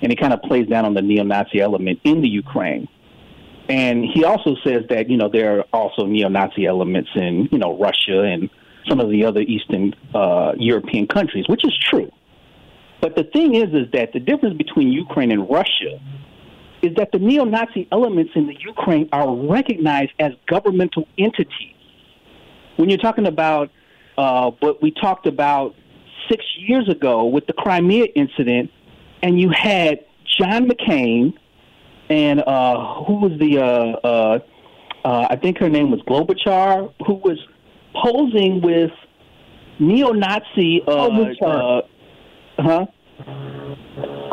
and 0.00 0.10
he 0.10 0.16
kind 0.16 0.32
of 0.32 0.42
plays 0.42 0.66
down 0.66 0.84
on 0.84 0.94
the 0.94 1.02
neo-Nazi 1.02 1.60
element 1.60 2.00
in 2.04 2.20
the 2.20 2.28
Ukraine. 2.28 2.88
And 3.68 4.04
he 4.04 4.24
also 4.24 4.56
says 4.62 4.82
that 4.90 5.08
you 5.08 5.16
know 5.16 5.28
there 5.28 5.60
are 5.60 5.64
also 5.72 6.06
neo-Nazi 6.06 6.66
elements 6.66 7.10
in 7.14 7.48
you 7.50 7.58
know 7.58 7.78
Russia 7.78 8.22
and 8.22 8.50
some 8.88 9.00
of 9.00 9.10
the 9.10 9.24
other 9.24 9.40
Eastern 9.40 9.94
uh, 10.14 10.52
European 10.56 11.06
countries, 11.06 11.46
which 11.48 11.64
is 11.64 11.74
true. 11.90 12.10
But 13.00 13.16
the 13.16 13.24
thing 13.24 13.54
is, 13.54 13.68
is 13.74 13.90
that 13.92 14.12
the 14.12 14.20
difference 14.20 14.56
between 14.56 14.88
Ukraine 14.88 15.30
and 15.30 15.48
Russia 15.48 16.00
is 16.82 16.94
that 16.96 17.12
the 17.12 17.18
neo-Nazi 17.18 17.88
elements 17.90 18.32
in 18.34 18.46
the 18.46 18.56
Ukraine 18.60 19.08
are 19.12 19.34
recognized 19.34 20.12
as 20.18 20.32
governmental 20.46 21.08
entities. 21.18 21.74
When 22.76 22.90
you're 22.90 22.98
talking 22.98 23.26
about 23.26 23.70
uh, 24.16 24.50
but 24.60 24.82
we 24.82 24.90
talked 24.90 25.26
about 25.26 25.74
six 26.30 26.44
years 26.58 26.88
ago 26.88 27.24
with 27.24 27.46
the 27.46 27.52
Crimea 27.52 28.06
incident, 28.14 28.70
and 29.22 29.40
you 29.40 29.50
had 29.50 30.04
John 30.38 30.68
McCain 30.68 31.34
and 32.10 32.40
uh, 32.40 33.04
who 33.04 33.14
was 33.14 33.38
the 33.38 33.58
uh, 33.58 34.06
uh, 34.06 34.38
uh, 35.04 35.26
I 35.30 35.36
think 35.36 35.58
her 35.58 35.68
name 35.68 35.90
was 35.90 36.00
Klobuchar, 36.02 36.92
who 37.06 37.14
was 37.14 37.38
posing 37.94 38.60
with 38.60 38.90
neo-Nazi. 39.78 40.82
Uh, 40.86 41.08
Uh, 41.46 41.82
huh? 42.58 42.86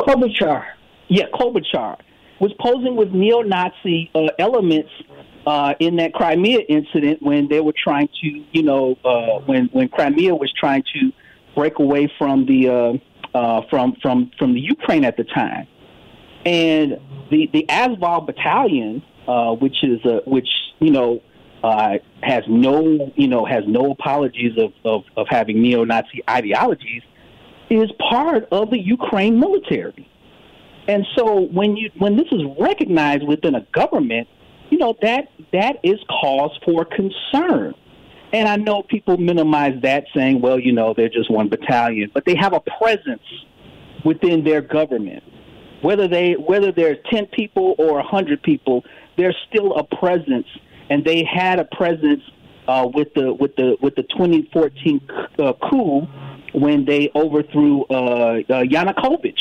Klobuchar. 0.00 0.64
Yeah, 1.08 1.26
Klobuchar 1.34 1.98
was 2.40 2.52
posing 2.58 2.96
with 2.96 3.12
neo-Nazi 3.12 4.10
uh, 4.14 4.28
elements 4.38 4.90
uh, 5.46 5.74
in 5.80 5.96
that 5.96 6.12
Crimea 6.14 6.60
incident 6.68 7.22
when 7.22 7.48
they 7.48 7.60
were 7.60 7.74
trying 7.76 8.08
to, 8.22 8.44
you 8.52 8.62
know, 8.62 8.96
uh, 9.04 9.40
when 9.40 9.66
when 9.72 9.88
Crimea 9.88 10.34
was 10.34 10.52
trying 10.58 10.84
to 10.94 11.12
break 11.54 11.78
away 11.78 12.12
from 12.18 12.46
the 12.46 12.68
uh, 12.68 13.36
uh, 13.36 13.62
from 13.68 13.96
from 14.00 14.30
from 14.38 14.54
the 14.54 14.60
Ukraine 14.60 15.04
at 15.04 15.16
the 15.16 15.24
time, 15.24 15.66
and 16.46 16.98
the 17.30 17.50
the 17.52 17.68
Azov 17.68 18.26
battalion, 18.26 19.02
uh, 19.26 19.52
which 19.54 19.82
is 19.82 20.04
uh, 20.04 20.20
which 20.26 20.48
you 20.78 20.90
know 20.90 21.22
uh, 21.64 21.98
has 22.22 22.44
no 22.48 23.12
you 23.16 23.28
know 23.28 23.44
has 23.44 23.64
no 23.66 23.90
apologies 23.90 24.56
of, 24.58 24.72
of, 24.84 25.04
of 25.16 25.26
having 25.28 25.60
neo-Nazi 25.60 26.22
ideologies, 26.30 27.02
is 27.68 27.90
part 28.10 28.48
of 28.52 28.70
the 28.70 28.78
Ukraine 28.78 29.40
military. 29.40 30.08
And 30.88 31.06
so 31.16 31.40
when 31.40 31.76
you 31.76 31.90
when 31.98 32.16
this 32.16 32.26
is 32.32 32.42
recognized 32.58 33.24
within 33.26 33.54
a 33.54 33.66
government, 33.72 34.28
you 34.72 34.78
know 34.78 34.96
that 35.02 35.28
that 35.52 35.76
is 35.82 36.00
cause 36.08 36.58
for 36.64 36.86
concern. 36.86 37.74
And 38.32 38.48
I 38.48 38.56
know 38.56 38.82
people 38.82 39.18
minimize 39.18 39.78
that, 39.82 40.06
saying, 40.16 40.40
"Well, 40.40 40.58
you 40.58 40.72
know, 40.72 40.94
they're 40.96 41.10
just 41.10 41.30
one 41.30 41.50
battalion," 41.50 42.10
but 42.14 42.24
they 42.24 42.34
have 42.36 42.54
a 42.54 42.60
presence 42.78 43.22
within 44.02 44.44
their 44.44 44.62
government. 44.62 45.22
Whether 45.82 46.08
they 46.08 46.32
whether 46.32 46.72
there's 46.72 46.96
ten 47.10 47.26
people 47.26 47.74
or 47.76 47.98
a 47.98 48.02
hundred 48.02 48.42
people, 48.42 48.82
there's 49.18 49.36
still 49.50 49.76
a 49.76 49.84
presence, 49.84 50.46
and 50.88 51.04
they 51.04 51.22
had 51.22 51.58
a 51.58 51.66
presence 51.66 52.22
uh, 52.66 52.88
with 52.94 53.12
the 53.12 53.34
with 53.34 53.54
the 53.56 53.76
with 53.82 53.94
the 53.96 54.04
2014 54.04 55.00
uh, 55.38 55.52
coup 55.68 56.08
when 56.54 56.86
they 56.86 57.10
overthrew 57.14 57.84
uh, 57.90 57.94
uh, 57.94 58.40
Yanukovych 58.62 59.34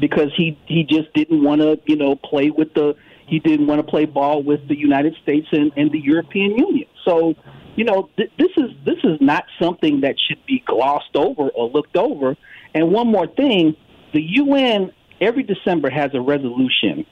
because 0.00 0.30
he 0.34 0.58
he 0.66 0.84
just 0.84 1.12
didn't 1.12 1.42
want 1.44 1.60
to 1.60 1.78
you 1.84 1.96
know 1.96 2.16
play 2.16 2.48
with 2.48 2.72
the 2.72 2.96
he 3.26 3.38
didn't 3.38 3.66
want 3.66 3.84
to 3.84 3.90
play 3.90 4.04
ball 4.04 4.42
with 4.42 4.66
the 4.68 4.76
United 4.76 5.16
States 5.22 5.46
and, 5.52 5.72
and 5.76 5.90
the 5.90 6.00
European 6.00 6.58
Union. 6.58 6.88
So, 7.04 7.34
you 7.76 7.84
know, 7.84 8.10
th- 8.16 8.30
this 8.38 8.50
is 8.56 8.70
this 8.84 8.98
is 9.04 9.18
not 9.20 9.44
something 9.60 10.02
that 10.02 10.16
should 10.28 10.44
be 10.46 10.62
glossed 10.66 11.14
over 11.14 11.48
or 11.48 11.70
looked 11.70 11.96
over. 11.96 12.36
And 12.74 12.90
one 12.90 13.08
more 13.08 13.26
thing, 13.26 13.76
the 14.12 14.22
UN 14.22 14.92
every 15.20 15.42
December 15.42 15.90
has 15.90 16.10
a 16.14 16.20
resolution 16.20 17.06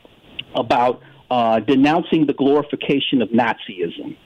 about 0.55 1.01
uh, 1.31 1.61
denouncing 1.61 2.27
the 2.27 2.35
glorification 2.35 3.23
of 3.23 3.31
Nazism, 3.31 4.17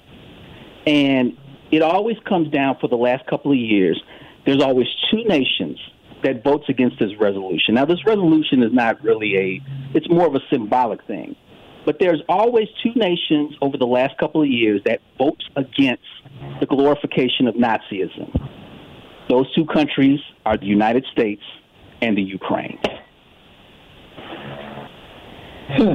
and 0.86 1.36
it 1.70 1.82
always 1.82 2.16
comes 2.28 2.50
down 2.50 2.78
for 2.80 2.88
the 2.88 2.96
last 2.96 3.26
couple 3.26 3.52
of 3.52 3.58
years. 3.58 4.00
There's 4.44 4.62
always 4.62 4.86
two 5.10 5.24
nations 5.24 5.78
that 6.22 6.42
votes 6.42 6.64
against 6.68 6.98
this 6.98 7.10
resolution. 7.18 7.74
Now, 7.74 7.84
this 7.84 8.04
resolution 8.04 8.62
is 8.62 8.72
not 8.72 9.02
really 9.02 9.36
a; 9.36 9.62
it's 9.94 10.08
more 10.08 10.26
of 10.26 10.34
a 10.34 10.40
symbolic 10.50 11.04
thing. 11.06 11.36
But 11.86 12.00
there's 12.00 12.20
always 12.28 12.66
two 12.82 12.92
nations 12.96 13.54
over 13.62 13.78
the 13.78 13.86
last 13.86 14.18
couple 14.18 14.42
of 14.42 14.48
years 14.48 14.82
that 14.86 15.00
vote 15.16 15.40
against 15.54 16.02
the 16.58 16.66
glorification 16.66 17.46
of 17.46 17.54
Nazism. 17.54 18.28
Those 19.28 19.52
two 19.54 19.64
countries 19.66 20.18
are 20.44 20.56
the 20.56 20.66
United 20.66 21.06
States 21.12 21.42
and 22.02 22.18
the 22.18 22.22
Ukraine. 22.22 22.78
Hmm. 25.68 25.94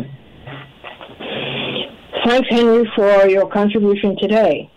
Thanks, 2.25 2.47
Henry, 2.49 2.89
for 2.95 3.27
your 3.27 3.49
contribution 3.49 4.15
today. 4.17 4.71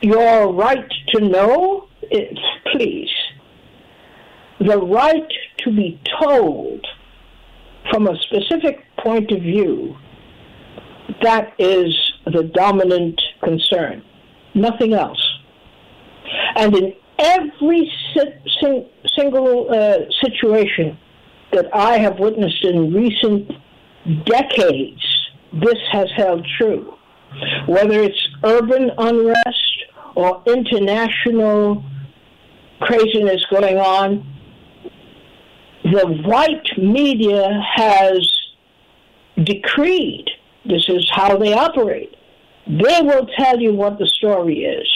Your 0.00 0.52
right 0.52 0.92
to 1.08 1.20
know 1.20 1.88
is, 2.10 2.38
please, 2.72 3.10
the 4.58 4.78
right 4.78 5.32
to 5.58 5.70
be 5.70 6.00
told 6.20 6.84
from 7.90 8.08
a 8.08 8.16
specific 8.22 8.84
point 8.98 9.30
of 9.30 9.40
view, 9.40 9.96
that 11.22 11.52
is 11.58 11.94
the 12.26 12.44
dominant 12.54 13.20
concern, 13.42 14.02
nothing 14.54 14.94
else. 14.94 15.24
And 16.56 16.74
in 16.76 16.94
every 17.18 17.90
si- 18.14 18.88
single 19.16 19.70
uh, 19.70 19.98
situation 20.22 20.98
that 21.52 21.66
I 21.74 21.98
have 21.98 22.18
witnessed 22.18 22.64
in 22.64 22.92
recent 22.92 23.50
decades, 24.26 25.02
this 25.52 25.78
has 25.92 26.08
held 26.16 26.46
true. 26.58 26.94
whether 27.66 28.00
it's 28.02 28.28
urban 28.44 28.90
unrest 28.98 29.84
or 30.14 30.42
international 30.46 31.84
craziness 32.80 33.44
going 33.50 33.78
on, 33.78 34.26
the 35.84 36.06
white 36.24 36.66
media 36.78 37.62
has 37.74 38.30
decreed 39.44 40.28
this 40.64 40.84
is 40.88 41.08
how 41.14 41.36
they 41.36 41.52
operate. 41.52 42.14
They 42.66 43.00
will 43.02 43.26
tell 43.38 43.58
you 43.58 43.72
what 43.72 43.98
the 43.98 44.06
story 44.06 44.64
is, 44.64 44.88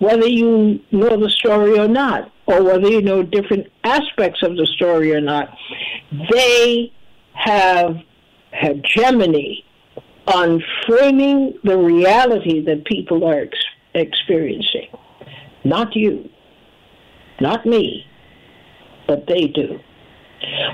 whether 0.00 0.26
you 0.26 0.80
know 0.90 1.16
the 1.16 1.30
story 1.30 1.78
or 1.78 1.88
not, 1.88 2.32
or 2.46 2.62
whether 2.62 2.88
you 2.88 3.00
know 3.00 3.22
different 3.22 3.68
aspects 3.84 4.42
of 4.42 4.56
the 4.56 4.66
story 4.66 5.14
or 5.14 5.20
not. 5.20 5.56
They 6.30 6.92
have 7.34 7.96
hegemony 8.52 9.64
on 10.26 10.62
framing 10.86 11.58
the 11.64 11.78
reality 11.78 12.64
that 12.64 12.84
people 12.84 13.24
are 13.24 13.42
ex- 13.42 13.58
experiencing. 13.94 14.88
Not 15.64 15.94
you, 15.94 16.28
not 17.40 17.64
me, 17.64 18.06
but 19.06 19.26
they 19.26 19.46
do. 19.46 19.78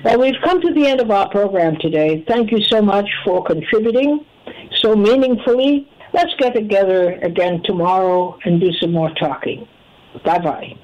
Well, 0.05 0.21
we've 0.21 0.41
come 0.45 0.61
to 0.61 0.73
the 0.73 0.87
end 0.87 1.01
of 1.01 1.11
our 1.11 1.29
program 1.29 1.77
today. 1.81 2.25
Thank 2.29 2.53
you 2.53 2.63
so 2.63 2.81
much 2.81 3.09
for 3.25 3.45
contributing 3.45 4.25
so 4.77 4.95
meaningfully. 4.95 5.91
Let's 6.17 6.33
get 6.39 6.55
together 6.55 7.13
again 7.23 7.61
tomorrow 7.63 8.39
and 8.47 8.59
do 8.59 8.73
some 8.81 8.91
more 8.91 9.11
talking. 9.21 9.69
Bye 10.25 10.39
bye. 10.39 10.75